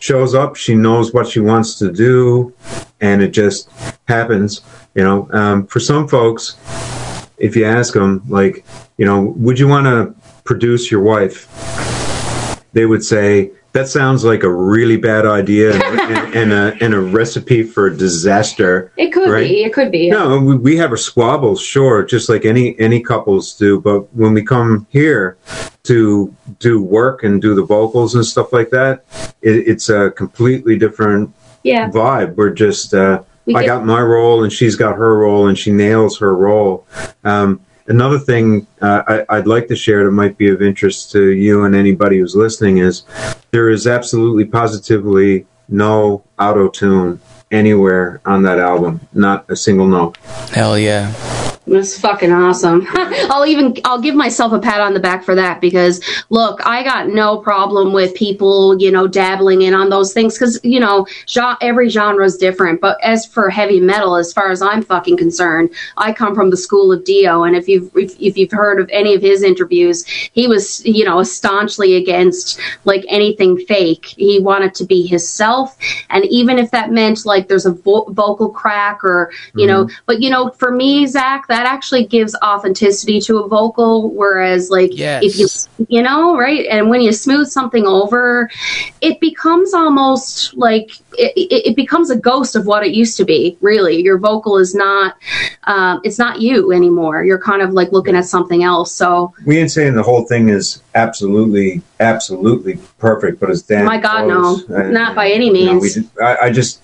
shows 0.00 0.34
up, 0.34 0.56
she 0.56 0.74
knows 0.74 1.12
what 1.12 1.28
she 1.28 1.40
wants 1.40 1.78
to 1.78 1.92
do, 1.92 2.54
and 3.00 3.22
it 3.22 3.32
just 3.32 3.68
happens. 4.06 4.62
You 4.94 5.04
know, 5.04 5.28
um, 5.32 5.66
for 5.66 5.80
some 5.80 6.08
folks, 6.08 6.56
if 7.36 7.54
you 7.54 7.64
ask 7.64 7.94
them, 7.94 8.22
like, 8.28 8.64
you 8.96 9.04
know, 9.04 9.20
would 9.36 9.58
you 9.58 9.68
want 9.68 9.86
to 9.86 10.14
produce 10.44 10.90
your 10.90 11.02
wife? 11.02 11.46
They 12.72 12.86
would 12.86 13.04
say, 13.04 13.52
that 13.78 13.86
sounds 13.88 14.24
like 14.24 14.42
a 14.42 14.52
really 14.52 14.96
bad 14.96 15.24
idea 15.24 15.72
and, 15.72 15.82
and, 16.00 16.34
and, 16.34 16.52
a, 16.52 16.84
and 16.84 16.94
a 16.94 17.00
recipe 17.00 17.62
for 17.62 17.88
disaster. 17.90 18.90
It 18.96 19.12
could 19.12 19.30
right? 19.30 19.46
be. 19.48 19.62
It 19.62 19.72
could 19.72 19.92
be. 19.92 20.10
No, 20.10 20.40
we, 20.40 20.56
we 20.56 20.76
have 20.78 20.90
our 20.90 20.96
squabbles, 20.96 21.60
sure, 21.60 22.02
just 22.04 22.28
like 22.28 22.44
any 22.44 22.78
any 22.80 23.00
couples 23.00 23.54
do. 23.54 23.80
But 23.80 24.12
when 24.14 24.34
we 24.34 24.42
come 24.42 24.86
here 24.90 25.36
to 25.84 26.34
do 26.58 26.82
work 26.82 27.22
and 27.22 27.40
do 27.40 27.54
the 27.54 27.64
vocals 27.64 28.14
and 28.16 28.24
stuff 28.26 28.52
like 28.52 28.70
that, 28.70 29.04
it, 29.42 29.68
it's 29.68 29.88
a 29.88 30.10
completely 30.10 30.76
different 30.76 31.32
Yeah. 31.62 31.88
vibe. 31.90 32.34
We're 32.34 32.50
just 32.50 32.94
uh, 32.94 33.22
We 33.46 33.54
I 33.54 33.60
get- 33.60 33.66
got 33.68 33.86
my 33.86 34.00
role 34.02 34.42
and 34.42 34.52
she's 34.52 34.74
got 34.74 34.96
her 34.96 35.16
role 35.18 35.46
and 35.46 35.56
she 35.56 35.70
nails 35.70 36.18
her 36.18 36.34
role. 36.34 36.84
Um, 37.24 37.60
another 37.88 38.18
thing 38.18 38.66
uh, 38.80 39.02
I, 39.06 39.36
I'd 39.36 39.46
like 39.46 39.66
to 39.68 39.76
share 39.76 40.04
that 40.04 40.12
might 40.12 40.38
be 40.38 40.48
of 40.50 40.62
interest 40.62 41.10
to 41.12 41.30
you 41.30 41.64
and 41.64 41.74
anybody 41.74 42.18
who's 42.18 42.36
listening 42.36 42.78
is 42.78 43.02
there 43.50 43.68
is 43.68 43.86
absolutely 43.86 44.44
positively 44.44 45.46
no 45.68 46.22
auto 46.38 46.68
tune 46.68 47.20
anywhere 47.50 48.20
on 48.24 48.42
that 48.42 48.58
album, 48.58 49.00
not 49.12 49.44
a 49.50 49.56
single 49.56 49.86
note. 49.86 50.16
Hell 50.50 50.78
yeah. 50.78 51.12
Was 51.68 51.98
fucking 51.98 52.32
awesome. 52.32 52.86
I'll 53.30 53.44
even 53.44 53.76
I'll 53.84 54.00
give 54.00 54.14
myself 54.14 54.52
a 54.52 54.58
pat 54.58 54.80
on 54.80 54.94
the 54.94 55.00
back 55.00 55.22
for 55.22 55.34
that 55.34 55.60
because 55.60 56.02
look, 56.30 56.66
I 56.66 56.82
got 56.82 57.08
no 57.08 57.38
problem 57.38 57.92
with 57.92 58.14
people, 58.14 58.80
you 58.80 58.90
know, 58.90 59.06
dabbling 59.06 59.60
in 59.60 59.74
on 59.74 59.90
those 59.90 60.14
things 60.14 60.34
because 60.34 60.58
you 60.62 60.80
know, 60.80 61.06
genre, 61.28 61.58
every 61.60 61.90
genre 61.90 62.24
is 62.24 62.38
different. 62.38 62.80
But 62.80 62.98
as 63.04 63.26
for 63.26 63.50
heavy 63.50 63.80
metal, 63.80 64.16
as 64.16 64.32
far 64.32 64.50
as 64.50 64.62
I'm 64.62 64.82
fucking 64.82 65.18
concerned, 65.18 65.70
I 65.98 66.14
come 66.14 66.34
from 66.34 66.48
the 66.48 66.56
school 66.56 66.90
of 66.90 67.04
Dio, 67.04 67.42
and 67.42 67.54
if 67.54 67.68
you've 67.68 67.94
if, 67.94 68.18
if 68.18 68.38
you've 68.38 68.52
heard 68.52 68.80
of 68.80 68.88
any 68.90 69.14
of 69.14 69.20
his 69.20 69.42
interviews, 69.42 70.06
he 70.06 70.46
was 70.46 70.82
you 70.86 71.04
know 71.04 71.22
staunchly 71.22 71.96
against 71.96 72.58
like 72.84 73.04
anything 73.08 73.58
fake. 73.58 74.06
He 74.06 74.40
wanted 74.40 74.74
to 74.76 74.86
be 74.86 75.06
himself, 75.06 75.76
and 76.08 76.24
even 76.26 76.58
if 76.58 76.70
that 76.70 76.90
meant 76.90 77.26
like 77.26 77.48
there's 77.48 77.66
a 77.66 77.72
vo- 77.72 78.06
vocal 78.10 78.48
crack 78.48 79.04
or 79.04 79.32
you 79.54 79.66
know, 79.66 79.84
mm-hmm. 79.84 80.02
but 80.06 80.22
you 80.22 80.30
know, 80.30 80.50
for 80.50 80.70
me, 80.70 81.06
Zach, 81.06 81.46
that 81.48 81.57
actually 81.66 82.06
gives 82.06 82.34
authenticity 82.42 83.20
to 83.22 83.38
a 83.38 83.48
vocal. 83.48 84.10
Whereas, 84.10 84.70
like, 84.70 84.90
Yes. 84.96 85.22
if 85.24 85.38
you, 85.38 85.86
you 85.88 86.02
know, 86.02 86.36
right, 86.36 86.66
and 86.70 86.88
when 86.88 87.00
you 87.00 87.12
smooth 87.12 87.48
something 87.48 87.86
over, 87.86 88.50
it 89.00 89.20
becomes 89.20 89.74
almost 89.74 90.54
like 90.54 90.90
it, 91.18 91.32
it, 91.36 91.68
it 91.70 91.76
becomes 91.76 92.10
a 92.10 92.16
ghost 92.16 92.54
of 92.56 92.66
what 92.66 92.86
it 92.86 92.94
used 92.94 93.16
to 93.16 93.24
be. 93.24 93.56
Really, 93.60 94.02
your 94.02 94.18
vocal 94.18 94.58
is 94.58 94.74
not, 94.74 95.16
um, 95.64 96.00
it's 96.04 96.18
not 96.18 96.40
you 96.40 96.72
anymore. 96.72 97.24
You're 97.24 97.40
kind 97.40 97.62
of 97.62 97.72
like 97.72 97.90
looking 97.92 98.14
at 98.16 98.24
something 98.24 98.62
else. 98.62 98.92
So, 98.92 99.34
We 99.44 99.58
ain't 99.58 99.70
saying 99.70 99.94
the 99.94 100.02
whole 100.02 100.24
thing 100.24 100.48
is 100.48 100.82
absolutely, 100.94 101.82
absolutely 102.00 102.78
perfect, 102.98 103.40
but 103.40 103.50
it's 103.50 103.62
damn 103.62 103.84
My 103.84 103.98
God, 103.98 104.24
close. 104.28 104.68
no. 104.68 104.90
Not 104.90 105.14
by 105.16 105.30
any 105.30 105.46
you 105.46 105.66
know, 105.66 105.78
we 105.78 105.80
means. 105.94 105.98
I, 106.22 106.36
I 106.42 106.50
just, 106.50 106.80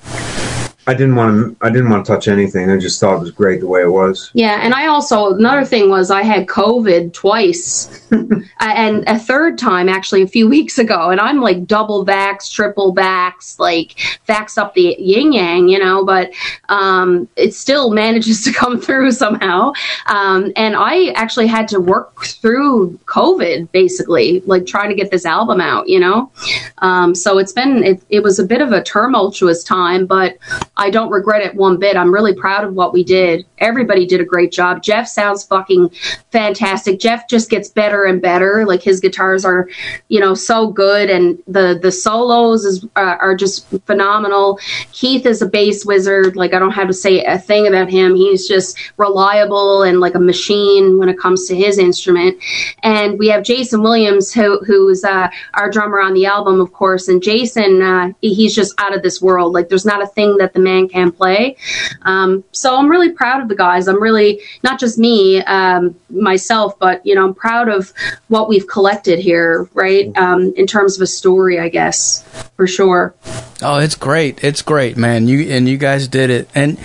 I 0.87 0.95
didn't 0.95 1.17
want 1.17 1.59
to, 1.59 1.67
I 1.67 1.71
didn't 1.71 1.89
want 1.89 2.05
to 2.05 2.13
touch 2.13 2.29
anything. 2.29 2.71
I 2.71 2.77
just 2.77 3.01
thought 3.01 3.17
it 3.17 3.21
was 3.21 3.31
great 3.31 3.61
the 3.61 3.67
way 3.67 3.83
it 3.83 3.91
was. 3.91 4.31
Yeah, 4.35 4.61
and 4.63 4.75
I 4.75 4.87
also 4.87 5.35
another 5.35 5.65
thing 5.65 5.89
was 5.89 6.11
I 6.11 6.23
had 6.23 6.47
COVID 6.47 7.13
twice, 7.13 8.07
and 8.61 9.05
a 9.07 9.19
third 9.19 9.57
time 9.57 9.89
actually 9.89 10.23
a 10.23 10.27
few 10.27 10.49
weeks 10.49 10.79
ago, 10.79 11.11
and 11.11 11.21
I'm 11.21 11.41
like 11.41 11.67
double 11.67 12.05
vax, 12.05 12.53
triple 12.53 12.95
vax, 12.95 13.59
like 13.59 13.93
vax 14.29 14.59
up 14.59 14.75
the 14.75 14.97
yin 14.99 15.33
yang, 15.33 15.69
you 15.69 15.79
know, 15.79 16.05
but 16.05 16.31
um, 16.69 17.29
it 17.37 17.55
still 17.55 17.91
manages 17.91 18.45
to 18.45 18.53
come 18.65 18.81
through 18.81 19.13
somehow. 19.13 19.73
Um, 20.07 20.53
and 20.57 20.77
I 20.77 21.09
actually 21.15 21.47
had 21.47 21.67
to 21.69 21.81
work 21.81 22.25
through 22.25 22.99
COVID 23.07 23.73
basically, 23.73 24.41
like 24.41 24.67
trying 24.67 24.91
to 24.91 24.95
get 24.95 25.11
this 25.11 25.25
album 25.25 25.61
out, 25.61 25.89
you 25.89 26.01
know. 26.01 26.31
Um, 26.79 27.15
so 27.15 27.39
it's 27.39 27.53
been 27.53 27.83
it, 27.83 28.03
it 28.11 28.23
was 28.23 28.39
a 28.39 28.45
bit 28.45 28.61
of 28.61 28.73
a 28.73 28.83
tumultuous 28.83 29.65
time, 29.65 30.07
but 30.07 30.37
I 30.77 30.91
don't 30.91 31.11
regret 31.11 31.43
it 31.43 31.55
one 31.55 31.79
bit. 31.79 31.97
I'm 31.97 32.13
really 32.13 32.35
proud 32.35 32.65
of 32.65 32.75
what 32.75 32.93
we 32.93 33.05
did. 33.05 33.47
Everybody 33.59 34.07
did 34.07 34.21
a 34.21 34.25
great 34.25 34.51
job. 34.51 34.83
Jeff 34.83 35.07
sounds 35.07 35.45
fucking 35.45 35.91
fantastic. 36.33 36.99
Jeff 36.99 37.29
just 37.29 37.49
gets 37.49 37.69
better 37.69 38.05
and 38.05 38.21
better. 38.21 38.65
Like 38.67 38.83
his 38.83 38.99
guitars 38.99 39.45
are, 39.45 39.69
you 40.09 40.19
know, 40.19 40.35
so 40.35 40.69
good, 40.69 41.11
and 41.11 41.41
the 41.47 41.79
the 41.81 41.93
solos 41.93 42.65
is 42.65 42.85
uh, 42.97 43.17
are 43.21 43.37
just 43.37 43.69
phenomenal. 43.87 44.59
Keith 44.93 45.27
is 45.27 45.43
a 45.43 45.47
bass 45.47 45.87
wizard. 45.87 46.35
Like 46.35 46.55
I 46.55 46.59
don't 46.59 46.73
have 46.73 46.89
to 46.89 46.95
say 46.95 47.25
a 47.25 47.39
thing 47.39 47.69
about 47.69 47.89
him. 47.89 48.17
He's 48.17 48.49
just 48.49 48.77
reliable 48.97 49.83
and 49.83 50.01
like 50.01 50.17
a 50.17 50.21
machine 50.21 50.99
when 50.99 51.09
it 51.09 51.19
comes 51.19 51.47
to 51.49 51.57
his 51.57 51.79
instrument. 51.79 52.43
And 52.83 53.19
we 53.19 53.29
have 53.29 53.45
Jason 53.45 53.83
Williams, 53.83 54.33
who 54.33 54.59
who's 54.65 55.05
uh, 55.05 55.31
our 55.55 55.71
drummer 55.71 56.01
on 56.01 56.15
the 56.15 56.27
album, 56.27 56.61
of 56.61 56.73
course. 56.73 57.07
And 57.07 57.23
Jason, 57.23 57.81
uh, 57.81 58.13
he's 58.21 58.55
just 58.55 58.75
out 58.81 58.95
of 58.95 59.03
this 59.03 59.23
world. 59.23 59.53
Like 59.53 59.69
there's 59.69 59.87
not 59.87 60.03
a 60.03 60.07
thing 60.09 60.37
that 60.39 60.53
the 60.53 60.64
man 60.65 60.89
can 60.89 61.13
play. 61.13 61.57
Um, 62.03 62.43
so 62.53 62.77
I'm 62.77 62.89
really 62.89 63.13
proud 63.13 63.43
of 63.43 63.49
the 63.49 63.55
guys. 63.55 63.87
I'm 63.87 64.03
really 64.03 64.41
not 64.63 64.81
just 64.81 64.99
me, 64.99 65.43
um, 65.43 65.95
myself, 66.11 66.79
but 66.79 67.05
you 67.07 67.15
know, 67.15 67.25
I'm 67.25 67.35
proud 67.35 67.69
of 67.69 67.93
what 68.29 68.49
we've 68.49 68.67
collected 68.67 69.19
here, 69.19 69.69
right? 69.75 70.11
Um, 70.17 70.53
in 70.57 70.67
terms 70.67 70.97
of 70.97 71.03
a 71.03 71.07
story, 71.07 71.61
I 71.61 71.69
guess, 71.69 72.23
for 72.57 72.67
sure. 72.67 73.15
Oh, 73.63 73.79
it's 73.79 73.95
great. 73.95 74.43
It's 74.43 74.63
great, 74.63 74.97
man. 74.97 75.29
You 75.29 75.51
and 75.51 75.69
you 75.69 75.79
guys 75.79 76.09
did 76.09 76.31
it. 76.31 76.49
And 76.55 76.79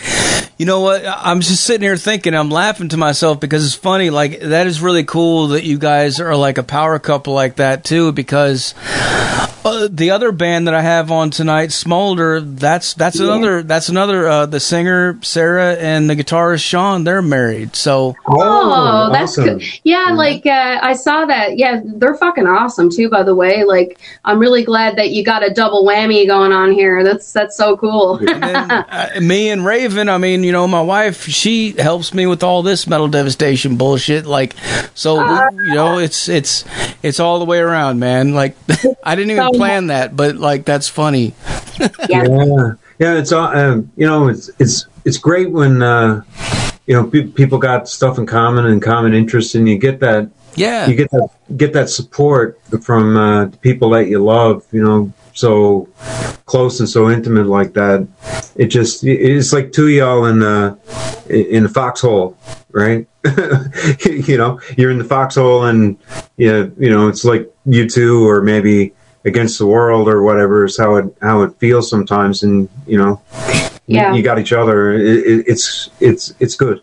you 0.58 0.66
know 0.66 0.82
what? 0.82 1.04
I'm 1.06 1.42
just 1.42 1.64
sitting 1.64 1.82
here 1.82 1.98
thinking, 1.98 2.36
I'm 2.36 2.50
laughing 2.50 2.90
to 2.90 2.98
myself 2.98 3.40
because 3.40 3.66
it's 3.66 3.76
funny. 3.76 4.10
Like 4.10 4.40
that 4.42 4.68
is 4.68 4.82
really 4.82 5.04
cool 5.04 5.48
that 5.50 5.64
you 5.64 5.78
guys 5.78 6.20
are 6.20 6.36
like 6.36 6.58
a 6.58 6.64
power 6.64 7.00
couple 7.00 7.34
like 7.34 7.56
that 7.56 7.84
too. 7.84 8.12
Because 8.12 8.76
uh, 9.66 9.88
the 9.92 10.12
other 10.12 10.32
band 10.32 10.68
that 10.68 10.74
I 10.74 10.82
have 10.82 11.12
on 11.12 11.30
tonight, 11.32 11.72
Smoulder, 11.72 12.40
that's 12.42 12.94
that's 12.94 13.20
another 13.20 13.62
that's 13.64 13.90
another 13.90 14.28
uh, 14.28 14.46
the 14.46 14.60
singer 14.60 15.20
Sarah 15.22 15.74
and 15.76 16.10
the 16.10 16.16
guitarist 16.16 16.64
Sean. 16.64 17.04
They're 17.04 17.22
married. 17.22 17.76
So 17.76 18.16
Oh, 18.26 19.10
that's 19.12 19.38
awesome. 19.38 19.58
good. 19.60 19.64
Yeah, 19.84 20.12
like 20.14 20.46
uh, 20.46 20.80
I 20.82 20.94
saw 20.94 21.26
that. 21.26 21.58
Yeah, 21.58 21.82
they're 21.84 22.16
fucking 22.16 22.48
awesome 22.48 22.90
too. 22.90 23.10
By 23.10 23.24
the 23.24 23.36
way, 23.36 23.64
like 23.64 24.00
I'm 24.26 24.40
really 24.40 24.64
glad 24.64 24.96
that 24.98 25.10
you 25.12 25.24
got 25.24 25.44
a 25.44 25.54
double 25.54 25.86
whammy 25.86 26.26
going 26.26 26.52
on 26.52 26.72
here. 26.72 27.04
That's 27.04 27.32
that's 27.34 27.56
so 27.58 27.76
cool. 27.78 28.18
and 28.18 28.28
then 28.44 28.72
uh, 28.72 29.10
me 29.22 29.50
and 29.50 29.66
Raven, 29.66 30.10
I 30.10 30.18
mean, 30.18 30.44
you 30.44 30.52
know, 30.52 30.68
my 30.68 30.82
wife, 30.82 31.24
she 31.26 31.72
helps 31.72 32.14
me 32.14 32.26
with 32.28 32.44
all 32.44 32.64
this 32.64 32.88
metal 32.88 33.08
devastation 33.08 33.76
bullshit. 33.78 34.26
Like, 34.26 34.56
so 34.96 35.16
you 35.52 35.74
know, 35.74 35.98
it's 36.00 36.30
it's 36.30 36.66
it's 37.04 37.20
all 37.20 37.40
the 37.40 37.46
way 37.46 37.60
around, 37.60 38.00
man. 38.00 38.34
Like, 38.34 38.56
I 39.04 39.16
didn't 39.16 39.32
even 39.32 39.44
So- 39.44 39.49
plan 39.54 39.88
that, 39.88 40.16
but 40.16 40.36
like, 40.36 40.66
that's 40.66 40.88
funny. 40.88 41.34
yeah. 42.10 42.26
Yeah, 42.28 42.74
yeah. 43.00 43.18
It's 43.18 43.32
uh, 43.32 43.48
um, 43.48 43.92
you 43.96 44.06
know, 44.06 44.28
it's 44.28 44.50
it's 44.60 44.88
it's 45.06 45.18
great 45.18 45.52
when 45.52 45.82
uh, 45.82 46.24
you 46.86 46.96
know 46.96 47.08
pe- 47.08 47.28
people 47.28 47.58
got 47.58 47.88
stuff 47.88 48.18
in 48.18 48.26
common 48.26 48.66
and 48.66 48.82
common 48.82 49.14
interests, 49.14 49.56
and 49.56 49.68
you 49.68 49.78
get 49.78 50.00
that 50.02 50.30
Yeah, 50.56 50.88
you 50.88 50.96
get 50.96 51.10
that 51.12 51.30
get 51.58 51.74
that 51.74 51.90
support 51.90 52.60
from 52.82 53.18
uh, 53.18 53.48
people 53.62 53.90
that 53.92 54.08
you 54.08 54.24
love. 54.24 54.66
You 54.72 54.84
know, 54.84 55.14
so 55.34 55.88
close 56.46 56.80
and 56.80 56.90
so 56.90 57.10
intimate 57.10 57.48
like 57.48 57.74
that. 57.74 58.08
It 58.56 58.68
just 58.68 59.04
it's 59.04 59.54
like 59.54 59.72
two 59.72 59.88
y'all 59.88 60.26
in 60.26 60.40
the 60.40 60.78
in 61.30 61.64
the 61.64 61.70
foxhole, 61.70 62.38
right? 62.72 63.08
you 64.06 64.38
know, 64.38 64.60
you're 64.78 64.92
in 64.92 64.98
the 64.98 65.06
foxhole, 65.06 65.66
and 65.66 65.98
yeah, 66.38 66.68
you 66.78 66.90
know, 66.90 67.08
it's 67.08 67.24
like 67.24 67.50
you 67.66 67.88
two, 67.88 68.28
or 68.28 68.42
maybe 68.42 68.94
against 69.26 69.60
the 69.60 69.66
world, 69.66 70.08
or 70.08 70.24
whatever 70.24 70.66
is 70.66 70.78
how 70.78 70.96
it 70.96 71.06
how 71.22 71.42
it 71.42 71.54
feels 71.60 71.90
sometimes, 71.90 72.44
and 72.44 72.70
you 72.88 72.98
know, 72.98 73.22
Yeah. 73.88 74.14
you 74.14 74.22
got 74.22 74.40
each 74.40 74.54
other. 74.54 74.94
It, 74.94 75.02
it, 75.02 75.46
it's 75.48 75.90
it's 76.00 76.34
it's 76.40 76.56
good. 76.56 76.82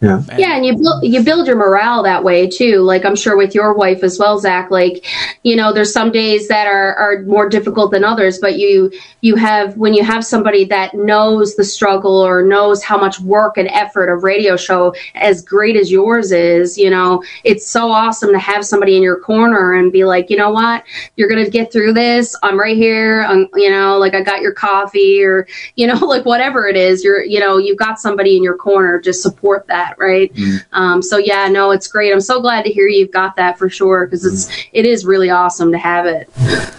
Yeah. 0.00 0.22
Yeah, 0.38 0.56
and 0.56 0.64
you 0.64 0.76
build 0.78 1.04
you 1.04 1.22
build 1.22 1.46
your 1.46 1.56
morale 1.56 2.02
that 2.04 2.24
way 2.24 2.48
too. 2.48 2.78
Like 2.78 3.04
I'm 3.04 3.16
sure 3.16 3.36
with 3.36 3.54
your 3.54 3.74
wife 3.74 4.02
as 4.02 4.18
well, 4.18 4.38
Zach. 4.38 4.70
Like, 4.70 5.04
you 5.42 5.54
know, 5.56 5.74
there's 5.74 5.92
some 5.92 6.10
days 6.10 6.48
that 6.48 6.66
are, 6.66 6.94
are 6.94 7.22
more 7.24 7.50
difficult 7.50 7.90
than 7.90 8.02
others, 8.02 8.38
but 8.38 8.58
you 8.58 8.90
you 9.20 9.36
have 9.36 9.76
when 9.76 9.92
you 9.92 10.02
have 10.02 10.24
somebody 10.24 10.64
that 10.66 10.94
knows 10.94 11.54
the 11.56 11.64
struggle 11.64 12.16
or 12.16 12.42
knows 12.42 12.82
how 12.82 12.96
much 12.98 13.20
work 13.20 13.58
and 13.58 13.68
effort 13.68 14.08
a 14.08 14.16
radio 14.16 14.56
show 14.56 14.94
as 15.16 15.42
great 15.42 15.76
as 15.76 15.92
yours 15.92 16.32
is, 16.32 16.78
you 16.78 16.88
know, 16.88 17.22
it's 17.44 17.66
so 17.66 17.90
awesome 17.90 18.32
to 18.32 18.38
have 18.38 18.64
somebody 18.64 18.96
in 18.96 19.02
your 19.02 19.20
corner 19.20 19.74
and 19.74 19.92
be 19.92 20.04
like, 20.04 20.30
you 20.30 20.36
know 20.36 20.50
what, 20.50 20.82
you're 21.16 21.28
gonna 21.28 21.50
get 21.50 21.70
through 21.70 21.92
this. 21.92 22.34
I'm 22.42 22.58
right 22.58 22.76
here. 22.76 23.22
I'm, 23.28 23.48
you 23.54 23.70
know, 23.70 23.98
like 23.98 24.14
I 24.14 24.22
got 24.22 24.40
your 24.40 24.54
coffee 24.54 25.22
or 25.22 25.46
you 25.76 25.86
know, 25.86 25.94
like 26.06 26.24
whatever 26.24 26.68
it 26.68 26.76
is. 26.76 27.04
You're 27.04 27.22
you 27.22 27.38
know, 27.38 27.58
you've 27.58 27.76
got 27.78 28.00
somebody 28.00 28.38
in 28.38 28.42
your 28.42 28.56
corner. 28.56 28.98
Just 28.98 29.20
support 29.20 29.66
that, 29.66 29.89
right? 29.98 30.32
Um, 30.72 31.02
so 31.02 31.16
yeah, 31.18 31.48
no, 31.48 31.70
it's 31.70 31.86
great. 31.88 32.12
I'm 32.12 32.20
so 32.20 32.40
glad 32.40 32.64
to 32.64 32.70
hear 32.72 32.86
you've 32.86 33.10
got 33.12 33.36
that 33.36 33.58
for 33.58 33.68
sure 33.68 34.06
because 34.06 34.24
it's 34.24 34.48
it 34.72 34.86
is 34.86 35.04
really 35.04 35.30
awesome 35.30 35.72
to 35.72 35.78
have 35.78 36.06
it. 36.06 36.28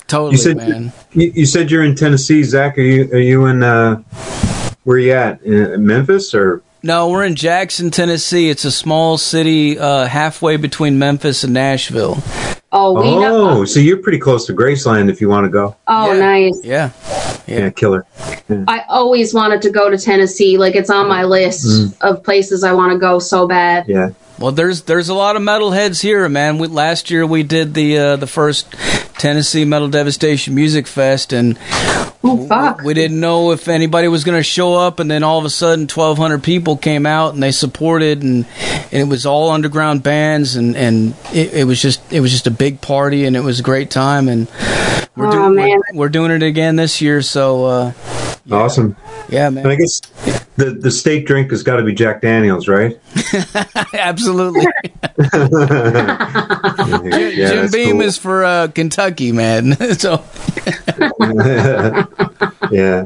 Totally, 0.07 0.31
You 0.31 0.37
said 0.37 0.57
man. 0.57 0.93
you, 1.13 1.31
you 1.35 1.45
said 1.45 1.71
you're 1.71 1.83
in 1.83 1.95
Tennessee, 1.95 2.43
Zach. 2.43 2.77
Are 2.77 2.81
you 2.81 3.09
are 3.13 3.19
you 3.19 3.45
in 3.45 3.63
uh, 3.63 3.95
where 4.83 4.97
you 4.97 5.13
at? 5.13 5.41
In 5.43 5.85
Memphis 5.85 6.33
or 6.33 6.61
No, 6.83 7.09
we're 7.09 7.25
in 7.25 7.35
Jackson, 7.35 7.91
Tennessee. 7.91 8.49
It's 8.49 8.65
a 8.65 8.71
small 8.71 9.17
city 9.17 9.77
uh, 9.79 10.05
halfway 10.07 10.57
between 10.57 10.99
Memphis 10.99 11.43
and 11.43 11.53
Nashville. 11.53 12.17
Oh, 12.73 12.93
we 12.93 13.09
oh, 13.09 13.19
know. 13.19 13.65
so 13.65 13.79
you're 13.79 13.97
pretty 13.97 14.17
close 14.17 14.45
to 14.47 14.53
Graceland 14.53 15.09
if 15.09 15.19
you 15.19 15.27
want 15.27 15.43
to 15.43 15.49
go. 15.49 15.75
Oh, 15.87 16.13
Yeah. 16.13 16.19
nice. 16.19 16.61
Yeah. 16.63 16.89
Yeah, 17.47 17.69
killer. 17.69 18.05
I 18.67 18.83
always 18.87 19.33
wanted 19.33 19.61
to 19.63 19.71
go 19.71 19.89
to 19.89 19.97
Tennessee. 19.97 20.57
Like 20.57 20.75
it's 20.75 20.89
on 20.89 21.07
my 21.07 21.23
list 21.25 21.65
mm. 21.65 22.01
of 22.01 22.23
places 22.23 22.63
I 22.63 22.71
want 22.71 22.93
to 22.93 22.99
go 22.99 23.19
so 23.19 23.47
bad. 23.47 23.85
Yeah. 23.87 24.11
Well, 24.41 24.51
there's 24.51 24.81
there's 24.83 25.09
a 25.09 25.13
lot 25.13 25.35
of 25.35 25.41
metalheads 25.43 26.01
here, 26.01 26.27
man. 26.27 26.57
We, 26.57 26.67
last 26.67 27.11
year 27.11 27.25
we 27.27 27.43
did 27.43 27.73
the 27.75 27.97
uh, 27.97 28.15
the 28.15 28.25
first 28.27 28.71
Tennessee 29.19 29.65
Metal 29.65 29.87
Devastation 29.87 30.55
Music 30.55 30.87
Fest, 30.87 31.31
and 31.31 31.59
Oh 32.23 32.47
fuck. 32.47 32.81
we 32.81 32.93
didn't 32.95 33.19
know 33.19 33.51
if 33.51 33.67
anybody 33.67 34.07
was 34.07 34.23
going 34.23 34.37
to 34.39 34.43
show 34.43 34.73
up, 34.75 34.99
and 34.99 35.11
then 35.11 35.21
all 35.23 35.37
of 35.37 35.45
a 35.45 35.49
sudden, 35.49 35.81
1,200 35.87 36.41
people 36.43 36.75
came 36.77 37.05
out 37.05 37.33
and 37.33 37.41
they 37.43 37.51
supported, 37.51 38.23
and, 38.23 38.45
and 38.91 38.93
it 39.01 39.07
was 39.07 39.25
all 39.27 39.51
underground 39.51 40.01
bands, 40.01 40.55
and 40.55 40.75
and 40.75 41.13
it, 41.33 41.53
it 41.53 41.63
was 41.65 41.79
just 41.79 42.01
it 42.11 42.19
was 42.21 42.31
just 42.31 42.47
a 42.47 42.51
big 42.51 42.81
party, 42.81 43.25
and 43.25 43.35
it 43.35 43.43
was 43.43 43.59
a 43.59 43.63
great 43.63 43.91
time, 43.91 44.27
and 44.27 44.47
we're, 45.15 45.27
Oh, 45.27 45.31
doing 45.31 45.55
man. 45.55 45.69
we're, 45.93 45.99
we're 45.99 46.09
doing 46.09 46.31
it 46.31 46.41
again 46.41 46.77
this 46.77 46.99
year, 46.99 47.21
so 47.21 47.65
uh, 47.65 47.91
Awesome. 48.49 48.95
yeah, 49.29 49.47
And 49.47 49.67
I 49.67 49.75
guess 49.75 49.99
the 50.55 50.71
the 50.71 50.91
state 50.91 51.27
drink 51.27 51.51
has 51.51 51.63
got 51.63 51.77
to 51.77 51.83
be 51.83 51.93
Jack 51.93 52.21
Daniels, 52.21 52.67
right? 52.67 52.99
absolutely. 53.93 54.65
yeah, 55.33 56.17
Jim 57.49 57.71
Beam 57.71 57.91
cool. 57.93 58.01
is 58.01 58.17
for 58.17 58.43
uh, 58.43 58.67
Kentucky, 58.69 59.31
man. 59.31 59.75
so 59.97 60.23
yeah. 62.71 63.05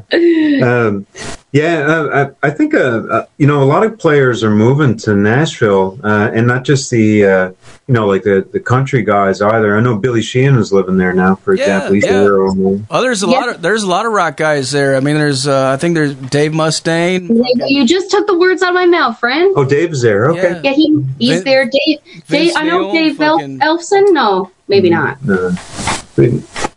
Um, 0.63 1.05
yeah, 1.51 1.85
uh, 1.87 2.33
I, 2.43 2.47
I 2.47 2.51
think 2.51 2.73
uh, 2.73 2.77
uh, 3.09 3.25
you 3.37 3.47
know 3.47 3.63
a 3.63 3.65
lot 3.65 3.85
of 3.85 3.97
players 3.97 4.43
are 4.43 4.53
moving 4.53 4.97
to 4.99 5.15
Nashville, 5.15 5.97
uh, 6.03 6.29
and 6.33 6.47
not 6.47 6.65
just 6.65 6.91
the 6.91 7.25
uh, 7.25 7.49
you 7.87 7.93
know 7.93 8.07
like 8.07 8.23
the, 8.23 8.45
the 8.51 8.59
country 8.59 9.03
guys 9.03 9.41
either. 9.41 9.77
I 9.77 9.79
know 9.79 9.95
Billy 9.97 10.21
Sheehan 10.21 10.57
is 10.57 10.73
living 10.73 10.97
there 10.97 11.13
now, 11.13 11.35
for 11.35 11.53
Yeah, 11.53 11.61
example. 11.63 11.93
He's 11.93 12.05
yeah. 12.05 12.11
there 12.23 12.41
Oh, 12.41 13.01
there's 13.01 13.23
a 13.23 13.27
Yeah. 13.27 13.31
lot 13.39 13.49
of 13.55 13.61
there's 13.61 13.83
a 13.83 13.87
lot 13.87 14.05
of 14.05 14.11
rock 14.11 14.35
guys 14.35 14.71
there. 14.71 14.97
I 14.97 14.99
mean, 14.99 15.15
there's 15.15 15.47
uh, 15.47 15.69
I 15.71 15.77
think 15.77 15.95
there's 15.95 16.13
Dave 16.13 16.51
Mustaine. 16.51 17.29
You 17.69 17.85
just 17.85 18.11
took 18.11 18.27
the 18.27 18.37
words 18.37 18.61
out 18.61 18.69
of 18.69 18.75
my 18.75 18.85
mouth, 18.85 19.17
friend. 19.19 19.53
Oh, 19.55 19.63
Dave's 19.63 20.01
there. 20.01 20.29
Okay. 20.31 20.59
Yeah, 20.61 20.73
he 20.73 21.05
he's 21.19 21.35
Vin- 21.35 21.43
there. 21.45 21.65
Dave, 21.65 21.99
Dave 22.03 22.23
Vince 22.25 22.55
I 22.57 22.63
know 22.63 22.91
Dave 22.91 23.19
El- 23.21 23.37
fucking- 23.39 23.59
Ellefson. 23.59 24.11
No, 24.11 24.51
maybe 24.67 24.89
not. 24.89 25.17
Uh, 25.29 25.51
but- 25.51 25.84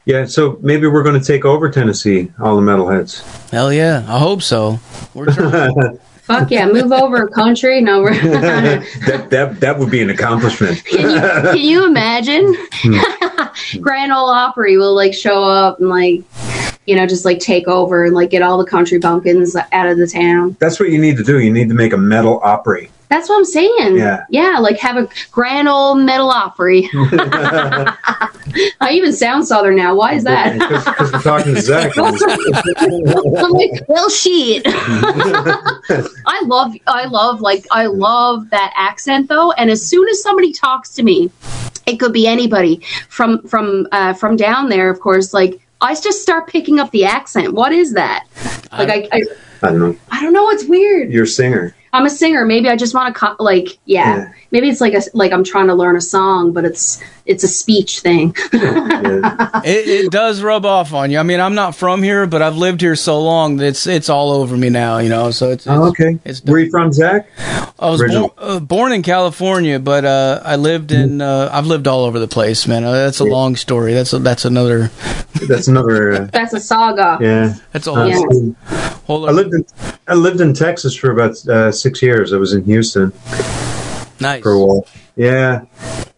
yeah, 0.05 0.25
so 0.25 0.59
maybe 0.63 0.87
we're 0.87 1.03
going 1.03 1.21
to 1.21 1.27
take 1.27 1.45
over 1.45 1.71
Tennessee, 1.71 2.33
all 2.41 2.57
the 2.57 2.63
metalheads. 2.63 3.51
Hell 3.51 3.73
yeah, 3.73 4.05
I 4.09 4.19
hope 4.19 4.43
so. 4.43 4.81
We're 5.15 5.27
trying. 5.33 5.99
Fuck 6.23 6.51
yeah, 6.51 6.67
move 6.67 6.93
over, 6.93 7.27
country. 7.27 7.81
No, 7.81 8.03
we're. 8.03 8.13
that 8.21 9.29
that 9.31 9.61
that 9.61 9.79
would 9.79 9.91
be 9.91 10.03
an 10.03 10.11
accomplishment. 10.11 10.83
you, 10.93 10.99
can 10.99 11.57
you 11.57 11.87
imagine? 11.87 12.55
Hmm. 12.71 13.81
Grand 13.81 14.13
Ole 14.13 14.29
Opry 14.29 14.77
will 14.77 14.95
like 14.95 15.15
show 15.15 15.43
up 15.43 15.81
and 15.81 15.89
like, 15.89 16.23
you 16.87 16.97
know, 16.97 17.07
just 17.07 17.25
like 17.25 17.39
take 17.39 17.67
over 17.67 18.05
and 18.05 18.15
like 18.15 18.29
get 18.29 18.43
all 18.43 18.59
the 18.59 18.67
country 18.67 18.99
bumpkins 18.99 19.57
out 19.57 19.89
of 19.89 19.97
the 19.97 20.07
town. 20.07 20.57
That's 20.61 20.79
what 20.79 20.91
you 20.91 21.01
need 21.01 21.17
to 21.17 21.25
do. 21.25 21.39
You 21.39 21.51
need 21.51 21.71
to 21.71 21.75
make 21.75 21.95
a 21.95 21.99
metal 21.99 22.41
opry. 22.43 22.91
That's 23.09 23.29
what 23.29 23.37
I'm 23.39 23.45
saying. 23.45 23.97
Yeah. 23.97 24.25
Yeah, 24.29 24.59
like 24.59 24.79
have 24.79 24.97
a 24.97 25.09
grand 25.31 25.69
old 25.69 26.01
metal 26.01 26.31
Opry. 26.31 26.89
I 28.81 28.91
even 28.93 29.13
sound 29.13 29.47
southern 29.47 29.77
now. 29.77 29.95
Why 29.95 30.15
is 30.15 30.25
that? 30.25 30.59
Because 30.59 31.13
we're 31.13 31.21
talking 31.21 31.55
to 31.55 31.61
Zach. 31.61 31.93
I'm 31.99 33.53
like, 33.53 33.89
well, 33.89 34.09
shit. 34.09 34.63
I 34.67 36.43
love, 36.45 36.75
I 36.87 37.07
love, 37.07 37.41
like, 37.41 37.67
I 37.71 37.87
love 37.87 38.51
that 38.51 38.73
accent 38.77 39.29
though. 39.29 39.53
And 39.53 39.71
as 39.71 39.87
soon 39.87 40.09
as 40.09 40.23
somebody 40.23 40.53
talks 40.53 40.95
to 40.95 41.03
me, 41.03 41.31
it 41.87 41.99
could 41.99 42.13
be 42.13 42.27
anybody 42.27 42.83
from 43.09 43.43
from 43.49 43.87
uh, 43.93 44.13
from 44.13 44.37
down 44.37 44.69
there, 44.69 44.91
of 44.91 45.01
course. 45.01 45.33
Like, 45.33 45.61
I 45.81 45.95
just 45.95 46.21
start 46.21 46.47
picking 46.47 46.79
up 46.79 46.91
the 46.91 47.05
accent. 47.05 47.55
What 47.55 47.73
is 47.73 47.95
that? 47.95 48.27
Like, 48.73 48.91
I, 48.91 49.09
I, 49.11 49.23
I 49.63 49.71
don't 49.71 49.79
know. 49.79 49.97
I 50.11 50.23
don't 50.23 50.35
know. 50.35 50.51
It's 50.51 50.65
weird. 50.65 51.11
You're 51.11 51.25
a 51.25 51.27
singer. 51.27 51.75
I'm 51.93 52.07
a 52.07 52.11
singer. 52.11 52.45
Maybe 52.45 52.69
I 52.69 52.77
just 52.77 52.95
want 52.95 53.15
to, 53.15 53.19
co- 53.19 53.37
like, 53.39 53.79
yeah. 53.85 54.17
Yeah. 54.17 54.33
Maybe 54.51 54.69
it's 54.69 54.81
like 54.81 54.95
a 54.95 55.03
like 55.15 55.33
I'm 55.33 55.45
trying 55.45 55.67
to 55.69 55.75
learn 55.75 55.97
a 55.97 56.01
song, 56.01 56.53
but 56.53 56.65
it's 56.65 57.03
it's 57.29 57.45
a 57.45 57.49
speech 57.49 58.01
thing. 58.01 58.35
It, 58.53 59.89
it 60.07 60.11
does 60.11 60.43
rub 60.43 60.65
off 60.65 60.93
on 60.95 61.11
you. 61.11 61.19
I 61.19 61.23
mean, 61.23 61.41
I'm 61.41 61.55
not 61.55 61.75
from 61.75 62.03
here, 62.03 62.27
but 62.27 62.43
I've 62.43 62.57
lived 62.57 62.81
here 62.81 62.97
so 62.97 63.21
long 63.21 63.57
that 63.59 63.67
it's 63.67 63.87
it's 63.87 64.09
all 64.09 64.33
over 64.33 64.57
me 64.57 64.71
now. 64.71 64.99
You 64.99 65.09
know, 65.11 65.31
so 65.31 65.51
it's, 65.51 65.67
it's 65.67 65.69
Oh, 65.69 65.89
okay. 65.89 66.19
It's 66.25 66.43
Where 66.43 66.57
are 66.57 66.61
you 66.61 66.71
from, 66.71 66.93
Zach? 66.93 67.29
I 67.79 67.91
was 67.91 68.01
Original. 68.03 68.29
born, 68.29 68.51
uh, 68.51 68.61
born 68.61 68.93
in 68.93 69.03
California, 69.03 69.79
but 69.79 70.05
uh, 70.05 70.41
I 70.45 70.57
lived 70.57 70.91
in 70.91 71.21
uh, 71.21 71.49
I've 71.53 71.67
lived 71.67 71.87
all 71.87 72.05
over 72.05 72.19
the 72.19 72.29
place, 72.29 72.67
man. 72.67 72.83
Uh, 72.85 72.93
that's 72.93 73.21
a 73.21 73.25
long 73.25 73.57
story. 73.57 73.93
That's 73.95 74.13
a, 74.13 74.19
that's 74.19 74.45
another 74.45 74.91
That's 75.47 75.69
another. 75.69 76.13
Uh, 76.13 76.25
That's 76.33 76.53
a 76.55 76.61
saga. 76.61 77.19
yeah. 77.21 77.55
that's 77.73 77.87
a 77.87 77.93
Uh, 77.93 78.11
whole, 78.11 78.45
Yeah. 78.45 78.91
whole 79.07 79.29
I 79.29 79.33
lived 79.33 79.55
in 79.55 79.65
I 80.09 80.15
lived 80.15 80.41
in 80.41 80.55
Texas 80.55 80.97
for 80.97 81.11
about 81.11 81.37
uh, 81.47 81.71
six 81.71 82.03
years. 82.03 82.33
I 82.33 82.37
was 82.39 82.53
in 82.55 82.65
Houston 82.65 83.13
nice. 84.21 84.43
for 84.43 84.53
a 84.53 84.59
while. 84.59 84.87
Yeah, 85.17 85.63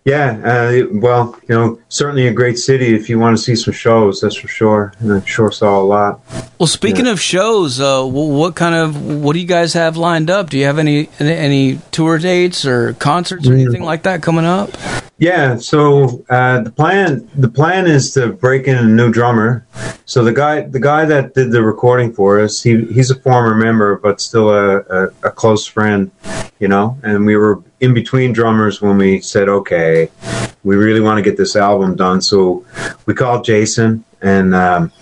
yeah. 0.05 0.41
Uh, 0.45 0.87
well, 0.93 1.39
you 1.49 1.55
know, 1.55 1.79
certainly 1.89 2.27
a 2.27 2.33
great 2.33 2.59
city 2.59 2.95
if 2.95 3.09
you 3.09 3.19
want 3.19 3.37
to 3.37 3.43
see 3.43 3.55
some 3.55 3.75
shows. 3.75 4.21
That's 4.21 4.37
for 4.37 4.49
sure. 4.49 4.95
And 5.01 5.13
I 5.13 5.25
sure 5.25 5.51
saw 5.51 5.81
a 5.81 5.85
lot. 5.85 6.21
Well, 6.59 6.67
speaking 6.67 7.07
of 7.07 7.21
shows, 7.21 7.81
uh, 7.81 8.05
what 8.05 8.55
kind 8.55 8.75
of 8.75 9.23
what 9.23 9.35
do 9.35 9.41
you 9.41 9.47
guys 9.47 9.75
have 9.75 9.97
lined 9.97 10.31
up? 10.31 10.51
Do 10.51 10.59
you 10.59 10.65
have 10.67 10.79
any 10.79 11.09
any 11.19 11.81
tour 11.91 12.19
dates 12.19 12.65
or 12.65 12.95
concerts 12.95 13.49
or 13.49 13.53
anything 13.53 13.83
like 13.83 14.05
that 14.05 14.23
coming 14.23 14.47
up? 14.47 14.71
Yeah, 15.21 15.59
so 15.59 16.25
uh, 16.31 16.62
the 16.62 16.71
plan 16.71 17.29
the 17.35 17.51
plan 17.51 17.87
is 17.87 18.14
to 18.14 18.33
break 18.33 18.66
in 18.66 18.79
a 18.79 18.83
new 18.83 19.12
drummer. 19.12 19.66
So 20.07 20.25
the 20.25 20.33
guy 20.33 20.62
the 20.62 20.81
guy 20.81 21.05
that 21.05 21.35
did 21.35 21.53
the 21.53 21.62
recording 21.62 22.14
for 22.14 22.41
us, 22.41 22.62
he 22.62 22.87
he's 22.87 23.11
a 23.11 23.14
former 23.14 23.55
member, 23.55 23.99
but 23.99 24.23
still 24.23 24.49
a, 24.49 24.79
a, 24.79 25.09
a 25.25 25.31
close 25.31 25.66
friend, 25.66 26.11
you 26.59 26.68
know. 26.68 26.99
And 27.03 27.27
we 27.27 27.37
were 27.37 27.62
in 27.81 27.93
between 27.93 28.33
drummers 28.33 28.81
when 28.81 28.97
we 28.97 29.21
said, 29.21 29.51
okay, 29.51 30.09
we 30.64 30.77
really 30.77 31.03
want 31.03 31.18
to 31.18 31.23
get 31.23 31.37
this 31.37 31.55
album 31.55 31.97
done. 31.97 32.23
So 32.23 32.64
we 33.05 33.12
called 33.12 33.45
Jason 33.45 34.07
and 34.23 34.55
um, 34.55 34.93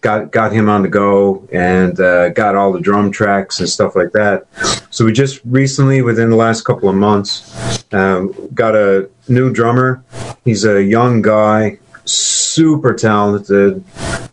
got 0.00 0.30
got 0.30 0.52
him 0.52 0.68
on 0.68 0.82
the 0.82 0.88
go 0.88 1.46
and 1.52 1.98
uh, 2.00 2.30
got 2.30 2.54
all 2.54 2.72
the 2.72 2.80
drum 2.80 3.10
tracks 3.10 3.60
and 3.60 3.68
stuff 3.68 3.96
like 3.96 4.12
that. 4.12 4.46
So 4.90 5.04
we 5.04 5.12
just 5.12 5.40
recently, 5.44 6.02
within 6.02 6.30
the 6.30 6.36
last 6.36 6.62
couple 6.62 6.88
of 6.88 6.94
months, 6.94 7.84
um, 7.92 8.34
got 8.54 8.74
a 8.74 9.08
new 9.28 9.52
drummer. 9.52 10.02
He's 10.44 10.64
a 10.64 10.82
young 10.82 11.22
guy, 11.22 11.78
super 12.04 12.94
talented. 12.94 13.84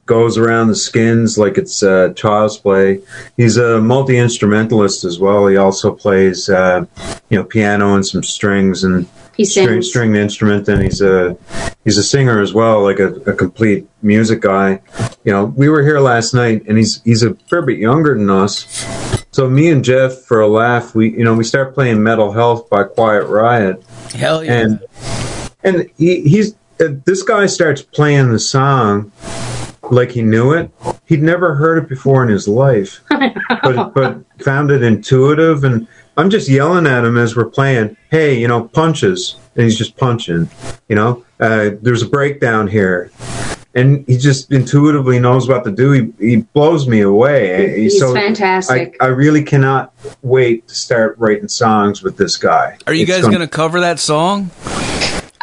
Goes 0.06 0.38
around 0.38 0.68
the 0.68 0.76
skins 0.76 1.36
like 1.38 1.58
it's 1.58 1.82
uh, 1.82 2.14
child's 2.16 2.58
play. 2.58 3.02
He's 3.38 3.58
a 3.58 3.82
multi 3.82 4.18
instrumentalist 4.18 5.04
as 5.04 5.20
well. 5.20 5.48
He 5.48 5.58
also 5.58 5.92
plays, 5.96 6.48
uh, 6.48 6.86
you 7.30 7.38
know, 7.38 7.44
piano 7.44 7.96
and 7.96 8.06
some 8.06 8.22
strings 8.22 8.84
and 8.84 9.08
He 9.38 9.44
string, 9.44 9.68
sings. 9.68 9.90
stringed 9.90 10.16
instrument, 10.16 10.68
and 10.70 10.82
he's 10.82 11.02
a 11.02 11.38
he's 11.84 11.98
a 11.98 12.04
singer 12.04 12.42
as 12.42 12.54
well, 12.54 12.82
like 12.82 13.00
a, 13.00 13.14
a 13.30 13.34
complete 13.34 13.88
music 14.02 14.40
guy. 14.42 14.80
You 15.24 15.34
know, 15.34 15.46
we 15.46 15.68
were 15.68 15.84
here 15.84 16.00
last 16.00 16.34
night, 16.34 16.64
and 16.68 16.78
he's 16.78 17.02
he's 17.04 17.22
a 17.22 17.34
fair 17.50 17.62
bit 17.62 17.78
younger 17.78 18.18
than 18.18 18.30
us. 18.30 18.66
So 19.32 19.50
me 19.50 19.70
and 19.70 19.84
Jeff, 19.84 20.22
for 20.22 20.40
a 20.40 20.48
laugh, 20.48 20.96
we 20.96 21.12
you 21.12 21.26
know 21.26 21.34
we 21.34 21.44
start 21.44 21.74
playing 21.74 22.02
"Metal 22.02 22.32
Health" 22.32 22.70
by 22.70 22.84
Quiet 22.84 23.26
Riot, 23.26 23.84
Hell 24.14 24.44
yeah. 24.44 24.62
and 24.62 24.86
and 25.64 25.90
he, 25.98 26.22
he's 26.22 26.56
uh, 26.80 26.90
this 27.06 27.22
guy 27.22 27.46
starts 27.46 27.82
playing 27.82 28.32
the 28.32 28.40
song 28.40 29.12
like 29.92 30.12
he 30.12 30.22
knew 30.22 30.54
it. 30.54 30.72
He'd 31.06 31.22
never 31.22 31.56
heard 31.56 31.84
it 31.84 31.90
before 31.90 32.24
in 32.24 32.30
his 32.30 32.48
life, 32.48 33.02
but 33.10 33.94
but 33.94 34.18
found 34.42 34.72
it 34.72 34.84
intuitive. 34.84 35.64
And 35.64 35.88
I'm 36.18 36.30
just 36.30 36.48
yelling 36.50 36.88
at 36.88 37.04
him 37.04 37.18
as 37.18 37.36
we're 37.36 37.46
playing. 37.50 37.98
Hey, 38.10 38.40
you 38.40 38.48
know, 38.48 38.66
punches, 38.70 39.36
and 39.56 39.64
he's 39.66 39.78
just 39.78 39.98
punching. 39.98 40.50
You 40.88 40.96
know, 40.96 41.26
uh, 41.40 41.72
there's 41.82 42.02
a 42.02 42.08
breakdown 42.08 42.68
here. 42.68 43.12
And 43.74 44.06
he 44.08 44.18
just 44.18 44.54
intuitively 44.54 45.20
knows 45.20 45.50
what 45.50 45.66
to 45.66 45.72
do. 45.72 45.92
He, 45.92 46.14
he 46.30 46.36
blows 46.38 46.88
me 46.88 47.02
away. 47.02 47.78
He's 47.82 48.00
so 48.00 48.14
fantastic. 48.14 48.96
I, 49.02 49.06
I 49.06 49.08
really 49.10 49.44
cannot 49.44 49.94
wait 50.22 50.66
to 50.70 50.76
start 50.76 51.18
writing 51.18 51.50
songs 51.50 52.02
with 52.02 52.16
this 52.16 52.38
guy. 52.38 52.78
Are 52.88 52.94
you 52.94 53.02
It's 53.02 53.12
guys 53.12 53.22
gonna- 53.24 53.36
going 53.36 53.48
to 53.50 53.54
cover 53.54 53.82
that 53.82 54.00
song? 54.00 54.50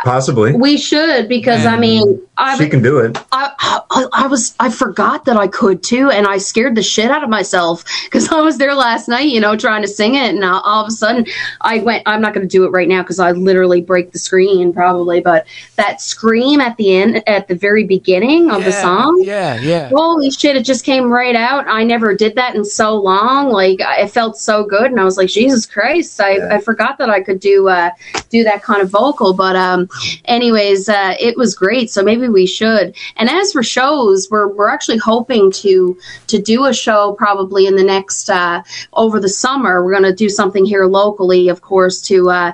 Possibly? 0.04 0.52
we 0.52 0.76
should 0.76 1.28
because 1.28 1.66
I 1.66 1.78
mean 1.78 2.20
I 2.38 2.56
She 2.56 2.68
can 2.68 2.82
do 2.82 2.98
it. 2.98 3.16
I, 3.30 3.52
I, 3.90 4.06
I 4.12 4.26
was 4.26 4.54
I 4.58 4.70
forgot 4.70 5.26
that 5.26 5.36
I 5.36 5.46
could 5.46 5.82
too, 5.82 6.10
and 6.10 6.26
I 6.26 6.38
scared 6.38 6.74
the 6.74 6.82
shit 6.82 7.10
out 7.10 7.22
of 7.22 7.28
myself 7.28 7.84
because 8.04 8.32
I 8.32 8.40
was 8.40 8.58
there 8.58 8.74
last 8.74 9.06
night, 9.06 9.28
you 9.28 9.38
know, 9.38 9.56
trying 9.56 9.82
to 9.82 9.88
sing 9.88 10.14
it, 10.14 10.34
and 10.34 10.42
all, 10.42 10.60
all 10.62 10.82
of 10.82 10.88
a 10.88 10.90
sudden 10.90 11.26
I 11.60 11.78
went. 11.80 12.02
I'm 12.06 12.20
not 12.20 12.34
going 12.34 12.46
to 12.46 12.50
do 12.50 12.64
it 12.64 12.70
right 12.70 12.88
now 12.88 13.02
because 13.02 13.20
I 13.20 13.32
literally 13.32 13.80
break 13.80 14.12
the 14.12 14.18
screen 14.18 14.72
probably, 14.72 15.20
but 15.20 15.46
that 15.76 16.00
scream 16.00 16.60
at 16.60 16.76
the 16.78 16.94
end, 16.96 17.22
at 17.28 17.48
the 17.48 17.54
very 17.54 17.84
beginning 17.84 18.50
of 18.50 18.64
the 18.64 18.72
song, 18.72 19.22
Yeah, 19.24 19.60
yeah. 19.60 19.90
Holy 19.90 20.30
shit, 20.30 20.56
it 20.56 20.64
just 20.64 20.84
came 20.84 21.12
right 21.12 21.36
out. 21.36 21.68
I 21.68 21.84
never 21.84 22.14
did 22.14 22.34
that 22.36 22.54
in 22.54 22.64
so 22.64 22.96
long. 22.96 23.50
Like 23.50 23.78
it 23.80 24.08
felt 24.08 24.36
so 24.36 24.64
good 24.64 24.90
and 24.90 24.98
I 24.98 25.04
was 25.04 25.16
like, 25.16 25.28
Jesus 25.28 25.66
Christ, 25.66 26.20
I, 26.20 26.38
Yeah. 26.38 26.54
I 26.56 26.60
forgot 26.60 26.98
that 26.98 27.10
I 27.10 27.20
could 27.20 27.40
do 27.40 27.68
uh 27.68 27.90
do 28.30 28.42
that 28.44 28.62
kind 28.62 28.80
of 28.82 28.90
vocal. 28.90 29.34
But 29.34 29.54
um 29.54 29.88
anyways, 30.24 30.88
uh 30.88 31.14
it 31.18 31.36
was 31.36 31.54
great. 31.54 31.90
So 31.90 32.02
maybe 32.02 32.28
we 32.28 32.46
should. 32.46 32.96
And 33.16 33.28
as 33.28 33.52
for 33.52 33.62
shows, 33.62 34.28
we're 34.30 34.48
we're 34.48 34.70
actually 34.70 34.98
hoping 34.98 35.50
to 35.52 35.98
to 36.28 36.38
do 36.40 36.66
a 36.66 36.74
show 36.74 37.12
probably 37.12 37.66
in 37.66 37.76
the 37.76 37.84
next 37.84 38.30
uh 38.30 38.62
over 38.92 39.20
the 39.20 39.28
summer. 39.28 39.84
We're 39.84 39.92
gonna 39.92 40.14
do 40.14 40.28
something 40.28 40.64
here 40.64 40.86
locally, 40.86 41.48
of 41.48 41.60
course, 41.60 42.00
to 42.02 42.30
uh 42.30 42.52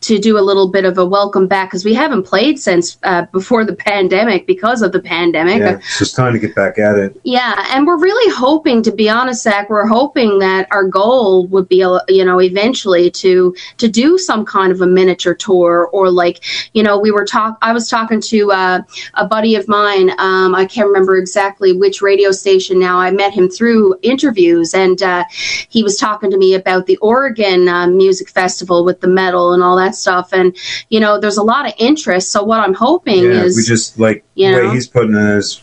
to 0.00 0.18
do 0.18 0.38
a 0.38 0.40
little 0.40 0.68
bit 0.68 0.84
of 0.84 0.96
a 0.96 1.04
welcome 1.04 1.46
back 1.46 1.68
because 1.68 1.84
we 1.84 1.92
haven't 1.92 2.22
played 2.22 2.58
since 2.58 2.98
uh, 3.02 3.26
before 3.32 3.64
the 3.64 3.74
pandemic 3.74 4.46
because 4.46 4.80
of 4.80 4.92
the 4.92 5.00
pandemic. 5.00 5.58
Yeah, 5.58 5.76
it's 5.76 5.98
just 5.98 6.16
time 6.16 6.32
to 6.32 6.38
get 6.38 6.54
back 6.54 6.78
at 6.78 6.96
it. 6.96 7.20
Yeah, 7.24 7.66
and 7.70 7.86
we're 7.86 7.98
really 7.98 8.34
hoping, 8.34 8.82
to 8.84 8.92
be 8.92 9.10
honest, 9.10 9.42
Zach, 9.42 9.68
we're 9.68 9.86
hoping 9.86 10.38
that 10.38 10.66
our 10.70 10.84
goal 10.84 11.46
would 11.48 11.68
be, 11.68 11.82
uh, 11.82 12.00
you 12.08 12.24
know, 12.24 12.40
eventually 12.40 13.10
to 13.10 13.54
to 13.76 13.88
do 13.88 14.16
some 14.16 14.44
kind 14.46 14.72
of 14.72 14.80
a 14.80 14.86
miniature 14.86 15.34
tour, 15.34 15.90
or 15.92 16.10
like, 16.10 16.42
you 16.72 16.82
know, 16.82 16.98
we 16.98 17.10
were 17.10 17.26
talk. 17.26 17.58
I 17.60 17.72
was 17.72 17.88
talking 17.88 18.22
to 18.22 18.52
uh, 18.52 18.80
a 19.14 19.26
buddy 19.26 19.54
of 19.54 19.68
mine. 19.68 20.10
Um, 20.18 20.54
I 20.54 20.64
can't 20.64 20.86
remember 20.86 21.18
exactly 21.18 21.72
which 21.72 22.00
radio 22.00 22.32
station 22.32 22.78
now. 22.78 22.98
I 22.98 23.10
met 23.10 23.34
him 23.34 23.50
through 23.50 23.98
interviews, 24.02 24.72
and 24.72 25.02
uh, 25.02 25.24
he 25.68 25.82
was 25.82 25.98
talking 25.98 26.30
to 26.30 26.38
me 26.38 26.54
about 26.54 26.86
the 26.86 26.96
Oregon 26.98 27.68
uh, 27.68 27.86
Music 27.86 28.30
Festival 28.30 28.82
with 28.84 29.00
the 29.00 29.08
metal 29.08 29.52
and 29.52 29.62
all 29.62 29.76
that 29.76 29.89
stuff. 29.94 30.32
And 30.32 30.56
you 30.88 31.00
know, 31.00 31.18
there's 31.20 31.36
a 31.36 31.42
lot 31.42 31.66
of 31.66 31.72
interest. 31.78 32.30
So 32.30 32.42
what 32.42 32.60
I'm 32.60 32.74
hoping 32.74 33.24
Yeah, 33.24 33.42
is 33.44 33.56
we 33.56 33.62
just 33.62 33.98
like 33.98 34.24
you 34.34 34.50
the 34.50 34.56
way 34.58 34.62
know? 34.66 34.72
he's 34.72 34.86
putting 34.88 35.14
it 35.14 35.36
is 35.38 35.60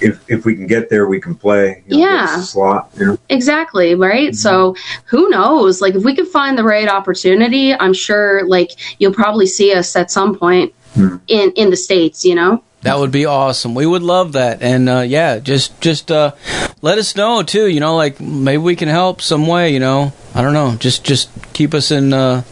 if 0.00 0.20
if 0.28 0.44
we 0.44 0.54
can 0.54 0.66
get 0.66 0.88
there, 0.90 1.06
we 1.06 1.20
can 1.20 1.34
play. 1.34 1.82
You 1.86 1.98
know, 1.98 2.04
Yeah. 2.04 2.40
slot. 2.40 2.90
You 2.98 3.06
know, 3.06 3.18
Exactly, 3.28 3.94
right? 3.94 4.34
So 4.34 4.74
who 5.06 5.28
knows? 5.28 5.80
Like 5.80 5.94
if 5.94 6.04
we 6.04 6.14
could 6.14 6.28
find 6.28 6.56
the 6.58 6.64
right 6.64 6.88
opportunity, 6.88 7.74
I'm 7.74 7.92
sure 7.94 8.46
like 8.46 8.70
you'll 8.98 9.14
probably 9.14 9.46
see 9.46 9.72
us 9.74 9.94
at 9.96 10.10
some 10.10 10.36
point 10.36 10.72
Hmm. 10.94 11.16
in 11.26 11.50
in 11.56 11.70
the 11.70 11.76
states, 11.76 12.24
you 12.24 12.34
know? 12.36 12.62
That 12.82 12.98
would 12.98 13.10
be 13.10 13.24
awesome. 13.24 13.74
We 13.74 13.86
would 13.86 14.02
love 14.02 14.32
that. 14.34 14.62
And 14.62 14.88
uh, 14.88 15.00
yeah, 15.00 15.38
just 15.38 15.80
just 15.80 16.10
uh, 16.12 16.32
let 16.82 16.98
us 16.98 17.16
know 17.16 17.42
too. 17.42 17.66
You 17.66 17.80
know, 17.80 17.96
like 17.96 18.20
maybe 18.20 18.58
we 18.58 18.76
can 18.76 18.88
help 18.90 19.22
some 19.22 19.46
way. 19.46 19.72
You 19.72 19.80
know, 19.80 20.12
I 20.34 20.42
don't 20.42 20.52
know. 20.52 20.76
Just 20.78 21.02
just 21.02 21.30
keep 21.54 21.72
us 21.74 21.90
in. 21.90 22.12
Uh, 22.12 22.42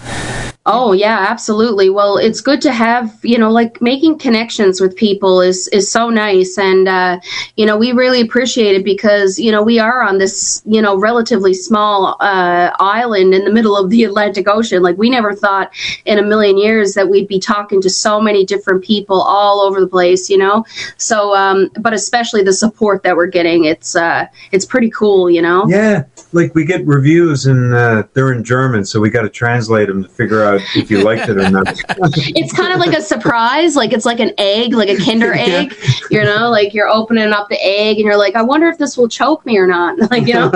Oh 0.64 0.92
yeah, 0.92 1.26
absolutely. 1.28 1.90
Well, 1.90 2.18
it's 2.18 2.40
good 2.40 2.60
to 2.62 2.72
have, 2.72 3.18
you 3.24 3.36
know, 3.36 3.50
like 3.50 3.82
making 3.82 4.18
connections 4.18 4.80
with 4.80 4.94
people 4.94 5.40
is 5.40 5.66
is 5.68 5.90
so 5.90 6.08
nice 6.08 6.56
and 6.56 6.86
uh 6.86 7.18
you 7.56 7.66
know, 7.66 7.76
we 7.76 7.90
really 7.90 8.20
appreciate 8.20 8.76
it 8.76 8.84
because, 8.84 9.40
you 9.40 9.50
know, 9.50 9.60
we 9.64 9.80
are 9.80 10.02
on 10.02 10.18
this, 10.18 10.62
you 10.64 10.80
know, 10.80 10.96
relatively 10.96 11.52
small 11.52 12.16
uh 12.20 12.70
island 12.78 13.34
in 13.34 13.44
the 13.44 13.52
middle 13.52 13.76
of 13.76 13.90
the 13.90 14.04
Atlantic 14.04 14.46
Ocean. 14.48 14.84
Like 14.84 14.96
we 14.96 15.10
never 15.10 15.34
thought 15.34 15.72
in 16.04 16.20
a 16.20 16.22
million 16.22 16.56
years 16.56 16.94
that 16.94 17.08
we'd 17.08 17.26
be 17.26 17.40
talking 17.40 17.80
to 17.82 17.90
so 17.90 18.20
many 18.20 18.46
different 18.46 18.84
people 18.84 19.20
all 19.20 19.62
over 19.62 19.80
the 19.80 19.88
place, 19.88 20.30
you 20.30 20.38
know. 20.38 20.64
So 20.96 21.34
um 21.34 21.70
but 21.80 21.92
especially 21.92 22.44
the 22.44 22.52
support 22.52 23.02
that 23.02 23.16
we're 23.16 23.26
getting, 23.26 23.64
it's 23.64 23.96
uh 23.96 24.26
it's 24.52 24.64
pretty 24.64 24.90
cool, 24.90 25.28
you 25.28 25.42
know. 25.42 25.64
yeah, 25.66 26.04
like 26.32 26.54
we 26.54 26.64
get 26.64 26.86
reviews 26.86 27.46
and 27.46 27.74
uh, 27.74 28.04
they're 28.14 28.32
in 28.32 28.44
German, 28.44 28.84
so 28.84 29.00
we 29.00 29.10
got 29.10 29.22
to 29.22 29.28
translate 29.28 29.88
them 29.88 30.04
to 30.04 30.08
figure 30.08 30.44
out 30.44 30.51
if 30.76 30.90
you 30.90 31.02
liked 31.02 31.28
it 31.28 31.36
or 31.38 31.50
not. 31.50 31.66
it's 31.98 32.52
kind 32.52 32.72
of 32.72 32.78
like 32.80 32.96
a 32.96 33.00
surprise 33.02 33.76
like 33.76 33.92
it's 33.92 34.04
like 34.04 34.20
an 34.20 34.32
egg 34.38 34.72
like 34.74 34.88
a 34.88 34.96
kinder 34.96 35.34
Yeah. 35.34 35.42
egg 35.68 35.74
you 36.10 36.22
know 36.24 36.50
like 36.50 36.74
you're 36.74 36.88
opening 36.88 37.32
up 37.32 37.48
the 37.48 37.58
egg 37.64 37.96
and 37.96 38.04
you're 38.04 38.16
like 38.16 38.34
i 38.36 38.42
wonder 38.42 38.68
if 38.68 38.78
this 38.78 38.96
will 38.96 39.08
choke 39.08 39.44
me 39.46 39.56
or 39.58 39.66
not 39.66 39.98
like 40.10 40.26
you 40.26 40.34
know 40.34 40.50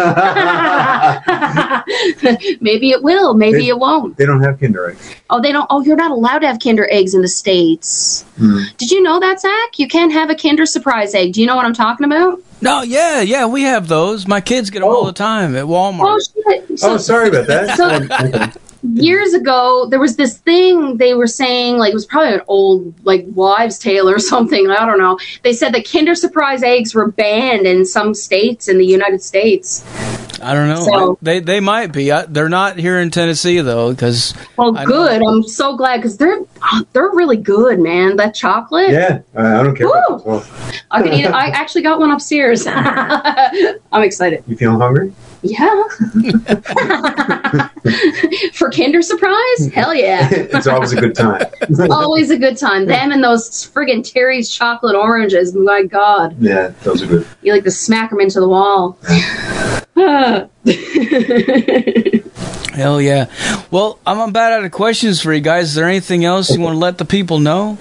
maybe 2.61 2.91
it 2.91 3.03
will 3.03 3.35
maybe 3.35 3.59
They- 3.59 3.69
it 3.69 3.79
won't 3.79 4.17
they 4.17 4.27
don't 4.27 4.43
have 4.43 4.59
Kinder 4.61 4.91
eggs. 4.91 5.15
oh 5.31 5.41
they 5.41 5.53
don't 5.53 5.67
oh 5.71 5.83
you're 5.83 5.97
not 5.97 6.11
allowed 6.11 6.41
to 6.41 6.47
have 6.47 6.59
kinder 6.59 6.87
eggs 6.91 7.15
in 7.15 7.23
the 7.23 7.29
states 7.29 8.25
Hmm. 8.37 8.65
did 8.77 8.91
you 8.91 9.03
know 9.03 9.19
that 9.21 9.41
zach 9.41 9.79
you 9.79 9.89
can't 9.89 10.13
have 10.13 10.29
a 10.31 10.35
kinder 10.35 10.67
surprise 10.67 11.15
egg 11.15 11.33
do 11.33 11.41
you 11.41 11.47
know 11.47 11.57
what 11.57 11.65
i'm 11.65 11.75
talking 11.75 12.05
about 12.05 12.41
no, 12.59 12.81
yeah, 12.81 13.21
yeah, 13.21 13.45
we 13.45 13.65
have 13.65 13.87
those. 13.87 14.27
My 14.27 14.41
kids 14.41 14.71
get 14.71 14.81
them 14.81 14.89
all 14.89 15.03
Oh. 15.03 15.07
the 15.09 15.13
time 15.13 15.55
at 15.57 15.67
Walmart. 15.67 16.01
oh 16.01 16.19
Walmart. 16.47 16.67
shit 16.69 16.79
so, 16.79 16.93
oh, 16.95 16.97
sorry 16.97 17.29
about 17.29 17.47
that. 17.49 17.77
so- 17.77 17.91
Okay. 17.91 18.51
Years 18.83 19.35
ago 19.35 19.87
there 19.91 19.99
was 20.01 20.17
this 20.17 20.39
thing 20.39 20.97
they 20.97 21.15
were 21.15 21.27
saying 21.27 21.77
like 21.79 21.91
it 21.91 21.95
was 21.95 22.07
probably 22.07 22.35
an 22.35 22.43
old 22.49 22.95
like 23.05 23.25
wives 23.35 23.79
tale 23.79 24.09
or 24.09 24.19
something 24.33 24.71
i 24.71 24.85
don't 24.87 24.99
know 24.99 25.19
they 25.43 25.53
said 25.53 25.73
that 25.73 25.89
kinder 25.91 26.15
surprise 26.15 26.63
eggs 26.63 26.95
were 26.95 27.11
banned 27.11 27.67
in 27.67 27.85
some 27.85 28.15
states 28.15 28.69
in 28.69 28.79
the 28.79 28.87
united 28.87 29.23
states 29.23 29.85
I 30.43 30.53
don't 30.53 30.69
know. 30.69 30.85
So- 30.85 31.19
they 31.23 31.41
they 31.41 31.61
might 31.61 31.93
be. 31.93 32.13
I, 32.13 32.27
they're 32.27 32.51
not 32.51 32.79
here 32.79 32.99
in 33.01 33.11
Tennessee 33.11 33.63
though, 33.63 33.91
because 33.91 34.35
well 34.57 34.77
I 34.77 34.83
know. 34.85 34.89
good 34.91 35.23
i'm 35.23 35.43
so 35.43 35.77
glad 35.77 35.97
because 35.97 36.19
they're 36.19 36.41
they're 36.93 37.09
really 37.11 37.39
good 37.39 37.81
man 37.81 38.17
that 38.17 38.35
chocolate 38.35 38.91
yeah, 38.91 39.21
I 39.35 39.63
don't 39.63 39.75
care. 39.75 39.87
About 39.87 40.11
Woo! 40.11 40.17
this. 40.17 40.27
Well, 40.27 40.47
i 40.91 41.03
can 41.03 41.13
eat 41.15 41.25
it 41.25 41.33
i 41.33 41.49
actually 41.49 41.83
got 41.83 41.99
one 41.99 42.11
upstairs 42.11 42.67
i'm 42.69 44.03
excited 44.03 44.45
you 44.47 44.57
feeling 44.57 44.79
hungry? 44.79 45.13
Yeah 45.43 45.69
for 48.53 48.71
kinder 48.71 49.03
surprise 49.03 49.71
hell 49.73 49.95
yeah 49.95 50.29
it's 50.33 50.67
always 50.67 50.93
a 50.93 51.01
good 51.01 51.15
time. 51.15 51.43
always 51.91 52.31
a 52.31 52.39
good 52.39 52.57
time 52.57 52.87
them 52.87 53.13
and 53.13 53.23
those 53.23 53.51
friggin' 53.51 54.03
terry's 54.11 54.49
chocolate 54.49 54.97
oranges 54.97 55.55
my 55.55 55.83
god 55.83 56.35
yeah, 56.47 56.73
those 56.83 57.03
are 57.03 57.07
good. 57.07 57.27
You 57.43 57.53
like 57.53 57.65
to 57.65 57.71
smack 57.71 58.11
them 58.11 58.21
into 58.21 58.41
the 58.41 58.49
wall. 58.49 58.99
hell 62.73 63.01
yeah. 63.01 63.27
Well, 63.71 63.99
I'm 64.07 64.21
about 64.21 64.53
out 64.53 64.65
of 64.65 64.73
questions 64.73 65.21
for 65.21 65.33
you 65.33 65.41
guys. 65.41 65.71
Is 65.71 65.75
there 65.75 65.89
anything 65.89 66.25
else 66.25 66.51
you 66.51 66.61
want 66.61 66.75
to 66.75 66.79
let 66.79 66.99
the 66.99 67.05
people 67.05 67.41
know? 67.41 67.79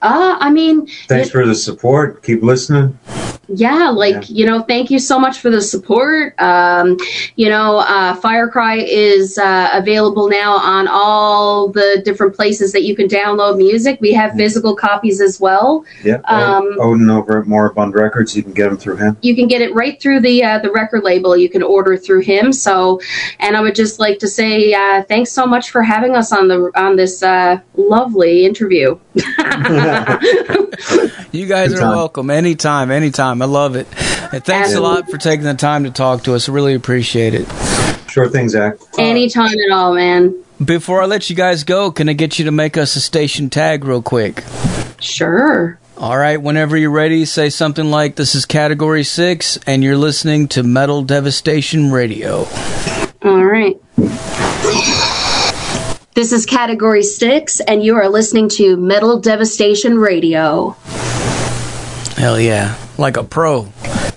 uh, 0.00 0.36
I 0.40 0.50
mean, 0.50 0.86
Thanks 1.08 1.30
for 1.30 1.46
the 1.46 1.54
support. 1.54 2.22
Keep 2.22 2.42
listening. 2.42 2.98
Yeah, 3.48 3.88
like, 3.90 4.28
Yeah. 4.28 4.36
you 4.38 4.46
know, 4.46 4.62
thank 4.62 4.90
you 4.90 4.98
so 4.98 5.18
much 5.18 5.38
for 5.40 5.50
the 5.50 5.60
support. 5.62 6.34
Um, 6.40 6.96
you 7.36 7.48
know, 7.48 7.78
uh, 7.78 8.14
Firecry 8.20 8.84
is 8.86 9.38
uh, 9.38 9.70
available 9.72 10.28
now 10.28 10.56
on 10.56 10.86
all 10.88 11.68
the 11.68 12.02
different 12.04 12.34
places 12.36 12.72
that 12.72 12.82
you 12.82 12.94
can 12.94 13.08
download 13.08 13.56
music. 13.56 13.98
We 14.00 14.12
have 14.12 14.34
physical 14.34 14.76
copies 14.76 15.20
as 15.20 15.40
well. 15.40 15.84
yeah 16.04 16.18
Um, 16.26 16.76
Odin 16.78 17.08
over 17.10 17.40
at 17.40 17.46
Moribund 17.46 17.94
Records. 17.94 18.36
You 18.36 18.42
can 18.42 18.52
get 18.52 18.68
them 18.68 18.76
through 18.78 18.96
him. 18.96 19.16
You 19.22 19.34
can 19.34 19.48
get 19.48 19.60
it 19.62 19.74
right 19.74 20.00
through 20.00 20.20
the 20.20 20.44
uh, 20.44 20.58
the 20.58 20.70
record 20.70 21.02
label. 21.04 21.36
You 21.36 21.48
can 21.48 21.62
order 21.62 21.96
through 21.96 22.20
him. 22.20 22.52
So, 22.52 23.00
and 23.40 23.56
I 23.56 23.60
would 23.60 23.74
just 23.74 23.98
like 23.98 24.18
to 24.20 24.28
say 24.28 24.72
uh, 24.74 25.02
thanks 25.04 25.32
so 25.32 25.46
much 25.46 25.70
for 25.70 25.82
having 25.82 26.14
us 26.16 26.32
on 26.32 26.48
the 26.48 26.70
on 26.76 26.96
this 26.96 27.22
uh, 27.22 27.58
lovely 27.76 28.44
interview. 28.44 28.98
You 31.30 31.44
guys 31.46 31.70
Good 31.70 31.78
are 31.78 31.82
time. 31.82 31.96
welcome 31.96 32.30
anytime, 32.30 32.90
anytime. 32.90 33.37
I 33.42 33.46
love 33.46 33.76
it. 33.76 33.86
And 34.32 34.44
thanks 34.44 34.74
a 34.74 34.80
lot 34.80 35.10
for 35.10 35.18
taking 35.18 35.44
the 35.44 35.54
time 35.54 35.84
to 35.84 35.90
talk 35.90 36.24
to 36.24 36.34
us. 36.34 36.48
I 36.48 36.52
really 36.52 36.74
appreciate 36.74 37.34
it. 37.34 37.46
Sure 38.08 38.28
thing, 38.28 38.48
Zach. 38.48 38.74
Anytime 38.98 39.52
at 39.52 39.72
all, 39.72 39.94
man. 39.94 40.34
Before 40.64 41.02
I 41.02 41.06
let 41.06 41.30
you 41.30 41.36
guys 41.36 41.64
go, 41.64 41.90
can 41.90 42.08
I 42.08 42.14
get 42.14 42.38
you 42.38 42.44
to 42.46 42.50
make 42.50 42.76
us 42.76 42.96
a 42.96 43.00
station 43.00 43.48
tag 43.48 43.84
real 43.84 44.02
quick? 44.02 44.42
Sure. 45.00 45.78
All 45.96 46.16
right, 46.16 46.40
whenever 46.40 46.76
you're 46.76 46.90
ready, 46.90 47.24
say 47.24 47.50
something 47.50 47.90
like, 47.90 48.16
This 48.16 48.34
is 48.34 48.44
Category 48.44 49.02
6, 49.02 49.58
and 49.66 49.82
you're 49.82 49.96
listening 49.96 50.46
to 50.48 50.62
Metal 50.62 51.02
Devastation 51.02 51.90
Radio. 51.90 52.46
All 53.22 53.44
right. 53.44 53.76
This 56.14 56.32
is 56.32 56.46
Category 56.46 57.02
6, 57.02 57.60
and 57.60 57.82
you 57.84 57.96
are 57.96 58.08
listening 58.08 58.48
to 58.50 58.76
Metal 58.76 59.20
Devastation 59.20 59.98
Radio. 59.98 60.76
Hell 62.18 62.38
yeah. 62.40 62.76
Like 62.98 63.16
a 63.16 63.22
pro. 63.24 63.64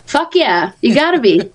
Fuck 0.05 0.35
yeah, 0.35 0.71
you 0.81 0.93
gotta 0.93 1.19
be. 1.19 1.39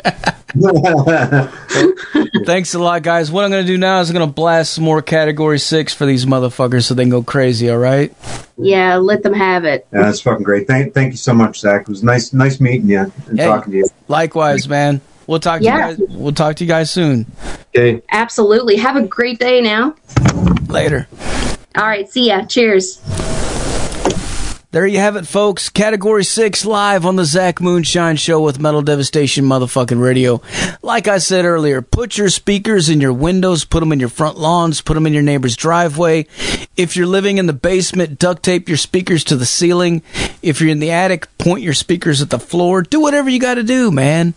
Thanks 2.46 2.72
a 2.74 2.78
lot, 2.78 3.02
guys. 3.02 3.30
What 3.30 3.44
I'm 3.44 3.50
going 3.50 3.64
to 3.64 3.70
do 3.70 3.76
now 3.76 4.00
is 4.00 4.08
I'm 4.08 4.14
going 4.16 4.26
to 4.26 4.32
blast 4.32 4.72
some 4.74 4.84
more 4.84 5.02
Category 5.02 5.58
6 5.58 5.92
for 5.92 6.06
these 6.06 6.24
motherfuckers 6.24 6.84
so 6.84 6.94
they 6.94 7.02
can 7.02 7.10
go 7.10 7.22
crazy, 7.22 7.68
all 7.68 7.76
right? 7.76 8.14
yeah, 8.56 8.96
let 8.96 9.22
them 9.22 9.34
have 9.34 9.64
it. 9.64 9.86
Yeah, 9.92 10.02
that's 10.02 10.20
fucking 10.22 10.44
great. 10.44 10.66
Thank, 10.66 10.94
thank 10.94 11.12
you 11.12 11.18
so 11.18 11.34
much, 11.34 11.60
Zach. 11.60 11.82
It 11.82 11.88
was 11.88 12.02
nice, 12.02 12.32
nice 12.32 12.58
meeting 12.60 12.88
you 12.88 13.00
and 13.28 13.38
Hey. 13.38 13.44
talking 13.44 13.72
to 13.72 13.78
you. 13.78 13.88
Likewise, 14.08 14.66
man. 14.66 15.02
We'll 15.26 15.40
talk 15.40 15.58
to 15.58 15.64
Yeah. 15.64 15.90
you 15.90 15.96
guys. 16.06 16.06
We'll 16.16 16.32
talk 16.32 16.56
to 16.56 16.64
you 16.64 16.68
guys 16.68 16.90
soon. 16.90 17.26
Okay. 17.76 18.00
Absolutely. 18.10 18.76
Have 18.76 18.96
a 18.96 19.02
great 19.02 19.38
day 19.38 19.60
now. 19.60 19.94
Later. 20.68 21.06
All 21.76 21.84
right, 21.86 22.08
see 22.10 22.28
ya. 22.28 22.44
Cheers. 22.46 23.02
There 24.76 24.86
you 24.86 24.98
have 24.98 25.16
it, 25.16 25.26
folks. 25.26 25.70
Category 25.70 26.22
6 26.22 26.66
live 26.66 27.06
on 27.06 27.16
the 27.16 27.24
Zach 27.24 27.62
Moonshine 27.62 28.16
Show 28.16 28.42
with 28.42 28.60
Metal 28.60 28.82
Devastation 28.82 29.46
motherfucking 29.46 30.02
radio. 30.02 30.42
Like 30.82 31.08
I 31.08 31.16
said 31.16 31.46
earlier, 31.46 31.80
put 31.80 32.18
your 32.18 32.28
speakers 32.28 32.90
in 32.90 33.00
your 33.00 33.14
windows, 33.14 33.64
put 33.64 33.80
them 33.80 33.90
in 33.90 34.00
your 34.00 34.10
front 34.10 34.36
lawns, 34.36 34.82
put 34.82 34.92
them 34.92 35.06
in 35.06 35.14
your 35.14 35.22
neighbor's 35.22 35.56
driveway. 35.56 36.26
If 36.76 36.94
you're 36.94 37.06
living 37.06 37.38
in 37.38 37.46
the 37.46 37.54
basement, 37.54 38.18
duct 38.18 38.42
tape 38.42 38.68
your 38.68 38.76
speakers 38.76 39.24
to 39.24 39.36
the 39.36 39.46
ceiling. 39.46 40.02
If 40.42 40.60
you're 40.60 40.68
in 40.68 40.80
the 40.80 40.90
attic, 40.90 41.38
point 41.38 41.62
your 41.62 41.72
speakers 41.72 42.20
at 42.20 42.28
the 42.28 42.38
floor. 42.38 42.82
Do 42.82 43.00
whatever 43.00 43.30
you 43.30 43.40
gotta 43.40 43.62
do, 43.62 43.90
man. 43.90 44.34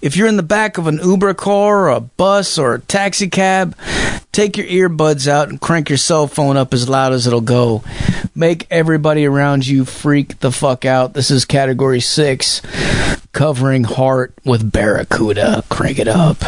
If 0.00 0.16
you're 0.16 0.28
in 0.28 0.36
the 0.36 0.44
back 0.44 0.78
of 0.78 0.86
an 0.86 1.00
Uber 1.02 1.34
car 1.34 1.86
or 1.86 1.88
a 1.88 2.00
bus 2.00 2.58
or 2.58 2.74
a 2.74 2.80
taxi 2.80 3.28
cab, 3.28 3.76
take 4.32 4.56
your 4.56 4.66
earbuds 4.66 5.26
out 5.26 5.48
and 5.48 5.60
crank 5.60 5.88
your 5.88 5.98
cell 5.98 6.26
phone 6.26 6.56
up 6.56 6.72
as 6.72 6.88
loud 6.88 7.12
as 7.12 7.26
it'll 7.26 7.40
go. 7.40 7.82
Make 8.34 8.66
everybody 8.70 9.26
around 9.26 9.66
you 9.66 9.84
freak 9.84 10.40
the 10.40 10.52
fuck 10.52 10.84
out. 10.84 11.14
This 11.14 11.30
is 11.30 11.44
category 11.44 12.00
six, 12.00 12.62
covering 13.32 13.84
Heart 13.84 14.34
with 14.44 14.70
Barracuda. 14.70 15.64
Crank 15.68 15.98
it 15.98 16.08
up. 16.08 16.38